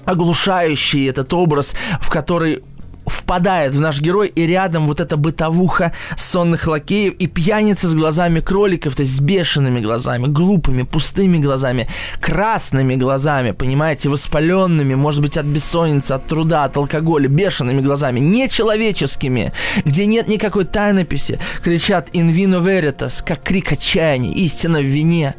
оглушающий 0.04 1.08
этот 1.08 1.32
образ, 1.32 1.74
в 2.00 2.10
который 2.10 2.62
впадает 3.10 3.74
в 3.74 3.80
наш 3.80 4.00
герой, 4.00 4.28
и 4.28 4.46
рядом 4.46 4.86
вот 4.86 5.00
эта 5.00 5.16
бытовуха 5.16 5.92
сонных 6.16 6.66
лакеев 6.66 7.14
и 7.14 7.26
пьяница 7.26 7.88
с 7.88 7.94
глазами 7.94 8.40
кроликов, 8.40 8.94
то 8.94 9.02
есть 9.02 9.16
с 9.16 9.20
бешеными 9.20 9.80
глазами, 9.80 10.26
глупыми, 10.26 10.82
пустыми 10.82 11.38
глазами, 11.38 11.88
красными 12.20 12.94
глазами, 12.96 13.52
понимаете, 13.52 14.08
воспаленными, 14.08 14.94
может 14.94 15.20
быть, 15.20 15.36
от 15.36 15.46
бессонницы, 15.46 16.12
от 16.12 16.26
труда, 16.26 16.64
от 16.64 16.76
алкоголя, 16.76 17.28
бешеными 17.28 17.80
глазами, 17.80 18.20
нечеловеческими, 18.20 19.52
где 19.84 20.06
нет 20.06 20.28
никакой 20.28 20.64
тайнописи, 20.64 21.38
кричат 21.62 22.10
«in 22.10 22.30
vino 22.30 22.62
veritas», 22.62 23.22
как 23.24 23.42
крик 23.42 23.72
отчаяния, 23.72 24.32
истина 24.32 24.80
в 24.80 24.84
вине. 24.84 25.34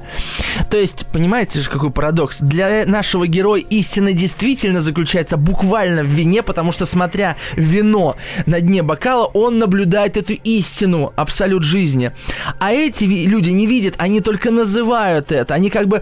То 0.70 0.78
есть, 0.78 1.06
понимаете 1.08 1.62
же, 1.62 1.70
какой 1.70 1.92
парадокс? 1.92 2.40
Для 2.42 2.86
нашего 2.86 3.28
героя 3.28 3.62
истина 3.62 4.14
действительно 4.14 4.82
заключается 4.82 5.38
буквально 5.38 6.04
в 6.04 6.08
вине, 6.08 6.44
потому 6.44 6.72
что, 6.72 6.86
смотря 6.86 7.36
вино 7.62 8.16
на 8.46 8.60
дне 8.62 8.84
бокала, 8.84 9.26
он 9.26 9.60
наблюдает 9.60 10.18
эту 10.18 10.34
истину, 10.34 11.14
абсолют 11.16 11.64
жизни. 11.64 12.12
А 12.60 12.72
эти 12.72 13.04
люди 13.04 13.50
не 13.50 13.66
видят, 13.66 13.96
они 13.98 14.22
только 14.22 14.52
называют 14.52 15.32
это, 15.32 15.54
они 15.54 15.70
как 15.70 15.88
бы 15.88 16.02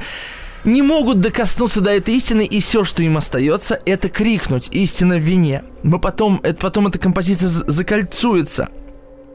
не 0.66 0.82
могут 0.82 1.22
докоснуться 1.22 1.82
до 1.82 1.92
этой 1.92 2.16
истины, 2.16 2.46
и 2.46 2.60
все, 2.60 2.84
что 2.84 3.02
им 3.04 3.18
остается, 3.18 3.80
это 3.86 4.10
крикнуть 4.10 4.70
«Истина 4.72 5.16
в 5.16 5.22
вине». 5.22 5.64
Мы 5.84 6.00
потом, 6.00 6.42
это, 6.44 6.60
потом 6.60 6.88
эта 6.88 7.00
композиция 7.00 7.48
закольцуется– 7.48 8.70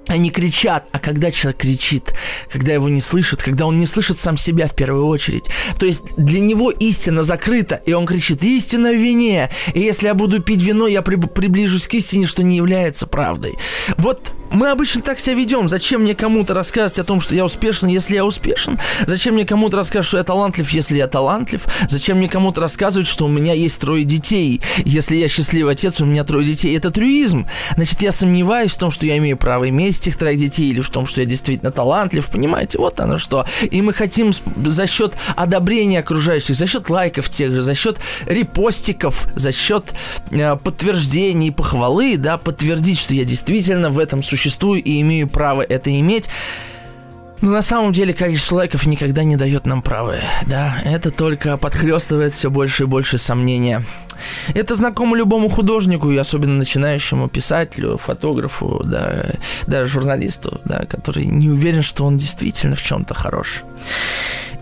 они 0.09 0.31
кричат, 0.31 0.87
а 0.93 0.99
когда 0.99 1.31
человек 1.31 1.61
кричит, 1.61 2.15
когда 2.51 2.73
его 2.73 2.89
не 2.89 3.01
слышат, 3.01 3.43
когда 3.43 3.67
он 3.67 3.79
не 3.79 3.87
слышит 3.87 4.19
сам 4.19 4.37
себя 4.37 4.69
в 4.69 4.75
первую 4.75 5.07
очередь, 5.07 5.45
то 5.79 5.87
есть 5.87 6.15
для 6.17 6.41
него 6.41 6.71
истина 6.71 7.23
закрыта, 7.23 7.81
и 7.87 7.93
он 7.93 8.07
кричит 8.07 8.43
«истина 8.43 8.91
в 8.91 8.97
вине», 8.97 9.51
и 9.73 9.81
если 9.81 10.07
я 10.07 10.15
буду 10.15 10.43
пить 10.43 10.63
вино, 10.63 10.87
я 10.87 11.03
приближусь 11.03 11.87
к 11.87 11.95
истине, 11.95 12.27
что 12.27 12.43
не 12.43 12.57
является 12.57 13.07
правдой. 13.07 13.57
Вот 13.97 14.33
мы 14.55 14.71
обычно 14.71 15.03
так 15.03 15.19
себя 15.21 15.35
ведем. 15.35 15.69
Зачем 15.69 16.03
мне 16.03 16.15
кому-то 16.15 16.55
рассказывать 16.55 16.99
о 17.01 17.05
том, 17.05 17.21
что 17.21 17.35
я 17.35 17.45
успешен, 17.45 17.89
если 17.89 18.15
я 18.15 18.25
успешен? 18.25 18.79
Зачем 19.07 19.35
мне 19.35 19.45
кому-то 19.45 19.77
рассказывать, 19.77 20.07
что 20.07 20.19
я 20.19 20.25
талантлив, 20.25 20.71
если 20.71 20.97
я 20.97 21.09
талантлив? 21.09 21.67
Зачем 21.89 22.19
мне 22.19 22.29
кому-то 22.29 22.61
рассказывать, 22.61 23.09
что 23.09 23.27
у 23.27 23.29
меня 23.29 23.53
есть 23.53 23.79
трое 23.81 24.05
детей? 24.05 24.61
Если 24.85 25.17
я 25.17 25.29
счастливый 25.29 25.73
отец, 25.73 26.01
у 26.01 26.07
меня 26.07 26.25
трое 26.25 26.47
детей. 26.47 26.77
Это 26.77 26.91
трюизм. 26.91 27.49
Значит, 27.75 28.03
я 28.03 28.13
сомневаюсь 28.13 28.73
в 28.73 28.79
том, 28.79 28.91
что 28.91 29.07
я 29.07 29.19
имею 29.19 29.37
право 29.37 29.69
иметь 29.69 29.99
этих 29.99 30.17
троих 30.17 30.39
детей, 30.39 30.71
или 30.71 30.81
в 30.81 30.91
том, 30.91 31.07
что 31.07 31.21
я 31.21 31.27
действительно 31.27 31.73
талантлив. 31.73 32.29
Понимаете, 32.31 32.79
вот 32.79 33.01
оно 33.01 33.19
что. 33.19 33.47
И 33.71 33.83
мы 33.83 33.93
хотим 33.93 34.33
за 34.65 34.87
счет 34.87 35.15
одобрения 35.37 35.99
окружающих, 35.99 36.57
за 36.57 36.67
счет 36.67 36.89
лайков 36.91 37.29
тех 37.29 37.53
же, 37.53 37.63
за 37.63 37.75
счет 37.75 37.99
репостиков, 38.27 39.27
за 39.35 39.51
счет 39.51 39.93
э, 40.31 40.57
подтверждений, 40.57 41.51
похвалы, 41.51 42.17
да, 42.17 42.39
подтвердить, 42.39 43.01
что 43.01 43.15
я 43.15 43.25
действительно 43.25 43.91
в 43.91 43.99
этом 43.99 44.23
существую 44.23 44.44
существую 44.45 44.83
и 44.83 45.01
имею 45.01 45.27
право 45.27 45.63
это 45.63 45.91
иметь. 45.99 46.29
Но 47.41 47.51
на 47.51 47.63
самом 47.63 47.93
деле 47.93 48.15
количество 48.15 48.57
лайков 48.57 48.87
никогда 48.87 49.25
не 49.25 49.37
дает 49.37 49.67
нам 49.67 49.83
права, 49.83 50.17
да, 50.47 50.79
это 50.85 51.11
только 51.11 51.57
подхлестывает 51.59 52.33
все 52.33 52.51
больше 52.51 52.85
и 52.85 52.87
больше 52.87 53.19
сомнения. 53.19 53.85
Это 54.55 54.77
знакомо 54.77 55.17
любому 55.17 55.49
художнику, 55.49 56.11
и 56.11 56.17
особенно 56.17 56.55
начинающему 56.55 57.29
писателю, 57.29 57.99
фотографу, 57.99 58.83
да, 58.85 59.33
даже 59.67 59.89
журналисту, 59.89 60.61
да, 60.65 60.87
который 60.87 61.27
не 61.27 61.51
уверен, 61.51 61.83
что 61.83 62.05
он 62.05 62.17
действительно 62.17 62.77
в 62.77 62.83
чем-то 62.83 63.15
хорош. 63.15 63.63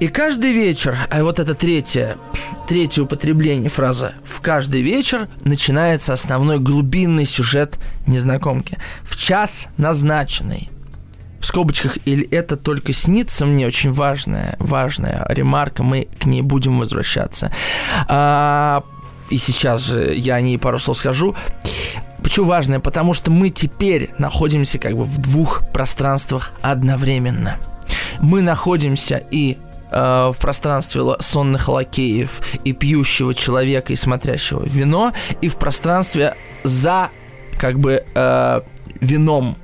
И 0.00 0.08
каждый 0.08 0.52
вечер, 0.52 0.96
а 1.10 1.22
вот 1.22 1.38
это 1.38 1.54
третье, 1.54 2.16
третье 2.68 3.02
употребление 3.02 3.70
фразы, 3.70 4.12
в 4.24 4.40
каждый 4.40 4.82
вечер 4.82 5.28
начинается 5.44 6.12
основной 6.12 6.58
глубинный 6.58 7.24
сюжет 7.24 7.78
незнакомки. 8.06 8.78
В 9.02 9.16
час 9.16 9.68
назначенный. 9.76 10.70
В 11.40 11.46
скобочках, 11.46 11.98
или 12.04 12.28
это 12.30 12.56
только 12.56 12.92
снится 12.92 13.46
мне, 13.46 13.66
очень 13.66 13.92
важная, 13.92 14.56
важная 14.58 15.26
ремарка, 15.28 15.82
мы 15.82 16.08
к 16.20 16.26
ней 16.26 16.40
будем 16.40 16.78
возвращаться. 16.78 17.52
А, 18.08 18.84
и 19.28 19.38
сейчас 19.38 19.82
же 19.82 20.14
я 20.14 20.36
о 20.36 20.40
ней 20.40 20.58
пару 20.58 20.78
слов 20.78 20.98
скажу. 20.98 21.34
Почему 22.22 22.46
важное? 22.46 22.78
Потому 22.78 23.12
что 23.12 23.30
мы 23.30 23.50
теперь 23.50 24.10
находимся 24.18 24.78
как 24.78 24.96
бы 24.96 25.04
в 25.04 25.18
двух 25.18 25.62
пространствах 25.72 26.52
одновременно. 26.60 27.58
Мы 28.20 28.42
находимся 28.42 29.20
и 29.30 29.58
э, 29.92 30.30
в 30.32 30.36
пространстве 30.40 31.02
сонных 31.20 31.68
лакеев 31.68 32.40
и 32.64 32.72
пьющего 32.72 33.34
человека 33.34 33.92
и 33.92 33.96
смотрящего 33.96 34.62
вино, 34.64 35.12
и 35.40 35.48
в 35.48 35.56
пространстве 35.56 36.34
за 36.64 37.10
как 37.58 37.78
бы 37.78 38.04
э, 38.14 38.60
вином 39.00 39.56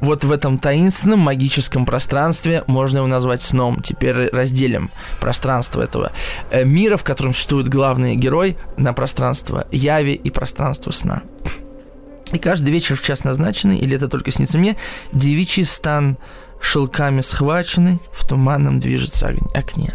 вот 0.00 0.24
в 0.24 0.32
этом 0.32 0.58
таинственном 0.58 1.20
магическом 1.20 1.84
пространстве, 1.84 2.64
можно 2.66 2.98
его 2.98 3.06
назвать 3.06 3.42
сном. 3.42 3.82
Теперь 3.82 4.28
разделим 4.30 4.90
пространство 5.20 5.82
этого 5.82 6.12
э, 6.50 6.64
мира, 6.64 6.96
в 6.96 7.04
котором 7.04 7.32
существует 7.32 7.68
главный 7.68 8.16
герой, 8.16 8.56
на 8.76 8.92
пространство 8.92 9.66
яви 9.70 10.14
и 10.14 10.30
пространство 10.30 10.90
сна. 10.90 11.22
И 12.32 12.38
каждый 12.38 12.70
вечер 12.70 12.96
в 12.96 13.02
час 13.02 13.24
назначенный, 13.24 13.78
или 13.78 13.96
это 13.96 14.08
только 14.08 14.30
снится 14.30 14.58
мне, 14.58 14.76
девичий 15.12 15.64
стан 15.64 16.16
шелками 16.60 17.20
схваченный, 17.20 17.98
в 18.12 18.26
туманном 18.26 18.78
движется 18.78 19.34
окне. 19.54 19.94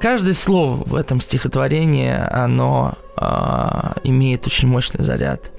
Каждое 0.00 0.34
слово 0.34 0.82
в 0.84 0.94
этом 0.94 1.20
стихотворении, 1.20 2.10
оно 2.10 2.96
э, 3.16 4.00
имеет 4.04 4.46
очень 4.46 4.68
мощный 4.68 5.04
заряд. 5.04 5.50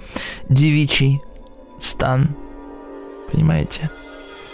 Девичий 0.49 1.21
стан, 1.79 2.35
понимаете? 3.31 3.89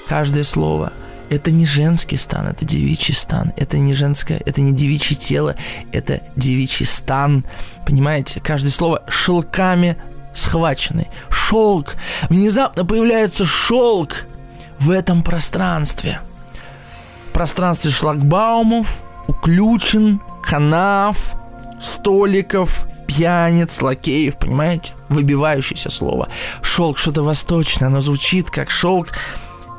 Каждое 0.07 0.43
слово– 0.43 0.91
это 1.29 1.51
не 1.51 1.65
женский 1.65 2.17
стан, 2.17 2.47
это 2.47 2.65
девичий 2.65 3.13
стан. 3.13 3.53
Это 3.57 3.77
не 3.77 3.93
женское, 3.93 4.41
это 4.45 4.61
не 4.61 4.71
девичье 4.71 5.15
тело, 5.15 5.55
это 5.91 6.21
девичий 6.35 6.85
стан. 6.85 7.45
Понимаете? 7.85 8.39
Каждое 8.39 8.71
слово 8.71 9.03
шелками 9.09 9.97
схваченный. 10.33 11.07
Шелк. 11.29 11.95
Внезапно 12.29 12.85
появляется 12.85 13.45
шелк 13.45 14.25
в 14.79 14.91
этом 14.91 15.23
пространстве. 15.23 16.19
Пространстве 17.33 17.91
шлагбаумов, 17.91 18.87
уключен, 19.27 20.21
канав, 20.43 21.35
столиков, 21.79 22.87
пьяниц, 23.07 23.81
лакеев, 23.81 24.37
понимаете? 24.37 24.93
Выбивающееся 25.09 25.89
слово. 25.89 26.29
Шелк 26.61 26.97
что-то 26.97 27.23
восточное, 27.23 27.87
оно 27.87 28.01
звучит 28.01 28.49
как 28.49 28.69
шелк 28.69 29.09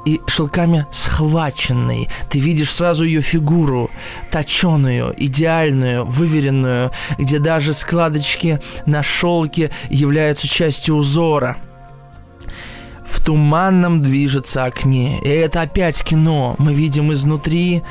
и 0.07 0.21
шелками 0.27 0.87
схваченный. 0.93 2.09
Ты 2.31 2.39
видишь 2.39 2.73
сразу 2.73 3.05
ее 3.05 3.21
фигуру, 3.21 3.91
точеную, 4.31 5.15
идеальную, 5.17 6.05
выверенную, 6.05 6.93
где 7.19 7.39
даже 7.39 7.73
складочки 7.73 8.61
на 8.87 9.03
шелке 9.03 9.71
являются 9.91 10.49
частью 10.49 10.95
узора– 10.95 11.59
в 13.09 13.21
туманном 13.21 14.03
движется 14.03 14.65
окне. 14.65 15.19
И 15.23 15.29
это 15.29 15.63
опять 15.63 16.03
кино. 16.03 16.55
Мы 16.59 16.75
видим 16.75 17.13
изнутри 17.13 17.83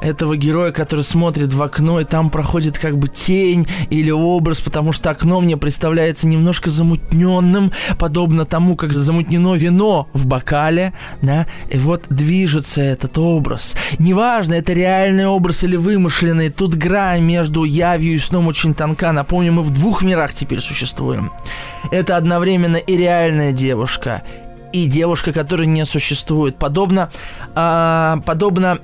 этого 0.00 0.36
героя, 0.36 0.72
который 0.72 1.04
смотрит 1.04 1.52
в 1.52 1.62
окно, 1.62 2.00
и 2.00 2.04
там 2.04 2.30
проходит 2.30 2.78
как 2.78 2.98
бы 2.98 3.08
тень 3.08 3.66
или 3.90 4.10
образ, 4.10 4.60
потому 4.60 4.92
что 4.92 5.10
окно 5.10 5.40
мне 5.40 5.56
представляется 5.56 6.28
немножко 6.28 6.70
замутненным, 6.70 7.72
подобно 7.98 8.44
тому, 8.44 8.76
как 8.76 8.92
замутнено 8.92 9.54
вино 9.54 10.08
в 10.12 10.26
бокале, 10.26 10.92
да, 11.20 11.46
и 11.70 11.78
вот 11.78 12.04
движется 12.08 12.82
этот 12.82 13.18
образ. 13.18 13.74
Неважно, 13.98 14.54
это 14.54 14.72
реальный 14.72 15.26
образ 15.26 15.64
или 15.64 15.76
вымышленный, 15.76 16.50
тут 16.50 16.74
грань 16.74 17.22
между 17.22 17.64
явью 17.64 18.14
и 18.14 18.18
сном 18.18 18.46
очень 18.46 18.74
тонка. 18.74 19.12
Напомню, 19.12 19.52
мы 19.52 19.62
в 19.62 19.70
двух 19.70 20.02
мирах 20.02 20.34
теперь 20.34 20.60
существуем. 20.60 21.32
Это 21.90 22.16
одновременно 22.16 22.76
и 22.76 22.96
реальная 22.96 23.52
девушка, 23.52 24.22
и 24.72 24.86
девушка, 24.86 25.32
которая 25.32 25.66
не 25.66 25.84
существует. 25.84 26.56
Подобно, 26.56 27.10
э, 27.54 28.16
подобно 28.24 28.78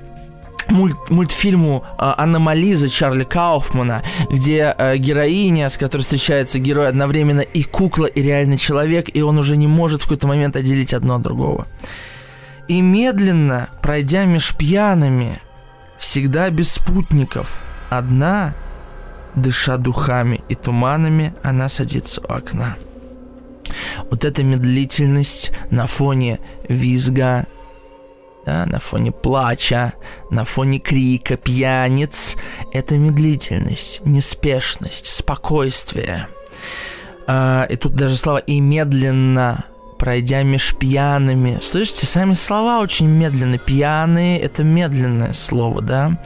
мульт, 0.68 1.10
мультфильму 1.10 1.84
э, 1.84 2.12
«Аномализа» 2.16 2.88
Чарли 2.88 3.24
Кауфмана, 3.24 4.02
где 4.30 4.74
э, 4.76 4.96
героиня, 4.96 5.68
с 5.68 5.76
которой 5.76 6.02
встречается 6.02 6.58
герой, 6.58 6.88
одновременно 6.88 7.40
и 7.40 7.62
кукла, 7.62 8.06
и 8.06 8.22
реальный 8.22 8.58
человек, 8.58 9.08
и 9.12 9.22
он 9.22 9.38
уже 9.38 9.56
не 9.56 9.66
может 9.66 10.00
в 10.00 10.04
какой-то 10.04 10.26
момент 10.26 10.56
отделить 10.56 10.94
одно 10.94 11.16
от 11.16 11.22
другого. 11.22 11.66
И 12.68 12.82
медленно, 12.82 13.70
пройдя 13.82 14.24
меж 14.24 14.54
пьяными, 14.54 15.40
всегда 15.98 16.50
без 16.50 16.72
спутников, 16.72 17.62
одна, 17.88 18.54
дыша 19.34 19.78
духами 19.78 20.40
и 20.48 20.54
туманами, 20.54 21.32
она 21.42 21.68
садится 21.68 22.20
у 22.20 22.32
окна. 22.32 22.76
Вот 24.10 24.24
эта 24.24 24.42
медлительность 24.42 25.52
на 25.70 25.86
фоне 25.86 26.40
визга, 26.68 27.46
да, 28.46 28.64
на 28.66 28.78
фоне 28.78 29.12
плача, 29.12 29.94
на 30.30 30.44
фоне 30.44 30.78
крика 30.78 31.36
пьяниц, 31.36 32.36
это 32.72 32.96
медлительность, 32.96 34.00
неспешность, 34.04 35.06
спокойствие. 35.06 36.28
А, 37.26 37.66
и 37.68 37.76
тут 37.76 37.94
даже 37.94 38.16
слова 38.16 38.38
«и 38.38 38.58
медленно», 38.60 39.66
пройдя 39.98 40.42
меж 40.44 40.74
пьяными. 40.74 41.58
Слышите, 41.60 42.06
сами 42.06 42.32
слова 42.32 42.80
очень 42.80 43.08
медленные. 43.08 43.58
Пьяные— 43.58 44.38
это 44.40 44.62
медленное 44.62 45.32
слово, 45.32 45.82
да? 45.82 46.22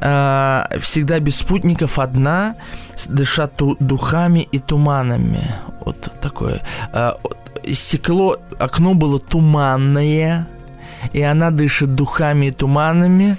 А, 0.00 0.68
всегда 0.80 1.18
без 1.20 1.36
спутников 1.36 1.98
одна, 1.98 2.56
дыша 3.08 3.48
духами 3.80 4.40
и 4.40 4.58
туманами. 4.58 5.54
Вот 5.80 6.10
такое. 6.20 6.62
А, 6.92 7.18
стекло, 7.72 8.36
окно 8.58 8.94
было 8.94 9.20
туманное, 9.20 10.46
и 11.12 11.22
она 11.22 11.50
дышит 11.50 11.94
духами 11.94 12.46
и 12.46 12.50
туманами. 12.50 13.36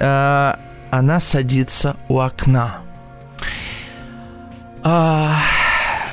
А, 0.00 0.58
она 0.90 1.20
садится 1.20 1.96
у 2.08 2.20
окна. 2.20 2.78
А, 4.82 5.40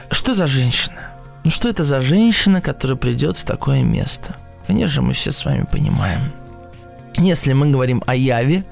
что 0.10 0.34
за 0.34 0.48
женщина? 0.48 1.12
Ну 1.44 1.50
что 1.50 1.70
это 1.70 1.84
за 1.84 2.02
женщина, 2.02 2.62
которая 2.62 2.98
придет 2.98 3.38
в 3.38 3.44
такое 3.44 3.84
место? 3.84 4.36
Конечно, 4.68 5.02
мы 5.02 5.14
все 5.14 5.32
с 5.32 5.44
вами 5.44 5.66
понимаем. 5.70 6.32
Если 7.18 7.54
мы 7.54 7.70
говорим 7.70 8.04
о 8.06 8.16
Яве, 8.16 8.64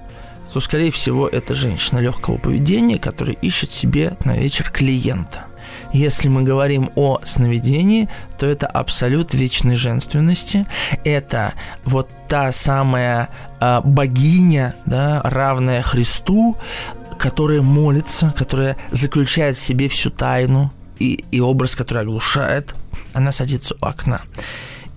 то, 0.54 0.60
скорее 0.60 0.92
всего, 0.92 1.28
это 1.28 1.54
женщина 1.54 2.00
легкого 2.00 2.38
поведения, 2.38 2.98
которая 3.00 3.36
ищет 3.36 3.72
себе 3.72 4.18
на 4.26 4.36
вечер 4.36 4.70
клиента. 4.72 5.46
Если 5.94 6.30
мы 6.30 6.44
говорим 6.44 6.92
о 6.96 7.20
сновидении, 7.24 8.10
то 8.38 8.46
это 8.46 8.68
абсолют 8.68 9.34
вечной 9.34 9.76
женственности. 9.76 10.68
Это 11.04 11.54
вот 11.84 12.10
та 12.28 12.52
самая 12.52 13.30
э, 13.60 13.82
богиня, 13.84 14.76
да, 14.86 15.22
равная 15.24 15.82
Христу, 15.82 16.58
которая 17.18 17.62
молится, 17.62 18.34
которая 18.38 18.78
заключает 18.92 19.56
в 19.56 19.60
себе 19.60 19.88
всю 19.90 20.10
тайну 20.10 20.72
и, 21.00 21.26
и 21.32 21.40
образ, 21.40 21.76
который 21.76 22.04
оглушает. 22.04 22.76
Она 23.14 23.32
садится 23.32 23.76
у 23.82 23.86
окна 23.86 24.22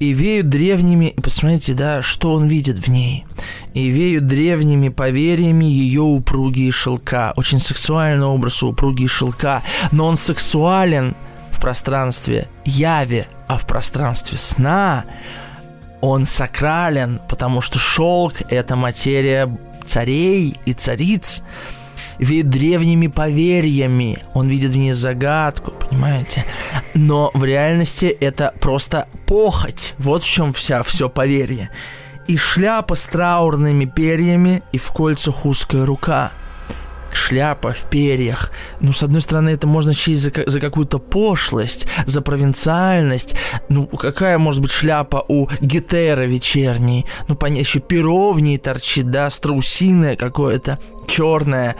и 0.02 0.14
веют 0.14 0.48
древними, 0.48 1.04
и 1.16 1.20
посмотрите, 1.20 1.74
да, 1.74 2.02
что 2.02 2.34
он 2.34 2.48
видит 2.48 2.76
в 2.78 2.88
ней. 2.88 3.24
И 3.72 3.86
веют 3.86 4.26
древними 4.26 4.88
поверьями 4.88 5.64
ее 5.64 6.00
упругие 6.00 6.72
шелка. 6.72 7.32
Очень 7.36 7.60
сексуальный 7.60 8.26
образ 8.26 8.64
упругие 8.64 9.06
шелка, 9.06 9.62
но 9.92 10.06
он 10.06 10.16
сексуален 10.16 11.14
в 11.52 11.60
пространстве 11.60 12.48
яви, 12.64 13.26
а 13.46 13.58
в 13.58 13.66
пространстве 13.68 14.38
сна 14.38 15.04
он 16.00 16.26
сакрален, 16.26 17.20
потому 17.28 17.60
что 17.60 17.78
шелк– 17.78 18.42
это 18.50 18.74
материя 18.74 19.56
царей 19.86 20.58
и 20.64 20.72
цариц 20.72 21.44
веет 22.22 22.48
древними 22.48 23.08
поверьями. 23.08 24.18
Он 24.34 24.48
видит 24.48 24.70
в 24.70 24.76
ней 24.76 24.92
загадку, 24.92 25.72
понимаете? 25.72 26.44
Но 26.94 27.30
в 27.34 27.44
реальности 27.44 28.06
это 28.06 28.54
просто 28.60 29.08
похоть. 29.26 29.94
Вот 29.98 30.22
в 30.22 30.28
чем 30.28 30.52
вся 30.52 30.82
все 30.82 31.08
поверье. 31.08 31.70
И 32.28 32.36
шляпа 32.36 32.94
с 32.94 33.06
траурными 33.06 33.84
перьями, 33.84 34.62
и 34.72 34.78
в 34.78 34.92
кольцах 34.92 35.44
узкая 35.44 35.84
рука– 35.84 36.32
шляпа 37.14 37.72
в 37.72 37.88
перьях. 37.90 38.50
Ну, 38.80 38.92
с 38.92 39.02
одной 39.02 39.20
стороны, 39.20 39.50
это 39.50 39.66
можно 39.66 39.92
счесть 39.92 40.22
за, 40.22 40.32
за 40.46 40.60
какую-то 40.60 40.98
пошлость, 40.98 41.86
за 42.06 42.22
провинциальность. 42.22 43.34
Ну, 43.68 43.86
какая 43.86 44.38
может 44.38 44.60
быть 44.60 44.70
шляпа 44.70 45.24
у 45.28 45.48
гетера 45.60 46.22
вечерней? 46.22 47.06
Ну, 47.28 47.34
понятно, 47.34 47.60
еще 47.60 47.80
перо 47.80 48.32
в 48.32 48.40
ней 48.40 48.58
торчит, 48.58 49.10
да, 49.10 49.30
страусиное 49.30 50.16
какое-то, 50.16 50.78
черное 51.06 51.76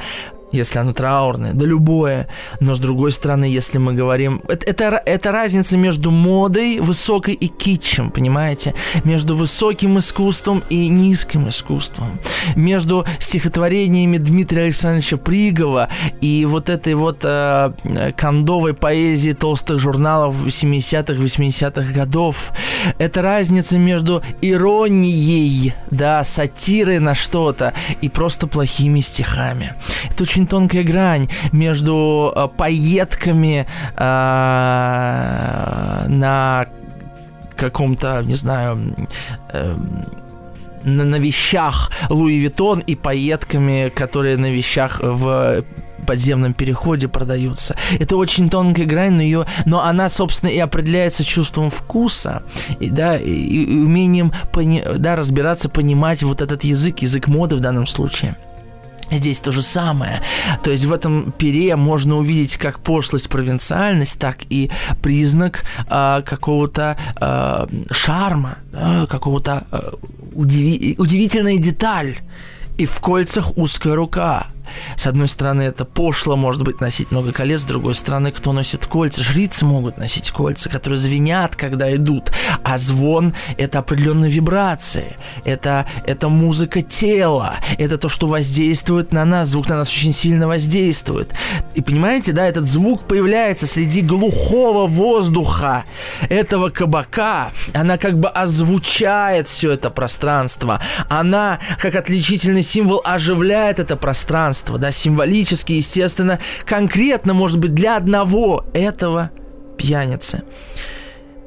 если 0.52 0.78
оно 0.78 0.92
траурное, 0.92 1.52
да 1.52 1.66
любое. 1.66 2.28
Но 2.60 2.74
с 2.74 2.78
другой 2.78 3.12
стороны, 3.12 3.44
если 3.46 3.78
мы 3.78 3.94
говорим... 3.94 4.42
Это, 4.48 4.66
это, 4.66 5.02
это 5.04 5.32
разница 5.32 5.76
между 5.76 6.10
модой 6.10 6.80
высокой 6.80 7.34
и 7.34 7.48
китчем, 7.48 8.10
понимаете? 8.10 8.74
Между 9.04 9.34
высоким 9.34 9.98
искусством 9.98 10.62
и 10.70 10.88
низким 10.88 11.48
искусством. 11.48 12.20
Между 12.56 13.04
стихотворениями 13.18 14.18
Дмитрия 14.18 14.64
Александровича 14.64 15.16
Пригова 15.16 15.88
и 16.20 16.46
вот 16.46 16.68
этой 16.68 16.94
вот 16.94 17.20
э, 17.24 17.72
кондовой 18.16 18.74
поэзии 18.74 19.32
толстых 19.32 19.78
журналов 19.78 20.34
70-х, 20.46 21.14
80-х 21.14 21.92
годов. 21.92 22.52
Это 22.98 23.22
разница 23.22 23.78
между 23.78 24.22
иронией, 24.40 25.74
да, 25.90 26.24
сатирой 26.24 26.98
на 26.98 27.14
что-то 27.14 27.72
и 28.00 28.08
просто 28.08 28.46
плохими 28.46 29.00
стихами. 29.00 29.74
Это 30.10 30.22
очень 30.22 30.41
очень 30.42 30.46
тонкая 30.46 30.82
грань 30.84 31.28
между 31.52 32.32
э, 32.34 32.48
поетками 32.56 33.66
э, 33.96 34.04
на 36.08 36.66
каком-то, 37.56 38.22
не 38.24 38.34
знаю, 38.34 38.94
э, 39.52 39.76
на, 40.84 41.04
на 41.04 41.16
вещах 41.16 41.90
Луи 42.10 42.38
Виттон 42.38 42.80
и 42.80 42.96
поетками, 42.96 43.92
которые 43.94 44.36
на 44.36 44.50
вещах 44.50 45.00
в 45.00 45.62
подземном 46.06 46.52
переходе 46.52 47.06
продаются. 47.06 47.76
Это 48.00 48.16
очень 48.16 48.50
тонкая 48.50 48.86
грань, 48.86 49.12
но, 49.12 49.22
ее, 49.22 49.46
но 49.66 49.80
она, 49.80 50.08
собственно, 50.08 50.50
и 50.50 50.58
определяется 50.58 51.22
чувством 51.22 51.70
вкуса, 51.70 52.42
и, 52.80 52.90
да, 52.90 53.16
и, 53.16 53.30
и 53.30 53.78
умением 53.78 54.32
пони, 54.52 54.82
да, 54.98 55.14
разбираться, 55.14 55.68
понимать 55.68 56.24
вот 56.24 56.42
этот 56.42 56.64
язык, 56.64 57.02
язык 57.02 57.28
моды 57.28 57.54
в 57.54 57.60
данном 57.60 57.86
случае. 57.86 58.36
Здесь 59.12 59.40
то 59.40 59.52
же 59.52 59.62
самое. 59.62 60.22
То 60.62 60.70
есть 60.70 60.84
в 60.84 60.92
этом 60.92 61.32
пере 61.32 61.76
можно 61.76 62.16
увидеть 62.16 62.56
как 62.56 62.80
пошлость, 62.80 63.28
провинциальность, 63.28 64.18
так 64.18 64.38
и 64.48 64.70
признак 65.02 65.64
э, 65.88 66.22
какого-то 66.24 66.96
э, 67.20 67.66
шарма, 67.92 68.58
э, 68.72 69.06
какого-то 69.08 69.66
э, 69.70 69.92
удиви- 70.34 70.94
удивительная 70.98 71.58
деталь. 71.58 72.16
И 72.78 72.86
в 72.86 73.00
кольцах 73.00 73.58
узкая 73.58 73.94
рука. 73.94 74.46
С 74.96 75.06
одной 75.06 75.28
стороны, 75.28 75.62
это 75.62 75.84
пошло, 75.84 76.36
может 76.36 76.62
быть, 76.62 76.80
носить 76.80 77.10
много 77.10 77.32
колец, 77.32 77.62
с 77.62 77.64
другой 77.64 77.94
стороны, 77.94 78.32
кто 78.32 78.52
носит 78.52 78.86
кольца? 78.86 79.22
Жрицы 79.22 79.64
могут 79.64 79.98
носить 79.98 80.30
кольца, 80.30 80.68
которые 80.68 80.98
звенят, 80.98 81.56
когда 81.56 81.94
идут, 81.94 82.32
а 82.62 82.78
звон– 82.78 83.34
это 83.58 83.78
определенные 83.78 84.30
вибрации, 84.30 85.16
это, 85.44 85.86
это 86.04 86.28
музыка 86.28 86.82
тела, 86.82 87.56
это 87.78 87.98
то, 87.98 88.08
что 88.08 88.26
воздействует 88.26 89.12
на 89.12 89.24
нас, 89.24 89.48
звук 89.48 89.68
на 89.68 89.76
нас 89.76 89.88
очень 89.88 90.12
сильно 90.12 90.46
воздействует. 90.46 91.34
И 91.74 91.82
понимаете, 91.82 92.32
да, 92.32 92.46
этот 92.46 92.66
звук 92.66 93.06
появляется 93.06 93.66
среди 93.66 94.02
глухого 94.02 94.86
воздуха 94.86 95.84
этого 96.28 96.70
кабака, 96.70 97.52
она 97.74 97.98
как 97.98 98.18
бы 98.18 98.28
озвучает 98.28 99.48
все 99.48 99.72
это 99.72 99.90
пространство, 99.90 100.80
она, 101.08 101.58
как 101.78 101.94
отличительный 101.94 102.62
символ, 102.62 103.00
оживляет 103.04 103.78
это 103.78 103.96
пространство, 103.96 104.51
пространство, 104.52 104.78
да, 104.78 104.92
символически, 104.92 105.72
естественно, 105.72 106.38
конкретно, 106.64 107.34
может 107.34 107.58
быть, 107.58 107.74
для 107.74 107.96
одного 107.96 108.64
этого 108.74 109.30
пьяницы. 109.78 110.42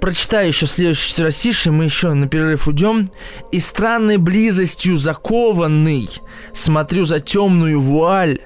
прочитаю 0.01 0.47
еще 0.49 0.67
следующее 0.67 1.09
четверостишие, 1.09 1.71
мы 1.71 1.85
еще 1.85 2.13
на 2.13 2.27
перерыв 2.27 2.67
уйдем. 2.67 3.07
«И 3.51 3.59
странной 3.59 4.17
близостью 4.17 4.97
закованный 4.97 6.09
смотрю 6.53 7.05
за 7.05 7.19
темную 7.19 7.79
вуаль, 7.79 8.39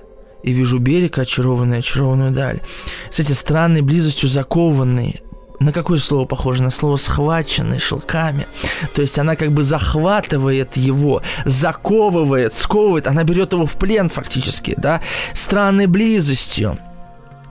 и 0.43 0.53
вижу 0.53 0.79
берег, 0.79 1.17
очарованный, 1.17 1.79
очарованную 1.79 2.31
даль». 2.31 2.61
Кстати, 3.09 3.33
странной 3.33 3.81
близостью 3.81 4.29
закованный 4.29 5.21
на 5.59 5.73
какое 5.73 5.99
слово 5.99 6.25
похоже? 6.25 6.63
На 6.63 6.69
слово 6.69 6.95
«схваченный» 6.95 7.79
шелками. 7.79 8.47
То 8.93 9.01
есть 9.01 9.19
она 9.19 9.35
как 9.35 9.51
бы 9.51 9.63
захватывает 9.63 10.77
его, 10.77 11.21
заковывает, 11.45 12.53
сковывает, 12.55 13.07
она 13.07 13.23
берет 13.23 13.53
его 13.53 13.65
в 13.65 13.75
плен 13.75 14.09
фактически, 14.09 14.73
да, 14.77 15.01
странной 15.33 15.87
близостью. 15.87 16.79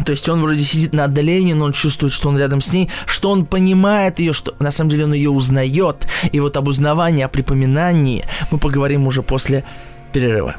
То 0.05 0.13
есть 0.13 0.29
он 0.29 0.41
вроде 0.41 0.65
сидит 0.65 0.93
на 0.93 1.05
отдалении, 1.05 1.53
но 1.53 1.67
он 1.67 1.73
чувствует, 1.73 2.13
что 2.13 2.29
он 2.29 2.39
рядом 2.39 2.61
с 2.61 2.73
ней, 2.73 2.89
что 3.07 3.31
он 3.31 3.45
понимает 3.45 4.21
ее, 4.21 4.33
что 4.33 4.55
на 4.61 4.71
самом 4.71 4.91
деле 4.91 5.05
он 5.05 5.13
ее 5.13 5.31
узнает. 5.31 6.07
И 6.31 6.41
вот 6.41 6.57
об 6.57 6.69
узнавании, 6.69 7.25
о 7.25 7.29
припоминании 7.29 8.25
мы 8.51 8.59
поговорим 8.59 9.07
уже 9.07 9.23
после 9.23 9.65
перерыва. 10.13 10.55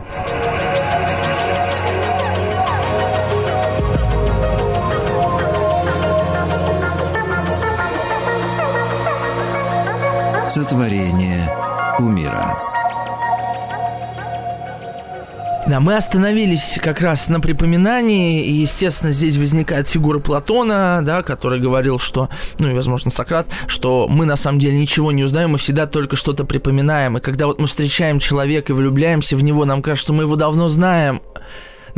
Сотворение 10.49 11.47
умира. 11.99 12.57
Да, 15.67 15.79
мы 15.79 15.95
остановились 15.95 16.79
как 16.81 17.01
раз 17.01 17.29
на 17.29 17.39
припоминании, 17.39 18.43
и, 18.43 18.53
естественно, 18.53 19.11
здесь 19.11 19.37
возникает 19.37 19.87
фигура 19.87 20.17
Платона, 20.17 21.01
да, 21.03 21.21
который 21.21 21.59
говорил, 21.59 21.99
что, 21.99 22.29
ну 22.57 22.71
и, 22.71 22.73
возможно, 22.73 23.11
Сократ, 23.11 23.45
что 23.67 24.07
мы 24.09 24.25
на 24.25 24.35
самом 24.35 24.57
деле 24.57 24.79
ничего 24.79 25.11
не 25.11 25.23
узнаем, 25.23 25.51
мы 25.51 25.59
всегда 25.59 25.85
только 25.85 26.15
что-то 26.15 26.45
припоминаем. 26.45 27.19
И 27.19 27.21
когда 27.21 27.45
вот 27.45 27.59
мы 27.59 27.67
встречаем 27.67 28.17
человека 28.17 28.73
и 28.73 28.75
влюбляемся 28.75 29.37
в 29.37 29.43
него, 29.43 29.65
нам 29.65 29.83
кажется, 29.83 30.05
что 30.05 30.13
мы 30.13 30.23
его 30.23 30.35
давно 30.35 30.67
знаем, 30.67 31.21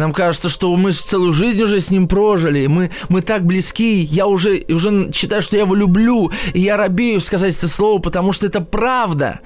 нам 0.01 0.13
кажется, 0.13 0.49
что 0.49 0.75
мы 0.75 0.91
целую 0.91 1.31
жизнь 1.31 1.61
уже 1.61 1.79
с 1.79 1.91
ним 1.91 2.07
прожили, 2.07 2.65
мы, 2.67 2.89
мы 3.07 3.21
так 3.21 3.45
близки, 3.45 3.99
я 3.99 4.25
уже, 4.25 4.65
уже 4.67 5.11
считаю, 5.13 5.41
что 5.41 5.55
я 5.55 5.63
его 5.63 5.75
люблю, 5.75 6.31
и 6.53 6.59
я 6.59 6.75
робею 6.75 7.21
сказать 7.21 7.55
это 7.55 7.67
слово, 7.67 8.01
потому 8.01 8.31
что 8.31 8.47
это 8.47 8.61
правда. 8.61 9.41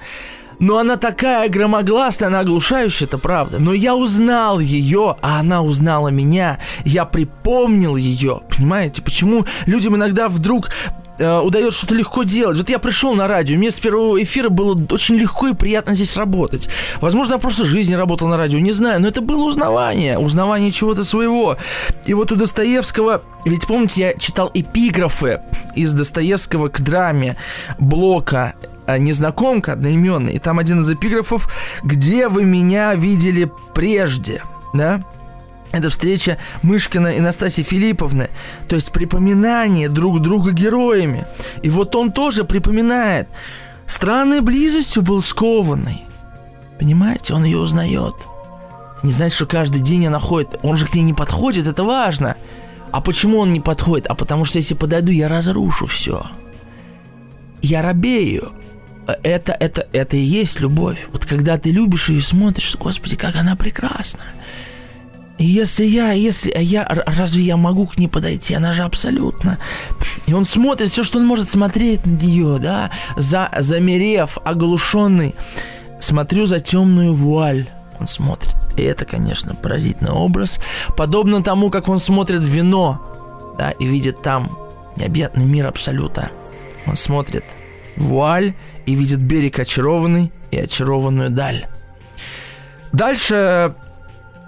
Но 0.58 0.78
она 0.78 0.96
такая 0.96 1.50
громогласная, 1.50 2.28
она 2.28 2.40
оглушающая, 2.40 3.06
это 3.06 3.18
правда. 3.18 3.58
Но 3.58 3.74
я 3.74 3.94
узнал 3.94 4.58
ее, 4.58 5.16
а 5.20 5.40
она 5.40 5.60
узнала 5.60 6.08
меня. 6.08 6.58
Я 6.86 7.04
припомнил 7.04 7.96
ее. 7.96 8.40
Понимаете, 8.56 9.02
почему 9.02 9.44
людям 9.66 9.96
иногда 9.96 10.28
вдруг 10.30 10.70
э, 11.18 11.40
удается 11.40 11.78
что-то 11.78 11.94
легко 11.94 12.22
делать. 12.22 12.58
Вот 12.58 12.68
я 12.68 12.78
пришел 12.78 13.14
на 13.14 13.28
радио, 13.28 13.58
мне 13.58 13.70
с 13.70 13.80
первого 13.80 14.22
эфира 14.22 14.48
было 14.48 14.78
очень 14.90 15.16
легко 15.16 15.48
и 15.48 15.54
приятно 15.54 15.94
здесь 15.94 16.16
работать. 16.16 16.68
Возможно, 17.00 17.34
я 17.34 17.38
просто 17.38 17.64
жизни 17.64 17.94
работал 17.94 18.28
на 18.28 18.36
радио, 18.36 18.58
не 18.58 18.72
знаю, 18.72 19.00
но 19.00 19.08
это 19.08 19.20
было 19.20 19.44
узнавание, 19.44 20.18
узнавание 20.18 20.70
чего-то 20.70 21.04
своего. 21.04 21.56
И 22.06 22.14
вот 22.14 22.32
у 22.32 22.36
Достоевского, 22.36 23.22
ведь 23.44 23.66
помните, 23.66 24.02
я 24.02 24.14
читал 24.14 24.50
эпиграфы 24.52 25.40
из 25.74 25.92
Достоевского 25.92 26.68
к 26.68 26.80
драме 26.80 27.36
Блока 27.78 28.54
Э, 28.86 28.98
незнакомка 28.98 29.72
одноименная, 29.72 30.34
и 30.34 30.38
там 30.38 30.58
один 30.58 30.80
из 30.80 30.90
эпиграфов 30.90 31.52
«Где 31.82 32.28
вы 32.28 32.44
меня 32.44 32.94
видели 32.94 33.50
прежде?» 33.74 34.42
Да? 34.72 35.02
Это 35.76 35.90
встреча 35.90 36.38
Мышкина 36.62 37.08
и 37.08 37.20
Настасьи 37.20 37.62
Филипповны, 37.62 38.30
то 38.66 38.76
есть 38.76 38.92
припоминание 38.92 39.90
друг 39.90 40.20
друга 40.22 40.52
героями. 40.52 41.26
И 41.60 41.68
вот 41.68 41.94
он 41.94 42.12
тоже 42.12 42.44
припоминает. 42.44 43.28
Странной 43.86 44.40
близостью 44.40 45.02
был 45.02 45.20
скованный. 45.20 46.00
Понимаете, 46.78 47.34
он 47.34 47.44
ее 47.44 47.58
узнает. 47.58 48.14
Не 49.02 49.12
знает, 49.12 49.34
что 49.34 49.44
каждый 49.44 49.82
день 49.82 50.06
она 50.06 50.18
ходит. 50.18 50.58
Он 50.62 50.78
же 50.78 50.86
к 50.86 50.94
ней 50.94 51.02
не 51.02 51.12
подходит, 51.12 51.66
это 51.66 51.84
важно. 51.84 52.36
А 52.90 53.02
почему 53.02 53.38
он 53.38 53.52
не 53.52 53.60
подходит? 53.60 54.06
А 54.06 54.14
потому 54.14 54.46
что 54.46 54.56
если 54.56 54.74
подойду, 54.74 55.12
я 55.12 55.28
разрушу 55.28 55.84
все. 55.84 56.24
Я 57.60 57.82
робею 57.82 58.50
это, 59.22 59.52
это, 59.52 59.86
это 59.92 60.16
и 60.16 60.20
есть 60.20 60.58
любовь. 60.60 61.06
Вот 61.12 61.26
когда 61.26 61.58
ты 61.58 61.70
любишь 61.70 62.08
ее 62.08 62.18
и 62.20 62.22
смотришь, 62.22 62.76
Господи, 62.76 63.16
как 63.16 63.36
она 63.36 63.56
прекрасна. 63.56 64.22
Если 65.38 65.84
я, 65.84 66.12
если 66.12 66.52
я, 66.58 66.86
разве 66.88 67.42
я 67.42 67.56
могу 67.56 67.86
к 67.86 67.98
ней 67.98 68.08
подойти? 68.08 68.54
Она 68.54 68.72
же 68.72 68.82
абсолютно. 68.82 69.58
И 70.26 70.32
он 70.32 70.44
смотрит 70.44 70.90
все, 70.90 71.02
что 71.02 71.18
он 71.18 71.26
может 71.26 71.48
смотреть 71.48 72.06
на 72.06 72.12
нее, 72.12 72.58
да, 72.58 72.90
за, 73.16 73.50
замерев, 73.58 74.38
оглушенный. 74.44 75.34
Смотрю 76.00 76.46
за 76.46 76.60
темную 76.60 77.12
вуаль. 77.14 77.68
Он 78.00 78.06
смотрит. 78.06 78.54
И 78.76 78.82
это, 78.82 79.04
конечно, 79.04 79.54
поразительный 79.54 80.12
образ. 80.12 80.58
Подобно 80.96 81.42
тому, 81.42 81.70
как 81.70 81.88
он 81.88 81.98
смотрит 81.98 82.46
вино, 82.46 83.54
да, 83.58 83.70
и 83.72 83.86
видит 83.86 84.22
там 84.22 84.58
необъятный 84.96 85.44
мир 85.44 85.66
абсолюта. 85.66 86.30
Он 86.86 86.96
смотрит 86.96 87.44
вуаль 87.96 88.54
и 88.86 88.94
видит 88.94 89.18
берег 89.18 89.58
очарованный 89.58 90.32
и 90.50 90.58
очарованную 90.58 91.30
даль. 91.30 91.66
Дальше 92.92 93.74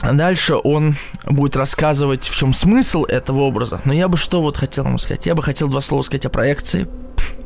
Дальше 0.03 0.55
он 0.55 0.97
будет 1.25 1.57
рассказывать, 1.57 2.27
в 2.29 2.37
чем 2.37 2.53
смысл 2.53 3.05
этого 3.05 3.41
образа. 3.41 3.81
Но 3.85 3.93
я 3.93 4.09
бы 4.09 4.17
что 4.17 4.41
вот 4.41 4.57
хотел 4.57 4.85
ему 4.85 4.99
сказать? 4.99 5.27
Я 5.27 5.35
бы 5.35 5.43
хотел 5.43 5.69
два 5.69 5.81
слова 5.81 6.03
сказать 6.03 6.27
о 6.27 6.31
проекции. 6.31 6.87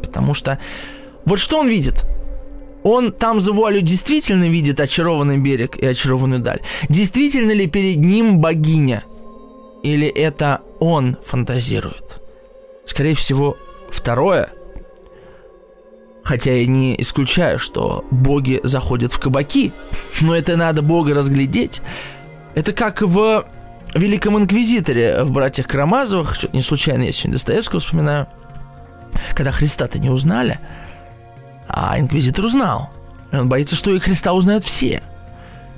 Потому 0.03 0.35
что 0.35 0.59
вот 1.25 1.39
что 1.39 1.61
он 1.61 1.69
видит? 1.69 2.05
Он 2.83 3.13
там 3.13 3.41
за 3.41 3.53
вуалью 3.53 3.81
действительно 3.83 4.49
видит 4.49 4.81
очарованный 4.81 5.39
берег 5.39 5.77
и 5.77 5.87
очарованную 5.87 6.41
даль? 6.41 6.61
Действительно 6.89 7.53
ли 7.53 7.67
перед 7.67 7.99
ним 7.99 8.41
богиня? 8.41 9.05
Или 9.83 10.07
это 10.09 10.61
он 10.79 11.17
фантазирует? 11.25 12.21
Скорее 12.85 13.15
всего, 13.15 13.57
второе– 13.91 14.51
Хотя 16.25 16.53
я 16.53 16.67
не 16.67 17.01
исключаю, 17.01 17.59
что 17.59 18.05
боги 18.11 18.61
заходят 18.63 19.13
в 19.13 19.19
кабаки, 19.19 19.73
но 20.21 20.37
это 20.37 20.57
надо 20.57 20.83
бога 20.83 21.15
разглядеть. 21.15 21.83
Это 22.55 22.73
как 22.73 23.03
в 23.03 23.47
Великом 23.95 24.39
Инквизиторе 24.39 25.25
в 25.25 25.33
«Братьях 25.33 25.67
Карамазовых», 25.67 26.53
не 26.53 26.61
случайно 26.61 27.05
я 27.05 27.13
сегодня 27.13 27.33
Достоевского 27.33 27.81
вспоминаю, 27.81 28.29
когда 29.35 29.53
Христа-то 29.53 29.99
не 29.99 30.11
узнали, 30.11 30.59
а 31.69 31.99
Инквизитор 31.99 32.45
узнал. 32.45 32.91
Он 33.33 33.49
боится, 33.49 33.77
что 33.77 33.95
и 33.95 33.99
Христа 33.99 34.35
узнают 34.35 34.65
все. 34.65 35.03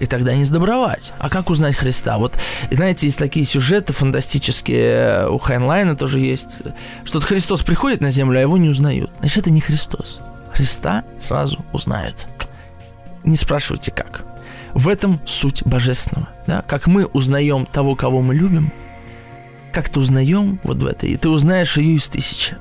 И 0.01 0.07
тогда 0.07 0.35
не 0.35 0.45
сдобровать. 0.45 1.13
А 1.21 1.31
как 1.31 1.51
узнать 1.51 1.77
Христа? 1.77 2.19
Вот, 2.19 2.37
знаете, 2.71 3.07
есть 3.07 3.19
такие 3.19 3.47
сюжеты 3.47 3.93
фантастические, 3.93 5.29
у 5.29 5.39
Хайнлайна 5.39 5.95
тоже 5.95 6.19
есть, 6.19 6.59
что 7.05 7.21
Христос 7.21 7.63
приходит 7.63 8.01
на 8.01 8.11
землю, 8.11 8.39
а 8.39 8.43
его 8.43 8.59
не 8.59 8.69
узнают. 8.69 9.13
Значит, 9.21 9.39
это 9.39 9.51
не 9.51 9.61
Христос. 9.61 10.19
Христа 10.53 11.05
сразу 11.21 11.65
узнают. 11.73 12.27
Не 13.23 13.37
спрашивайте 13.37 13.93
как. 13.93 14.25
В 14.75 14.89
этом 14.89 15.21
суть 15.25 15.63
божественного. 15.65 16.29
Да? 16.47 16.63
Как 16.63 16.87
мы 16.87 17.07
узнаем 17.07 17.67
того, 17.67 17.95
кого 17.95 18.21
мы 18.23 18.35
любим, 18.35 18.73
как 19.73 19.89
ты 19.89 20.01
узнаем 20.01 20.61
вот 20.63 20.79
в 20.79 20.87
этой, 20.87 21.11
и 21.11 21.17
ты 21.17 21.29
узнаешь 21.29 21.77
ее 21.77 21.97
из 21.97 22.09
тысячи. 22.09 22.57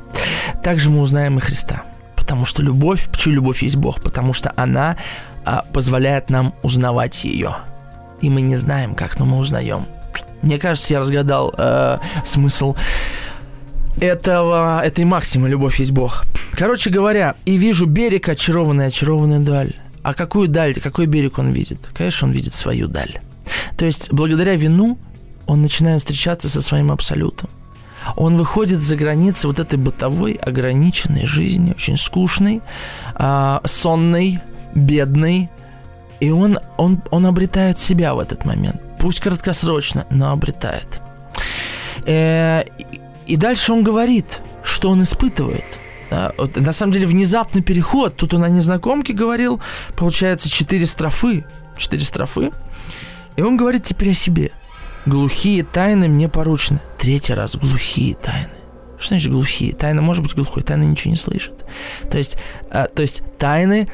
Также 0.64 0.90
мы 0.90 1.02
узнаем 1.02 1.38
и 1.38 1.42
Христа. 1.42 1.84
Потому 2.16 2.46
что 2.46 2.62
любовь, 2.62 3.10
почему 3.10 3.36
любовь 3.36 3.64
есть 3.64 3.76
Бог? 3.76 4.02
Потому 4.02 4.34
что 4.34 4.54
она 4.56 4.98
а, 5.46 5.66
позволяет 5.74 6.30
нам 6.30 6.56
узнавать 6.64 7.24
ее. 7.24 7.58
И 8.22 8.30
мы 8.30 8.42
не 8.42 8.56
знаем, 8.56 8.96
как, 8.96 9.20
но 9.20 9.26
мы 9.26 9.38
узнаем. 9.38 9.86
Мне 10.42 10.58
кажется, 10.58 10.94
я 10.94 11.00
разгадал 11.00 11.54
э, 11.58 12.00
смысл 12.26 12.76
этого, 14.00 14.82
этой 14.84 15.06
максимы 15.06 15.50
«Любовь 15.50 15.80
есть 15.80 15.92
Бог». 15.92 16.24
Короче 16.52 16.90
говоря, 16.90 17.36
и 17.46 17.58
вижу 17.58 17.86
берег, 17.86 18.30
очарованный, 18.30 18.88
очарованную 18.88 19.40
даль. 19.40 19.76
А 20.04 20.14
какую 20.14 20.50
даль, 20.50 20.76
какой 20.80 21.06
берег 21.06 21.40
он 21.40 21.52
видит? 21.52 21.90
Конечно, 21.94 22.28
он 22.28 22.34
видит 22.34 22.54
свою 22.54 22.88
даль. 22.88 23.20
То 23.78 23.86
есть, 23.86 24.12
благодаря 24.12 24.56
вину 24.56 24.98
он 25.48 25.62
начинает 25.62 26.02
встречаться 26.02 26.50
со 26.50 26.62
своим 26.62 26.92
абсолютом. 26.92 27.50
Он 28.16 28.38
выходит 28.38 28.84
за 28.84 28.98
границы 28.98 29.48
вот 29.48 29.60
этой 29.60 29.80
бытовой, 29.80 30.34
ограниченной 30.34 31.26
жизни, 31.26 31.72
очень 31.72 31.98
скучной, 31.98 32.62
э, 33.18 33.60
сонной, 33.66 34.40
бедной. 34.76 35.50
И 36.20 36.32
он, 36.32 36.60
он, 36.78 37.02
он 37.12 37.26
обретает 37.26 37.80
себя 37.80 38.14
в 38.14 38.20
этот 38.20 38.46
момент. 38.46 38.82
Пусть 39.00 39.22
краткосрочно, 39.22 40.06
но 40.10 40.32
обретает. 40.32 41.02
Э, 42.06 42.64
и 43.26 43.38
дальше 43.38 43.72
он 43.72 43.84
говорит, 43.84 44.42
что 44.64 44.90
он 44.90 45.04
испытывает. 45.04 45.66
Вот, 46.38 46.56
на 46.56 46.72
самом 46.72 46.94
деле 46.94 47.08
внезапный 47.08 47.62
переход. 47.62 48.16
Тут 48.16 48.34
он 48.34 48.44
о 48.44 48.50
незнакомке 48.50 49.14
говорил. 49.14 49.62
Получается 49.96 50.50
четыре 50.50 50.86
строфы. 50.86 51.46
Четыре 51.78 52.04
строфы. 52.04 52.52
И 53.36 53.42
он 53.42 53.58
говорит 53.58 53.84
теперь 53.84 54.12
о 54.12 54.14
себе. 54.14 54.52
Глухие 55.06 55.64
тайны 55.64 56.08
мне 56.08 56.30
поручены. 56.30 56.80
Третий 56.98 57.34
раз 57.34 57.56
глухие 57.56 58.16
тайны. 58.16 58.54
Что 58.98 59.10
значит 59.10 59.32
глухие? 59.34 59.74
Тайна 59.74 60.02
может 60.02 60.24
быть 60.24 60.34
глухой, 60.34 60.64
тайна 60.64 60.84
ничего 60.84 61.12
не 61.12 61.18
слышит. 61.18 61.66
То 62.10 62.18
есть, 62.18 62.38
э, 62.72 62.86
то 62.94 63.02
есть 63.02 63.22
тайны 63.38 63.90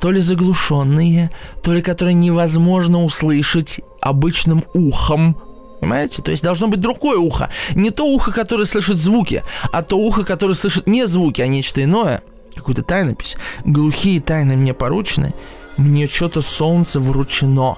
то 0.00 0.10
ли 0.10 0.20
заглушенные, 0.20 1.30
то 1.62 1.72
ли 1.72 1.82
которые 1.82 2.14
невозможно 2.14 3.02
услышать 3.02 3.80
обычным 4.00 4.64
ухом, 4.74 5.38
Понимаете? 5.84 6.22
То 6.22 6.30
есть 6.30 6.42
должно 6.42 6.68
быть 6.68 6.80
другое 6.80 7.18
ухо. 7.18 7.50
Не 7.74 7.90
то 7.90 8.06
ухо, 8.06 8.32
которое 8.32 8.64
слышит 8.64 8.96
звуки, 8.96 9.42
а 9.70 9.82
то 9.82 9.98
ухо, 9.98 10.24
которое 10.24 10.54
слышит 10.54 10.86
не 10.86 11.06
звуки, 11.06 11.42
а 11.42 11.46
нечто 11.46 11.84
иное. 11.84 12.22
Какую-то 12.56 12.82
тайнопись. 12.82 13.36
Глухие 13.66 14.22
тайны 14.22 14.56
мне 14.56 14.72
поручены. 14.72 15.34
Мне 15.76 16.06
что-то 16.06 16.40
солнце 16.40 17.00
вручено. 17.00 17.76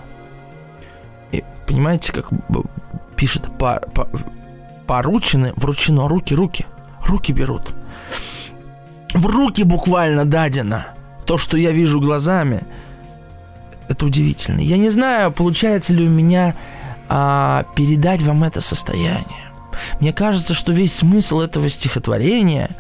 И 1.33 1.43
понимаете, 1.67 2.13
как 2.13 2.29
пишет 3.17 3.49
по, 3.59 3.83
по, 3.93 4.09
поручены, 4.87 5.53
вручено, 5.57 6.07
руки, 6.07 6.33
руки. 6.33 6.65
Руки 7.09 7.33
берут. 7.33 7.75
В 9.15 9.27
руки 9.27 9.65
буквально 9.65 10.25
дадено. 10.25 10.95
То, 11.25 11.39
что 11.39 11.57
я 11.57 11.73
вижу 11.73 12.01
глазами, 12.01 12.63
это 13.89 14.07
удивительно. 14.07 14.61
Я 14.61 14.77
не 14.77 14.91
знаю, 14.91 15.33
получается 15.33 15.93
ли 15.93 16.07
у 16.07 16.11
меня 16.11 16.55
а, 17.09 17.65
передать 17.75 18.23
вам 18.23 18.45
это 18.45 18.61
состояние. 18.61 19.53
Мне 20.01 20.13
кажется, 20.13 20.55
что 20.55 20.73
весь 20.73 20.95
смысл 20.95 21.41
этого 21.41 21.69
стихотворения 21.69 22.71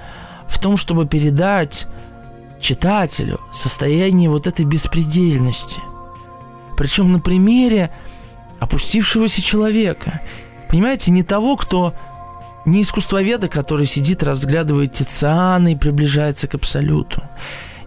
в 0.48 0.58
том, 0.58 0.76
чтобы 0.76 1.06
передать 1.06 1.86
читателю 2.60 3.40
состояние 3.52 4.30
вот 4.30 4.46
этой 4.46 4.64
беспредельности. 4.64 5.80
Причем 6.76 7.12
на 7.12 7.20
примере 7.20 7.90
опустившегося 8.60 9.42
человека. 9.42 10.20
Понимаете, 10.68 11.10
не 11.10 11.22
того, 11.22 11.56
кто 11.56 11.94
не 12.64 12.82
искусствоведа, 12.82 13.48
который 13.48 13.86
сидит, 13.86 14.22
разглядывает 14.22 14.92
Тициана 14.92 15.68
и 15.72 15.76
приближается 15.76 16.48
к 16.48 16.54
абсолюту 16.54 17.22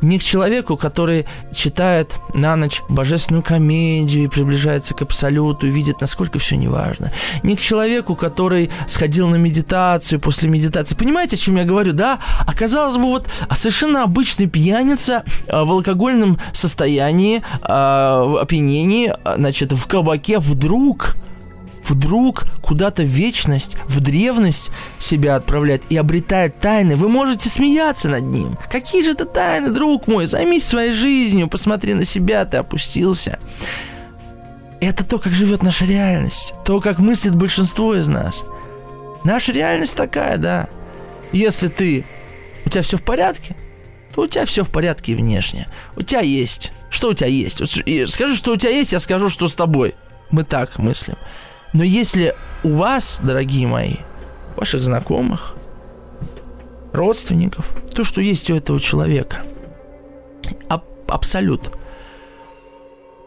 не 0.02 0.20
к 0.20 0.24
человеку, 0.24 0.78
который 0.78 1.26
читает 1.54 2.18
на 2.34 2.56
ночь 2.56 2.82
божественную 2.90 3.44
комедию 3.44 4.26
и 4.26 4.28
приближается 4.28 4.94
к 4.94 5.02
абсолюту 5.02 5.68
и 5.68 5.70
видит, 5.70 6.02
насколько 6.02 6.40
все 6.40 6.56
неважно. 6.56 7.12
Не 7.44 7.56
к 7.56 7.62
человеку, 7.62 8.16
который 8.16 8.70
сходил 8.88 9.28
на 9.28 9.36
медитацию 9.36 10.20
после 10.20 10.50
медитации. 10.50 10.96
Понимаете, 10.96 11.36
о 11.36 11.40
чем 11.40 11.58
я 11.58 11.66
говорю, 11.66 11.94
да? 11.94 12.20
Оказалось 12.46 12.98
бы, 12.98 13.04
вот 13.04 13.28
а 13.48 13.56
совершенно 13.56 14.04
обычный 14.04 14.48
пьяница 14.48 15.24
а, 15.48 15.66
в 15.66 15.72
алкогольном 15.72 16.40
состоянии, 16.54 17.42
а, 17.62 18.24
в 18.24 18.38
опьянении, 18.38 19.14
значит, 19.36 19.72
в 19.72 19.86
кабаке 19.86 20.40
вдруг 20.40 21.16
вдруг 21.90 22.46
куда-то 22.62 23.04
в 23.04 23.08
вечность, 23.08 23.78
в 23.88 24.00
древность 24.00 24.72
себя 25.00 25.36
отправляет 25.36 25.84
и 25.90 25.98
обретает 25.98 26.60
тайны. 26.60 26.96
Вы 26.96 27.10
можете 27.10 27.50
смеяться 27.50 28.10
над 28.10 28.24
ним. 28.24 28.58
Какие 28.72 29.04
же 29.04 29.12
это 29.12 29.26
тайны, 29.26 29.70
друг 29.70 30.08
мой? 30.08 30.26
Займись 30.26 30.66
своей 30.66 30.94
жизнью, 30.94 31.48
посмотри 31.48 31.94
на 31.94 32.04
себя, 32.04 32.46
ты 32.46 32.58
опустился. 32.58 33.40
Это 34.82 35.04
то, 35.04 35.20
как 35.20 35.34
живет 35.34 35.62
наша 35.62 35.86
реальность, 35.86 36.54
то, 36.64 36.80
как 36.80 37.00
мыслит 37.00 37.36
большинство 37.36 37.96
из 37.96 38.08
нас. 38.08 38.46
Наша 39.24 39.52
реальность 39.52 39.96
такая, 39.96 40.38
да. 40.38 40.70
Если 41.32 41.68
ты, 41.68 42.06
у 42.66 42.70
тебя 42.70 42.82
все 42.82 42.98
в 42.98 43.04
порядке, 43.04 43.56
то 44.16 44.22
у 44.22 44.28
тебя 44.28 44.46
все 44.46 44.64
в 44.64 44.70
порядке 44.70 45.16
внешне. 45.16 45.68
У 45.96 46.02
тебя 46.02 46.22
есть. 46.22 46.72
Что 46.90 47.10
у 47.10 47.14
тебя 47.14 47.28
есть? 47.28 47.58
Скажи, 48.12 48.36
что 48.36 48.54
у 48.54 48.58
тебя 48.58 48.72
есть, 48.72 48.94
я 48.94 49.00
скажу, 49.00 49.30
что 49.30 49.48
с 49.48 49.56
тобой. 49.56 49.96
Мы 50.32 50.44
так 50.44 50.78
мыслим. 50.78 51.18
Но 51.74 51.84
если 51.84 52.36
у 52.64 52.70
вас, 52.70 53.20
дорогие 53.22 53.68
мои, 53.68 53.96
ваших 54.56 54.82
знакомых, 54.82 55.56
родственников, 56.94 57.72
то, 57.94 58.04
что 58.04 58.22
есть 58.22 58.50
у 58.50 58.56
этого 58.56 58.80
человека, 58.80 59.44
аб- 60.68 60.84
абсолют, 61.08 61.72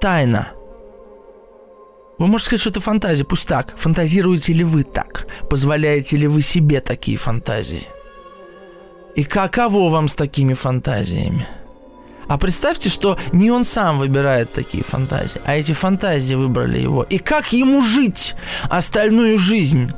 тайна, 0.00 0.52
вы 2.18 2.26
можете 2.26 2.46
сказать, 2.46 2.60
что 2.60 2.70
это 2.70 2.80
фантазия, 2.80 3.24
пусть 3.24 3.48
так. 3.48 3.74
Фантазируете 3.76 4.52
ли 4.52 4.64
вы 4.64 4.84
так? 4.84 5.26
Позволяете 5.48 6.16
ли 6.16 6.26
вы 6.26 6.42
себе 6.42 6.80
такие 6.80 7.16
фантазии? 7.16 7.86
И 9.16 9.24
каково 9.24 9.88
вам 9.88 10.08
с 10.08 10.14
такими 10.14 10.54
фантазиями? 10.54 11.46
А 12.28 12.38
представьте, 12.38 12.88
что 12.88 13.18
не 13.32 13.50
он 13.50 13.64
сам 13.64 13.98
выбирает 13.98 14.52
такие 14.52 14.84
фантазии, 14.84 15.40
а 15.44 15.56
эти 15.56 15.72
фантазии 15.72 16.34
выбрали 16.34 16.78
его. 16.78 17.02
И 17.02 17.18
как 17.18 17.52
ему 17.52 17.82
жить 17.82 18.34
остальную 18.70 19.38
жизнь? 19.38 19.92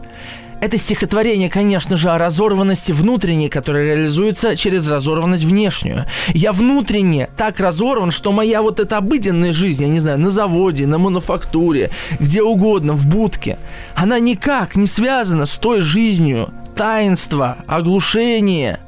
Это 0.60 0.78
стихотворение, 0.78 1.50
конечно 1.50 1.98
же, 1.98 2.08
о 2.08 2.16
разорванности 2.16 2.92
внутренней, 2.92 3.50
которая 3.50 3.84
реализуется 3.84 4.56
через 4.56 4.88
разорванность 4.88 5.44
внешнюю. 5.44 6.06
Я 6.28 6.52
внутренне 6.52 7.28
так 7.36 7.60
разорван, 7.60 8.10
что 8.10 8.32
моя 8.32 8.62
вот 8.62 8.80
эта 8.80 8.96
обыденная 8.96 9.52
жизнь, 9.52 9.82
я 9.82 9.90
не 9.90 9.98
знаю, 9.98 10.18
на 10.18 10.30
заводе, 10.30 10.86
на 10.86 10.96
мануфактуре, 10.96 11.90
где 12.18 12.42
угодно, 12.42 12.94
в 12.94 13.06
будке, 13.06 13.58
она 13.94 14.18
никак 14.20 14.74
не 14.74 14.86
связана 14.86 15.44
с 15.44 15.58
той 15.58 15.82
жизнью 15.82 16.48
таинства, 16.74 17.58
оглушения, 17.66 18.80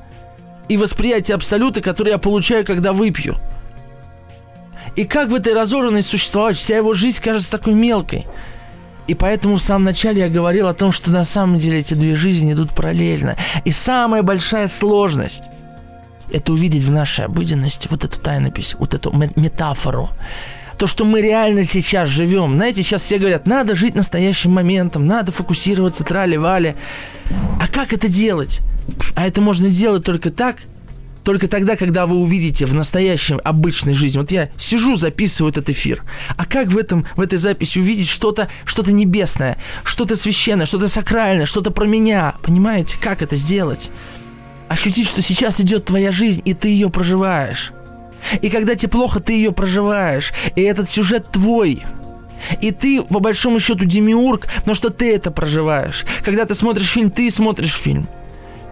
и 0.68 0.76
восприятие 0.76 1.34
абсолюта, 1.34 1.80
который 1.80 2.10
я 2.10 2.18
получаю, 2.18 2.64
когда 2.64 2.92
выпью. 2.92 3.36
И 4.96 5.04
как 5.04 5.28
в 5.28 5.34
этой 5.34 5.52
разорванности 5.52 6.10
существовать? 6.10 6.56
Вся 6.56 6.76
его 6.76 6.94
жизнь 6.94 7.22
кажется 7.22 7.50
такой 7.50 7.74
мелкой. 7.74 8.26
И 9.06 9.14
поэтому 9.14 9.56
в 9.56 9.62
самом 9.62 9.84
начале 9.84 10.22
я 10.22 10.28
говорил 10.28 10.66
о 10.66 10.74
том, 10.74 10.90
что 10.90 11.10
на 11.10 11.22
самом 11.22 11.58
деле 11.58 11.78
эти 11.78 11.94
две 11.94 12.16
жизни 12.16 12.52
идут 12.52 12.74
параллельно. 12.74 13.36
И 13.64 13.70
самая 13.70 14.22
большая 14.22 14.68
сложность– 14.68 15.44
это 16.32 16.52
увидеть 16.52 16.82
в 16.82 16.90
нашей 16.90 17.26
обыденности 17.26 17.86
вот 17.88 18.04
эту 18.04 18.18
тайнопись, 18.20 18.74
вот 18.78 18.94
эту 18.94 19.12
метафору. 19.36 20.10
То, 20.76 20.86
что 20.86 21.04
мы 21.04 21.22
реально 21.22 21.64
сейчас 21.64 22.08
живем. 22.08 22.56
Знаете, 22.56 22.82
сейчас 22.82 23.02
все 23.02 23.18
говорят, 23.18 23.46
надо 23.46 23.76
жить 23.76 23.94
настоящим 23.94 24.52
моментом, 24.52 25.06
надо 25.06 25.30
фокусироваться, 25.30 26.04
трали-вали. 26.04 26.74
А 27.60 27.68
как 27.68 27.92
это 27.92 28.08
делать? 28.08 28.60
А 29.14 29.26
это 29.26 29.40
можно 29.40 29.68
сделать 29.68 30.04
только 30.04 30.30
так, 30.30 30.58
только 31.26 31.48
тогда, 31.48 31.74
когда 31.74 32.06
вы 32.06 32.18
увидите 32.18 32.66
в 32.66 32.74
настоящем 32.74 33.40
обычной 33.42 33.94
жизни. 33.94 34.18
Вот 34.18 34.30
я 34.30 34.48
сижу, 34.56 34.94
записываю 34.94 35.50
этот 35.50 35.68
эфир. 35.68 36.04
А 36.36 36.46
как 36.46 36.68
в, 36.68 36.78
этом, 36.78 37.04
в 37.16 37.20
этой 37.20 37.36
записи 37.36 37.80
увидеть 37.80 38.08
что-то 38.08 38.48
что 38.64 38.88
небесное, 38.92 39.58
что-то 39.82 40.14
священное, 40.14 40.66
что-то 40.66 40.86
сакральное, 40.86 41.44
что-то 41.44 41.72
про 41.72 41.84
меня? 41.84 42.36
Понимаете, 42.42 42.96
как 43.00 43.22
это 43.22 43.34
сделать? 43.34 43.90
Ощутить, 44.68 45.08
что 45.08 45.20
сейчас 45.20 45.60
идет 45.60 45.86
твоя 45.86 46.12
жизнь, 46.12 46.42
и 46.44 46.54
ты 46.54 46.68
ее 46.68 46.90
проживаешь. 46.90 47.72
И 48.40 48.48
когда 48.48 48.76
тебе 48.76 48.90
плохо, 48.90 49.18
ты 49.18 49.32
ее 49.32 49.50
проживаешь. 49.50 50.32
И 50.54 50.62
этот 50.62 50.88
сюжет 50.88 51.32
твой. 51.32 51.82
И 52.60 52.70
ты, 52.70 53.02
по 53.02 53.18
большому 53.18 53.58
счету, 53.58 53.84
демиург, 53.84 54.46
но 54.64 54.74
что 54.74 54.90
ты 54.90 55.12
это 55.12 55.32
проживаешь. 55.32 56.04
Когда 56.24 56.44
ты 56.44 56.54
смотришь 56.54 56.92
фильм, 56.92 57.10
ты 57.10 57.32
смотришь 57.32 57.74
фильм 57.74 58.08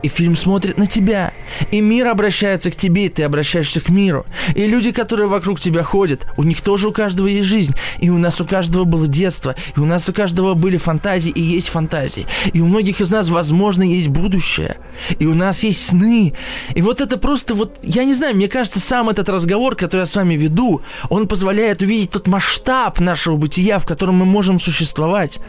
и 0.05 0.09
фильм 0.09 0.36
смотрит 0.36 0.76
на 0.76 0.86
тебя. 0.86 1.32
И 1.70 1.80
мир 1.80 2.09
обращается 2.09 2.70
к 2.70 2.76
тебе, 2.76 3.07
и 3.07 3.09
ты 3.09 3.22
обращаешься 3.22 3.80
к 3.80 3.88
миру. 3.88 4.26
И 4.55 4.66
люди, 4.66 4.92
которые 4.92 5.28
вокруг 5.28 5.59
тебя 5.59 5.82
ходят, 5.82 6.26
у 6.36 6.42
них 6.42 6.61
тоже 6.61 6.88
у 6.88 6.92
каждого 6.92 7.26
есть 7.26 7.48
жизнь. 7.48 7.74
И 8.00 8.11
у 8.11 8.18
нас 8.18 8.38
у 8.38 8.44
каждого 8.44 8.84
было 8.84 9.07
детство, 9.07 9.55
и 9.74 9.80
у 9.80 9.86
нас 9.86 10.07
у 10.07 10.12
каждого 10.12 10.52
были 10.52 10.76
фантазии, 10.76 11.30
и 11.30 11.40
есть 11.40 11.68
фантазии. 11.68 12.26
И 12.52 12.61
у 12.61 12.66
многих 12.66 13.00
из 13.00 13.11
нас, 13.11 13.30
возможно, 13.30 13.82
есть 13.82 14.09
будущее. 14.09 14.76
И 15.18 15.24
у 15.24 15.32
нас 15.32 15.64
есть 15.64 15.86
сны. 15.86 16.34
И 16.74 16.82
вот 16.82 17.00
это 17.00 17.16
просто 17.16 17.55
вот, 17.55 17.78
я 17.82 18.05
не 18.05 18.12
знаю, 18.12 18.36
мне 18.36 18.48
кажется, 18.48 18.80
сам 18.80 19.09
этот 19.09 19.30
разговор, 19.30 19.74
который 19.74 20.00
я 20.00 20.07
с 20.07 20.14
вами 20.14 20.34
веду, 20.34 20.82
он 21.09 21.26
позволяет 21.28 21.80
увидеть 21.80 22.11
тот 22.11 22.26
масштаб 22.26 23.00
нашего 23.00 23.36
бытия, 23.36 23.78
в 23.78 23.86
котором 23.86 24.16
мы 24.16 24.26
можем 24.26 24.61
существовать 24.61 25.40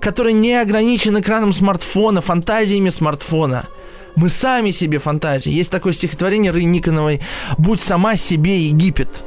который 0.00 0.32
не 0.32 0.54
ограничен 0.54 1.18
экраном 1.18 1.52
смартфона, 1.52 2.20
фантазиями 2.20 2.90
смартфона. 2.90 3.68
Мы 4.16 4.28
сами 4.28 4.70
себе 4.70 4.98
фантазии. 4.98 5.52
Есть 5.52 5.70
такое 5.70 5.92
стихотворение 5.92 6.50
Ры 6.50 6.64
Никоновой 6.64 7.20
«Будь 7.58 7.80
сама 7.80 8.16
себе 8.16 8.66
Египет». 8.66 9.22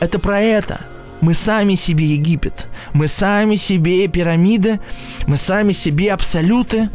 Это 0.00 0.18
про 0.18 0.40
это. 0.40 0.80
Мы 1.20 1.34
сами 1.34 1.76
себе 1.76 2.04
Египет. 2.04 2.66
Мы 2.92 3.06
сами 3.06 3.54
себе 3.54 4.08
пирамиды. 4.08 4.80
Мы 5.28 5.36
сами 5.36 5.72
себе 5.72 6.12
абсолюты. 6.12 6.90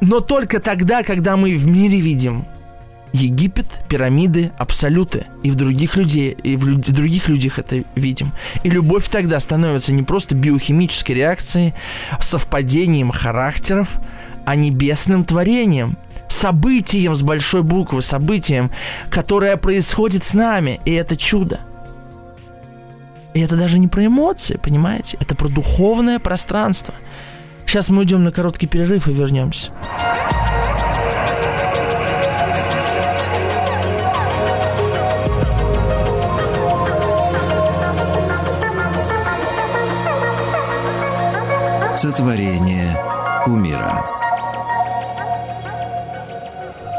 Но 0.00 0.20
только 0.20 0.60
тогда, 0.60 1.02
когда 1.02 1.36
мы 1.36 1.54
в 1.54 1.66
мире 1.66 2.00
видим 2.00 2.46
Египет, 3.14 3.66
пирамиды, 3.88 4.50
абсолюты. 4.58 5.26
И 5.44 5.50
в 5.52 5.54
других 5.54 5.96
людей, 5.96 6.36
и 6.42 6.56
в, 6.56 6.64
в 6.64 6.92
других 6.92 7.28
людях 7.28 7.60
это 7.60 7.84
видим. 7.94 8.32
И 8.64 8.70
любовь 8.70 9.08
тогда 9.08 9.38
становится 9.38 9.92
не 9.92 10.02
просто 10.02 10.34
биохимической 10.34 11.12
реакцией, 11.12 11.74
совпадением 12.20 13.12
характеров, 13.12 14.00
а 14.44 14.56
небесным 14.56 15.24
творением, 15.24 15.96
событием 16.28 17.14
с 17.14 17.22
большой 17.22 17.62
буквы, 17.62 18.02
событием, 18.02 18.72
которое 19.10 19.56
происходит 19.56 20.24
с 20.24 20.34
нами, 20.34 20.80
и 20.84 20.90
это 20.90 21.16
чудо. 21.16 21.60
И 23.32 23.40
это 23.40 23.56
даже 23.56 23.78
не 23.78 23.86
про 23.86 24.06
эмоции, 24.06 24.58
понимаете? 24.60 25.18
Это 25.20 25.36
про 25.36 25.46
духовное 25.48 26.18
пространство. 26.18 26.94
Сейчас 27.64 27.90
мы 27.90 28.00
уйдем 28.00 28.24
на 28.24 28.32
короткий 28.32 28.66
перерыв 28.66 29.06
и 29.06 29.12
вернемся. 29.12 29.70
Сотворение 42.04 43.02
умира. 43.46 44.04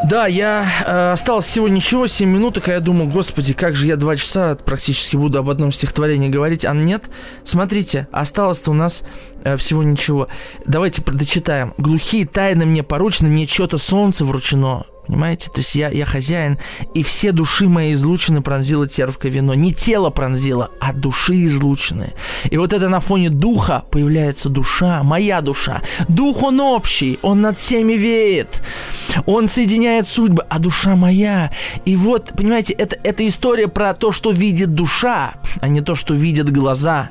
Да, 0.09 0.25
я 0.25 0.67
э, 0.87 1.11
осталось 1.11 1.45
всего 1.45 1.67
ничего, 1.67 2.07
7 2.07 2.27
минуток, 2.27 2.69
а 2.69 2.71
я 2.71 2.79
думаю, 2.79 3.11
господи, 3.11 3.53
как 3.53 3.75
же 3.75 3.85
я 3.85 3.97
два 3.97 4.15
часа 4.15 4.55
практически 4.55 5.15
буду 5.15 5.37
об 5.37 5.51
одном 5.51 5.71
стихотворении 5.71 6.29
говорить, 6.29 6.65
а 6.65 6.73
нет. 6.73 7.03
Смотрите, 7.43 8.07
осталось-то 8.11 8.71
у 8.71 8.73
нас 8.73 9.03
э, 9.43 9.57
всего 9.57 9.83
ничего. 9.83 10.27
Давайте 10.65 11.03
дочитаем. 11.03 11.75
Глухие 11.77 12.25
тайны 12.25 12.65
мне 12.65 12.81
поручены, 12.81 13.29
мне 13.29 13.45
что-то 13.45 13.77
солнце 13.77 14.25
вручено. 14.25 14.87
Понимаете? 15.07 15.51
То 15.51 15.59
есть 15.59 15.75
я, 15.75 15.89
я 15.89 16.05
хозяин, 16.05 16.57
и 16.93 17.03
все 17.03 17.31
души 17.31 17.69
мои 17.69 17.93
излучены 17.93 18.41
пронзило 18.41 18.87
тервкое 18.87 19.31
вино. 19.31 19.53
Не 19.53 19.71
тело 19.71 20.09
пронзило, 20.09 20.71
а 20.79 20.93
души 20.93 21.45
излучены. 21.45 22.13
И 22.49 22.57
вот 22.57 22.73
это 22.73 22.89
на 22.89 22.99
фоне 22.99 23.29
духа 23.29 23.85
появляется 23.91 24.49
душа, 24.49 25.03
моя 25.03 25.41
душа. 25.41 25.81
Дух 26.07 26.43
он 26.43 26.59
общий, 26.59 27.19
он 27.21 27.41
над 27.41 27.57
всеми 27.57 27.93
веет. 27.93 28.61
Он 29.25 29.47
соединяет 29.47 30.07
судьбы, 30.07 30.43
а 30.49 30.59
душа 30.59 30.95
моя. 30.95 31.51
И 31.85 31.95
вот, 31.95 32.33
понимаете, 32.35 32.73
это, 32.73 32.97
это 33.03 33.27
история 33.27 33.67
про 33.67 33.93
то, 33.93 34.11
что 34.11 34.31
видит 34.31 34.73
душа, 34.73 35.35
а 35.61 35.67
не 35.67 35.81
то, 35.81 35.95
что 35.95 36.13
видят 36.13 36.51
глаза. 36.51 37.09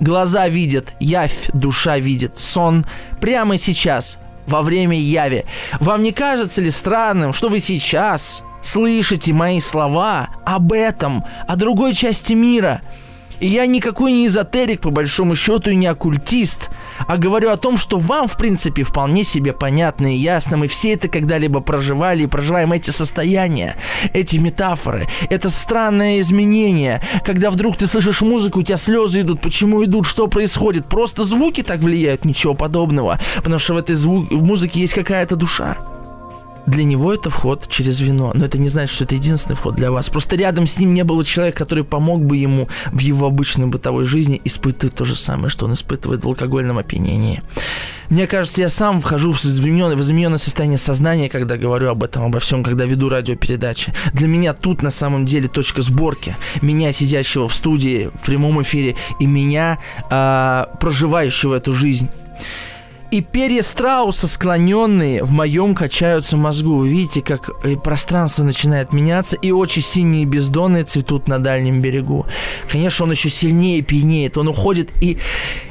Глаза 0.00 0.48
видят, 0.48 0.92
явь, 0.98 1.48
душа 1.52 1.98
видит, 1.98 2.36
сон 2.36 2.84
прямо 3.20 3.56
сейчас 3.58 4.18
во 4.46 4.62
время 4.62 4.98
яви. 4.98 5.44
Вам 5.80 6.02
не 6.02 6.12
кажется 6.12 6.60
ли 6.60 6.70
странным, 6.70 7.32
что 7.32 7.48
вы 7.48 7.60
сейчас 7.60 8.42
слышите 8.62 9.32
мои 9.32 9.60
слова 9.60 10.30
об 10.44 10.72
этом, 10.72 11.24
о 11.46 11.56
другой 11.56 11.94
части 11.94 12.32
мира– 12.32 12.80
и 13.40 13.48
я 13.48 13.66
никакой 13.66 14.12
не 14.12 14.26
эзотерик, 14.26 14.80
по 14.80 14.90
большому 14.90 15.36
счету, 15.36 15.70
и 15.70 15.76
не 15.76 15.86
оккультист, 15.86 16.70
а 17.06 17.16
говорю 17.16 17.50
о 17.50 17.56
том, 17.56 17.76
что 17.76 17.98
вам, 17.98 18.28
в 18.28 18.36
принципе, 18.36 18.82
вполне 18.82 19.24
себе 19.24 19.52
понятно 19.52 20.14
и 20.14 20.16
ясно. 20.16 20.56
Мы 20.56 20.68
все 20.68 20.92
это 20.92 21.08
когда-либо 21.08 21.60
проживали 21.60 22.24
и 22.24 22.26
проживаем 22.26 22.72
эти 22.72 22.90
состояния, 22.90 23.76
эти 24.12 24.36
метафоры. 24.36 25.06
Это 25.30 25.50
странное 25.50 26.20
изменение, 26.20 27.02
когда 27.24 27.50
вдруг 27.50 27.76
ты 27.76 27.86
слышишь 27.86 28.20
музыку, 28.22 28.60
у 28.60 28.62
тебя 28.62 28.76
слезы 28.76 29.20
идут. 29.20 29.40
Почему 29.40 29.84
идут? 29.84 30.06
Что 30.06 30.28
происходит? 30.28 30.86
Просто 30.86 31.24
звуки 31.24 31.62
так 31.62 31.80
влияют? 31.80 32.24
Ничего 32.24 32.54
подобного. 32.54 33.18
Потому 33.36 33.58
что 33.58 33.74
в 33.74 33.78
этой 33.78 33.94
звук... 33.94 34.30
в 34.30 34.42
музыке 34.42 34.80
есть 34.80 34.94
какая-то 34.94 35.36
душа 35.36 35.78
для 36.66 36.84
него 36.84 37.12
это 37.12 37.30
вход 37.30 37.68
через 37.68 38.00
вино. 38.00 38.32
Но 38.34 38.44
это 38.44 38.58
не 38.58 38.68
значит, 38.68 38.94
что 38.94 39.04
это 39.04 39.14
единственный 39.14 39.54
вход 39.54 39.74
для 39.74 39.90
вас. 39.90 40.08
Просто 40.10 40.36
рядом 40.36 40.66
с 40.66 40.78
ним 40.78 40.94
не 40.94 41.04
было 41.04 41.24
человека, 41.24 41.58
который 41.58 41.84
помог 41.84 42.24
бы 42.24 42.36
ему 42.36 42.68
в 42.92 42.98
его 42.98 43.26
обычной 43.26 43.66
бытовой 43.66 44.06
жизни 44.06 44.40
испытывать 44.44 44.94
то 44.94 45.04
же 45.04 45.16
самое, 45.16 45.48
что 45.48 45.66
он 45.66 45.74
испытывает 45.74 46.24
в 46.24 46.28
алкогольном 46.28 46.78
опьянении. 46.78 47.42
Мне 48.08 48.26
кажется, 48.26 48.60
я 48.60 48.68
сам 48.68 49.00
вхожу 49.00 49.32
в 49.32 49.44
измененное, 49.44 49.96
в 49.96 50.00
измененное 50.00 50.38
состояние 50.38 50.78
сознания, 50.78 51.28
когда 51.28 51.56
говорю 51.56 51.88
об 51.88 52.02
этом, 52.04 52.24
обо 52.24 52.38
всем, 52.38 52.62
когда 52.62 52.84
веду 52.84 53.08
радиопередачи. 53.08 53.92
Для 54.12 54.28
меня 54.28 54.52
тут 54.52 54.82
на 54.82 54.90
самом 54.90 55.24
деле 55.26 55.48
точка 55.48 55.82
сборки. 55.82 56.36
Меня, 56.60 56.92
сидящего 56.92 57.48
в 57.48 57.54
студии, 57.54 58.10
в 58.14 58.26
прямом 58.26 58.62
эфире, 58.62 58.96
и 59.20 59.26
меня, 59.26 59.78
э, 60.10 60.64
проживающего 60.80 61.54
эту 61.54 61.72
жизнь. 61.72 62.08
И 63.14 63.20
перья 63.20 63.62
страуса, 63.62 64.26
склоненные, 64.26 65.22
в 65.22 65.30
моем 65.30 65.76
качаются 65.76 66.36
мозгу. 66.36 66.78
Вы 66.78 66.88
видите, 66.88 67.20
как 67.22 67.48
э, 67.62 67.76
пространство 67.76 68.42
начинает 68.42 68.92
меняться, 68.92 69.36
и 69.36 69.52
очи 69.52 69.78
синие 69.78 70.24
бездонные 70.24 70.82
цветут 70.82 71.28
на 71.28 71.38
дальнем 71.38 71.80
берегу. 71.80 72.26
Конечно, 72.68 73.04
он 73.04 73.12
еще 73.12 73.30
сильнее 73.30 73.82
пьянеет, 73.82 74.36
он 74.36 74.48
уходит, 74.48 74.90
и, 75.00 75.18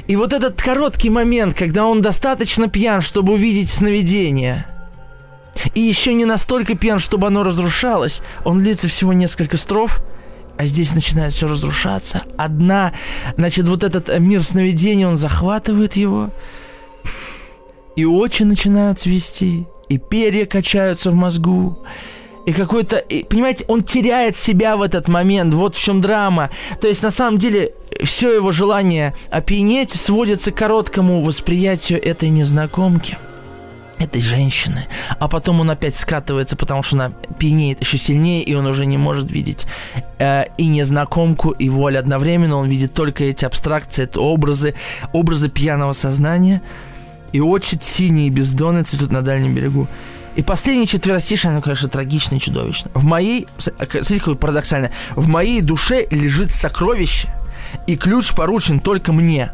и 0.08 0.16
вот 0.16 0.32
этот 0.32 0.62
короткий 0.62 1.10
момент, 1.10 1.54
когда 1.54 1.86
он 1.86 2.02
достаточно 2.02 2.70
пьян, 2.70 3.02
чтобы 3.02 3.34
увидеть 3.34 3.68
сновидение, 3.68 4.66
и 5.76 5.82
еще 5.82 6.14
не 6.14 6.24
настолько 6.24 6.78
пьян, 6.78 7.00
чтобы 7.00 7.28
оно 7.28 7.44
разрушалось, 7.44 8.22
он 8.46 8.62
длится 8.62 8.88
всего 8.88 9.12
несколько 9.12 9.58
строф, 9.58 10.02
а 10.58 10.66
здесь 10.66 10.94
начинает 10.94 11.34
все 11.34 11.50
разрушаться. 11.50 12.24
Одна, 12.38 12.94
значит, 13.36 13.68
вот 13.68 13.84
этот 13.84 14.18
мир 14.18 14.44
сновидений, 14.44 15.06
он 15.06 15.18
захватывает 15.18 15.98
его, 15.98 16.30
и 17.96 18.06
очи 18.06 18.44
начинают 18.44 19.00
свести, 19.00 19.68
и 19.90 19.98
перья 19.98 20.46
качаются 20.46 21.12
в 21.12 21.16
мозгу, 21.16 21.78
и 22.46 22.52
какой-то, 22.52 22.98
и, 22.98 23.24
понимаете, 23.24 23.64
он 23.68 23.84
теряет 23.84 24.36
себя 24.36 24.76
в 24.76 24.82
этот 24.82 25.08
момент, 25.08 25.54
вот 25.54 25.76
в 25.76 25.82
чем 25.82 26.02
драма. 26.02 26.50
То 26.82 26.88
есть, 26.88 27.02
на 27.02 27.12
самом 27.12 27.38
деле, 27.38 27.74
все 28.04 28.34
его 28.36 28.52
желание 28.52 29.14
опьянеть 29.30 29.92
сводится 29.92 30.52
к 30.52 30.56
короткому 30.56 31.22
восприятию 31.22 32.04
этой 32.04 32.30
незнакомки 32.30 33.18
этой 34.00 34.22
женщины. 34.22 34.88
А 35.18 35.30
потом 35.30 35.62
он 35.62 35.70
опять 35.70 35.96
скатывается, 35.96 36.58
потому 36.58 36.84
что 36.84 36.98
она 36.98 37.14
пьянеет 37.40 37.80
еще 37.80 37.98
сильнее, 37.98 38.44
и 38.44 38.54
он 38.54 38.66
уже 38.68 38.86
не 38.86 38.98
может 38.98 39.32
видеть 39.32 39.66
э, 40.20 40.48
и 40.58 40.68
незнакомку, 40.68 41.52
и 41.52 41.70
волю 41.70 42.00
одновременно. 42.00 42.58
Он 42.58 42.68
видит 42.68 42.94
только 42.94 43.24
эти 43.24 43.46
абстракции, 43.46 44.04
это 44.04 44.20
образы, 44.20 44.76
образы 45.14 45.48
пьяного 45.48 45.94
сознания– 45.94 46.62
и 47.34 47.42
очень 47.42 47.82
синие 47.82 48.30
бездонные 48.30 48.86
цветут 48.86 49.12
на 49.12 49.22
дальнем 49.22 49.54
берегу. 49.54 49.88
И 50.36 50.42
последнее 50.42 50.88
четверостишее, 50.88 51.52
оно, 51.52 51.62
конечно, 51.62 51.90
трагично 51.90 52.36
и 52.36 52.40
чудовищно. 52.40 52.90
В 52.94 53.04
моей, 53.04 53.48
смотрите, 53.58 54.20
какое 54.20 54.36
парадоксально, 54.36 54.92
в 55.16 55.28
моей 55.28 55.62
душе 55.62 56.08
лежит 56.10 56.52
сокровище, 56.52 57.30
и 57.88 57.96
ключ 57.96 58.34
поручен 58.34 58.80
только 58.80 59.12
мне. 59.12 59.52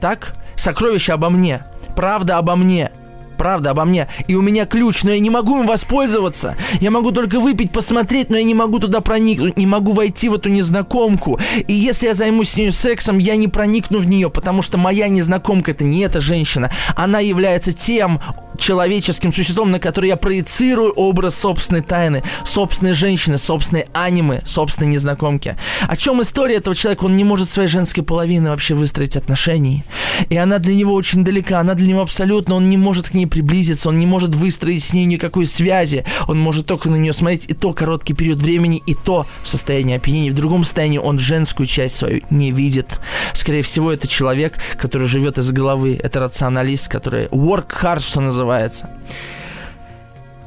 Так? 0.00 0.34
Сокровище 0.56 1.12
обо 1.12 1.28
мне. 1.28 1.64
Правда 1.94 2.38
обо 2.38 2.56
мне 2.56 2.92
правда, 3.38 3.70
обо 3.70 3.84
мне. 3.84 4.08
И 4.26 4.34
у 4.34 4.42
меня 4.42 4.66
ключ, 4.66 5.04
но 5.04 5.12
я 5.12 5.20
не 5.20 5.30
могу 5.30 5.60
им 5.60 5.66
воспользоваться. 5.66 6.56
Я 6.80 6.90
могу 6.90 7.12
только 7.12 7.40
выпить, 7.40 7.72
посмотреть, 7.72 8.28
но 8.28 8.36
я 8.36 8.42
не 8.42 8.54
могу 8.54 8.78
туда 8.78 9.00
проникнуть, 9.00 9.56
не 9.56 9.66
могу 9.66 9.92
войти 9.92 10.28
в 10.28 10.34
эту 10.34 10.50
незнакомку. 10.50 11.40
И 11.66 11.72
если 11.72 12.08
я 12.08 12.14
займусь 12.14 12.50
с 12.50 12.56
ней 12.56 12.70
сексом, 12.70 13.18
я 13.18 13.36
не 13.36 13.48
проникну 13.48 14.00
в 14.00 14.06
нее, 14.06 14.28
потому 14.28 14.60
что 14.60 14.76
моя 14.76 15.08
незнакомка 15.08 15.70
это 15.70 15.84
не 15.84 16.00
эта 16.00 16.20
женщина. 16.20 16.70
Она 16.96 17.20
является 17.20 17.72
тем 17.72 18.20
человеческим 18.58 19.32
существом, 19.32 19.70
на 19.70 19.78
который 19.78 20.08
я 20.08 20.16
проецирую 20.16 20.92
образ 20.92 21.38
собственной 21.38 21.80
тайны, 21.80 22.22
собственной 22.44 22.92
женщины, 22.92 23.38
собственной 23.38 23.86
анимы, 23.94 24.42
собственной 24.44 24.90
незнакомки. 24.90 25.56
О 25.82 25.96
чем 25.96 26.20
история 26.20 26.56
этого 26.56 26.76
человека? 26.76 27.04
Он 27.04 27.16
не 27.16 27.24
может 27.24 27.48
своей 27.48 27.68
женской 27.68 28.02
половины 28.02 28.50
вообще 28.50 28.74
выстроить 28.74 29.16
отношений. 29.16 29.84
И 30.28 30.36
она 30.36 30.58
для 30.58 30.74
него 30.74 30.92
очень 30.92 31.24
далека, 31.24 31.60
она 31.60 31.74
для 31.74 31.86
него 31.86 32.00
абсолютно, 32.00 32.56
он 32.56 32.68
не 32.68 32.76
может 32.76 33.08
к 33.08 33.14
ней 33.14 33.26
приблизиться, 33.28 33.88
он 33.88 33.98
не 33.98 34.06
может 34.06 34.34
выстроить 34.34 34.82
с 34.82 34.92
ней 34.92 35.04
никакой 35.04 35.46
связи, 35.46 36.04
он 36.26 36.38
может 36.38 36.66
только 36.66 36.90
на 36.90 36.96
нее 36.96 37.12
смотреть, 37.12 37.46
и 37.48 37.54
то 37.54 37.72
короткий 37.72 38.14
период 38.14 38.40
времени, 38.40 38.82
и 38.86 38.94
то 38.94 39.26
в 39.42 39.48
состоянии 39.48 39.96
опьянения. 39.96 40.30
В 40.30 40.34
другом 40.34 40.64
состоянии 40.64 40.98
он 40.98 41.18
женскую 41.18 41.66
часть 41.66 41.96
свою 41.96 42.22
не 42.30 42.50
видит. 42.52 43.00
Скорее 43.32 43.62
всего, 43.62 43.92
это 43.92 44.08
человек, 44.08 44.58
который 44.78 45.08
живет 45.08 45.38
из 45.38 45.50
головы, 45.52 45.98
это 46.02 46.20
рационалист, 46.20 46.88
который 46.88 47.26
work 47.26 47.68
hard, 47.82 48.00
что 48.00 48.20
называется. 48.20 48.90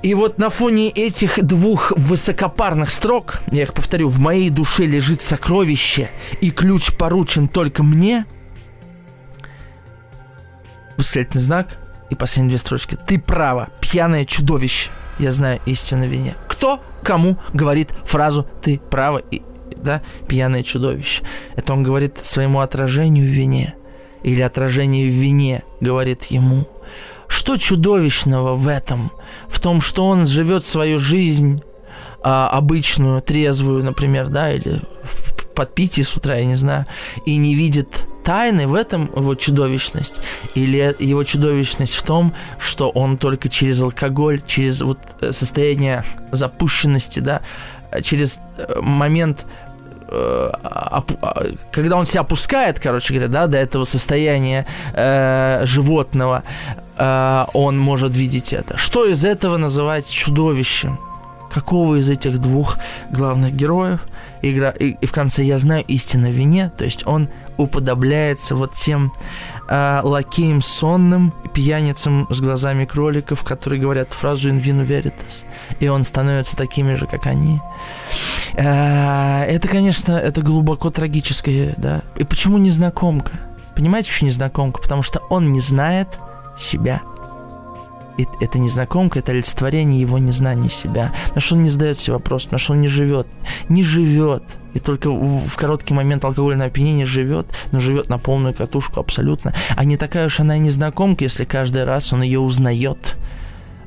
И 0.03 0.15
вот 0.15 0.39
на 0.39 0.49
фоне 0.49 0.89
этих 0.89 1.43
двух 1.43 1.91
высокопарных 1.95 2.89
строк, 2.89 3.41
я 3.51 3.63
их 3.63 3.73
повторю, 3.73 4.09
в 4.09 4.19
моей 4.19 4.49
душе 4.49 4.85
лежит 4.85 5.21
сокровище, 5.21 6.09
и 6.41 6.49
ключ 6.49 6.91
поручен 6.97 7.47
только 7.47 7.83
мне, 7.83 8.25
восклицательный 10.97 11.43
знак, 11.43 11.77
и 12.11 12.15
последние 12.15 12.49
две 12.49 12.57
строчки. 12.59 12.97
Ты 13.07 13.17
права, 13.17 13.69
пьяное 13.79 14.25
чудовище. 14.25 14.91
Я 15.17 15.31
знаю 15.31 15.59
истину 15.65 16.07
вине. 16.07 16.35
Кто 16.47 16.79
кому 17.03 17.37
говорит 17.53 17.89
фразу 18.05 18.45
«ты 18.61 18.79
права» 18.79 19.17
и 19.31 19.41
да, 19.77 20.03
пьяное 20.27 20.61
чудовище. 20.61 21.23
Это 21.55 21.73
он 21.73 21.81
говорит 21.81 22.19
своему 22.21 22.59
отражению 22.59 23.25
в 23.25 23.29
вине. 23.29 23.73
Или 24.23 24.41
отражение 24.41 25.07
в 25.07 25.13
вине 25.13 25.63
говорит 25.79 26.25
ему. 26.25 26.67
Что 27.27 27.57
чудовищного 27.57 28.55
в 28.55 28.67
этом? 28.67 29.11
В 29.47 29.59
том, 29.59 29.81
что 29.81 30.05
он 30.05 30.27
живет 30.27 30.65
свою 30.65 30.99
жизнь 30.99 31.63
а, 32.21 32.49
обычную, 32.49 33.21
трезвую, 33.21 33.83
например, 33.83 34.27
да, 34.27 34.53
или 34.53 34.81
в 35.01 35.45
подпитии 35.55 36.01
с 36.01 36.15
утра, 36.15 36.35
я 36.35 36.45
не 36.45 36.55
знаю, 36.55 36.85
и 37.25 37.37
не 37.37 37.55
видит 37.55 38.05
тайны 38.23 38.67
в 38.67 38.73
этом 38.73 39.11
его 39.15 39.35
чудовищность? 39.35 40.21
Или 40.55 40.95
его 40.99 41.23
чудовищность 41.23 41.95
в 41.95 42.03
том, 42.03 42.33
что 42.59 42.89
он 42.89 43.17
только 43.17 43.49
через 43.49 43.81
алкоголь, 43.81 44.41
через 44.45 44.81
вот 44.81 44.99
э, 45.21 45.31
состояние 45.31 46.03
запущенности, 46.31 47.19
да, 47.19 47.41
через 48.03 48.39
э, 48.57 48.79
момент 48.81 49.45
э, 50.07 50.49
а, 50.63 51.03
когда 51.71 51.97
он 51.97 52.05
себя 52.05 52.21
опускает, 52.21 52.79
короче 52.79 53.13
говоря, 53.13 53.29
да, 53.29 53.47
до 53.47 53.57
этого 53.57 53.83
состояния 53.83 54.65
э, 54.93 55.61
животного, 55.65 56.43
э, 56.97 57.45
он 57.53 57.79
может 57.79 58.15
видеть 58.15 58.53
это. 58.53 58.77
Что 58.77 59.05
из 59.05 59.25
этого 59.25 59.57
называть 59.57 60.09
чудовищем? 60.09 60.99
Какого 61.53 61.95
из 61.95 62.07
этих 62.07 62.39
двух 62.39 62.77
главных 63.11 63.53
героев 63.53 63.99
игра, 64.41 64.69
и, 64.69 64.95
и 65.01 65.05
в 65.05 65.11
конце 65.11 65.43
«я 65.43 65.57
знаю 65.57 65.83
истину 65.87 66.29
в 66.29 66.33
вине», 66.33 66.71
то 66.77 66.85
есть 66.85 67.05
он 67.05 67.29
уподобляется 67.57 68.55
вот 68.55 68.73
тем 68.73 69.11
э, 69.67 69.99
лакеям 70.03 70.61
сонным, 70.61 71.33
пьяницам 71.53 72.27
с 72.29 72.39
глазами 72.41 72.85
кроликов, 72.85 73.43
которые 73.43 73.81
говорят 73.81 74.13
фразу 74.13 74.49
«in 74.49 74.61
vino 74.61 74.85
veritas», 74.85 75.45
и 75.79 75.87
он 75.87 76.03
становится 76.03 76.55
такими 76.55 76.93
же, 76.95 77.07
как 77.07 77.25
они. 77.27 77.59
Э, 78.53 79.43
это, 79.43 79.67
конечно, 79.67 80.13
это 80.13 80.41
глубоко 80.41 80.89
трагическое, 80.89 81.73
да. 81.77 82.01
И 82.17 82.23
почему 82.23 82.57
незнакомка? 82.57 83.33
Понимаете, 83.75 84.09
почему 84.09 84.27
незнакомка? 84.27 84.81
Потому 84.81 85.03
что 85.03 85.21
он 85.29 85.51
не 85.51 85.61
знает 85.61 86.07
себя 86.57 87.01
и 88.21 88.27
это 88.39 88.59
незнакомка, 88.59 89.19
это 89.19 89.31
олицетворение 89.31 89.99
его 89.99 90.17
незнания 90.17 90.69
себя. 90.69 91.11
Потому 91.25 91.41
что 91.41 91.55
он 91.55 91.63
не 91.63 91.69
задает 91.69 91.97
себе 91.97 92.13
вопрос, 92.13 92.43
потому 92.43 92.59
что 92.59 92.73
он 92.73 92.81
не 92.81 92.87
живет. 92.87 93.27
Не 93.69 93.83
живет. 93.83 94.43
И 94.73 94.79
только 94.79 95.09
в, 95.09 95.55
короткий 95.55 95.93
момент 95.93 96.23
алкогольного 96.23 96.67
опьянения 96.67 97.05
живет, 97.05 97.47
но 97.71 97.79
живет 97.79 98.09
на 98.09 98.17
полную 98.17 98.53
катушку 98.53 98.99
абсолютно. 98.99 99.53
А 99.75 99.83
не 99.83 99.97
такая 99.97 100.27
уж 100.27 100.39
она 100.39 100.57
и 100.57 100.59
незнакомка, 100.59 101.23
если 101.23 101.45
каждый 101.45 101.83
раз 101.83 102.13
он 102.13 102.21
ее 102.21 102.39
узнает. 102.39 103.17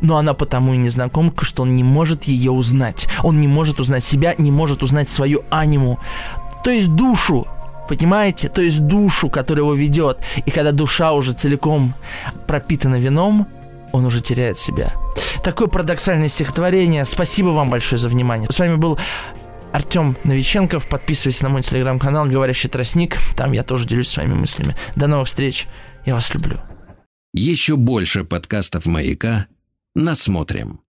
Но 0.00 0.16
она 0.16 0.34
потому 0.34 0.74
и 0.74 0.76
незнакомка, 0.76 1.44
что 1.44 1.62
он 1.62 1.74
не 1.74 1.84
может 1.84 2.24
ее 2.24 2.50
узнать. 2.50 3.06
Он 3.22 3.38
не 3.38 3.48
может 3.48 3.80
узнать 3.80 4.04
себя, 4.04 4.34
не 4.36 4.50
может 4.50 4.82
узнать 4.82 5.08
свою 5.08 5.42
аниму. 5.50 5.98
То 6.64 6.70
есть 6.70 6.94
душу, 6.94 7.46
Понимаете? 7.88 8.48
То 8.48 8.62
есть 8.62 8.80
душу, 8.80 9.28
которая 9.28 9.64
его 9.64 9.74
ведет. 9.74 10.18
И 10.46 10.50
когда 10.50 10.72
душа 10.72 11.12
уже 11.12 11.32
целиком 11.32 11.94
пропитана 12.46 12.96
вином, 12.96 13.46
он 13.94 14.04
уже 14.04 14.20
теряет 14.20 14.58
себя. 14.58 14.92
Такое 15.44 15.68
парадоксальное 15.68 16.26
стихотворение. 16.26 17.04
Спасибо 17.04 17.48
вам 17.48 17.70
большое 17.70 17.96
за 17.96 18.08
внимание. 18.08 18.48
С 18.50 18.58
вами 18.58 18.74
был 18.74 18.98
Артем 19.72 20.16
Новиченков. 20.24 20.88
Подписывайтесь 20.88 21.42
на 21.42 21.48
мой 21.48 21.62
телеграм-канал 21.62 22.26
«Говорящий 22.26 22.68
тростник». 22.68 23.16
Там 23.36 23.52
я 23.52 23.62
тоже 23.62 23.86
делюсь 23.86 24.08
своими 24.08 24.34
мыслями. 24.34 24.76
До 24.96 25.06
новых 25.06 25.28
встреч. 25.28 25.68
Я 26.04 26.14
вас 26.14 26.34
люблю. 26.34 26.58
Еще 27.32 27.76
больше 27.76 28.24
подкастов 28.24 28.86
«Маяка» 28.86 29.46
насмотрим. 29.94 30.80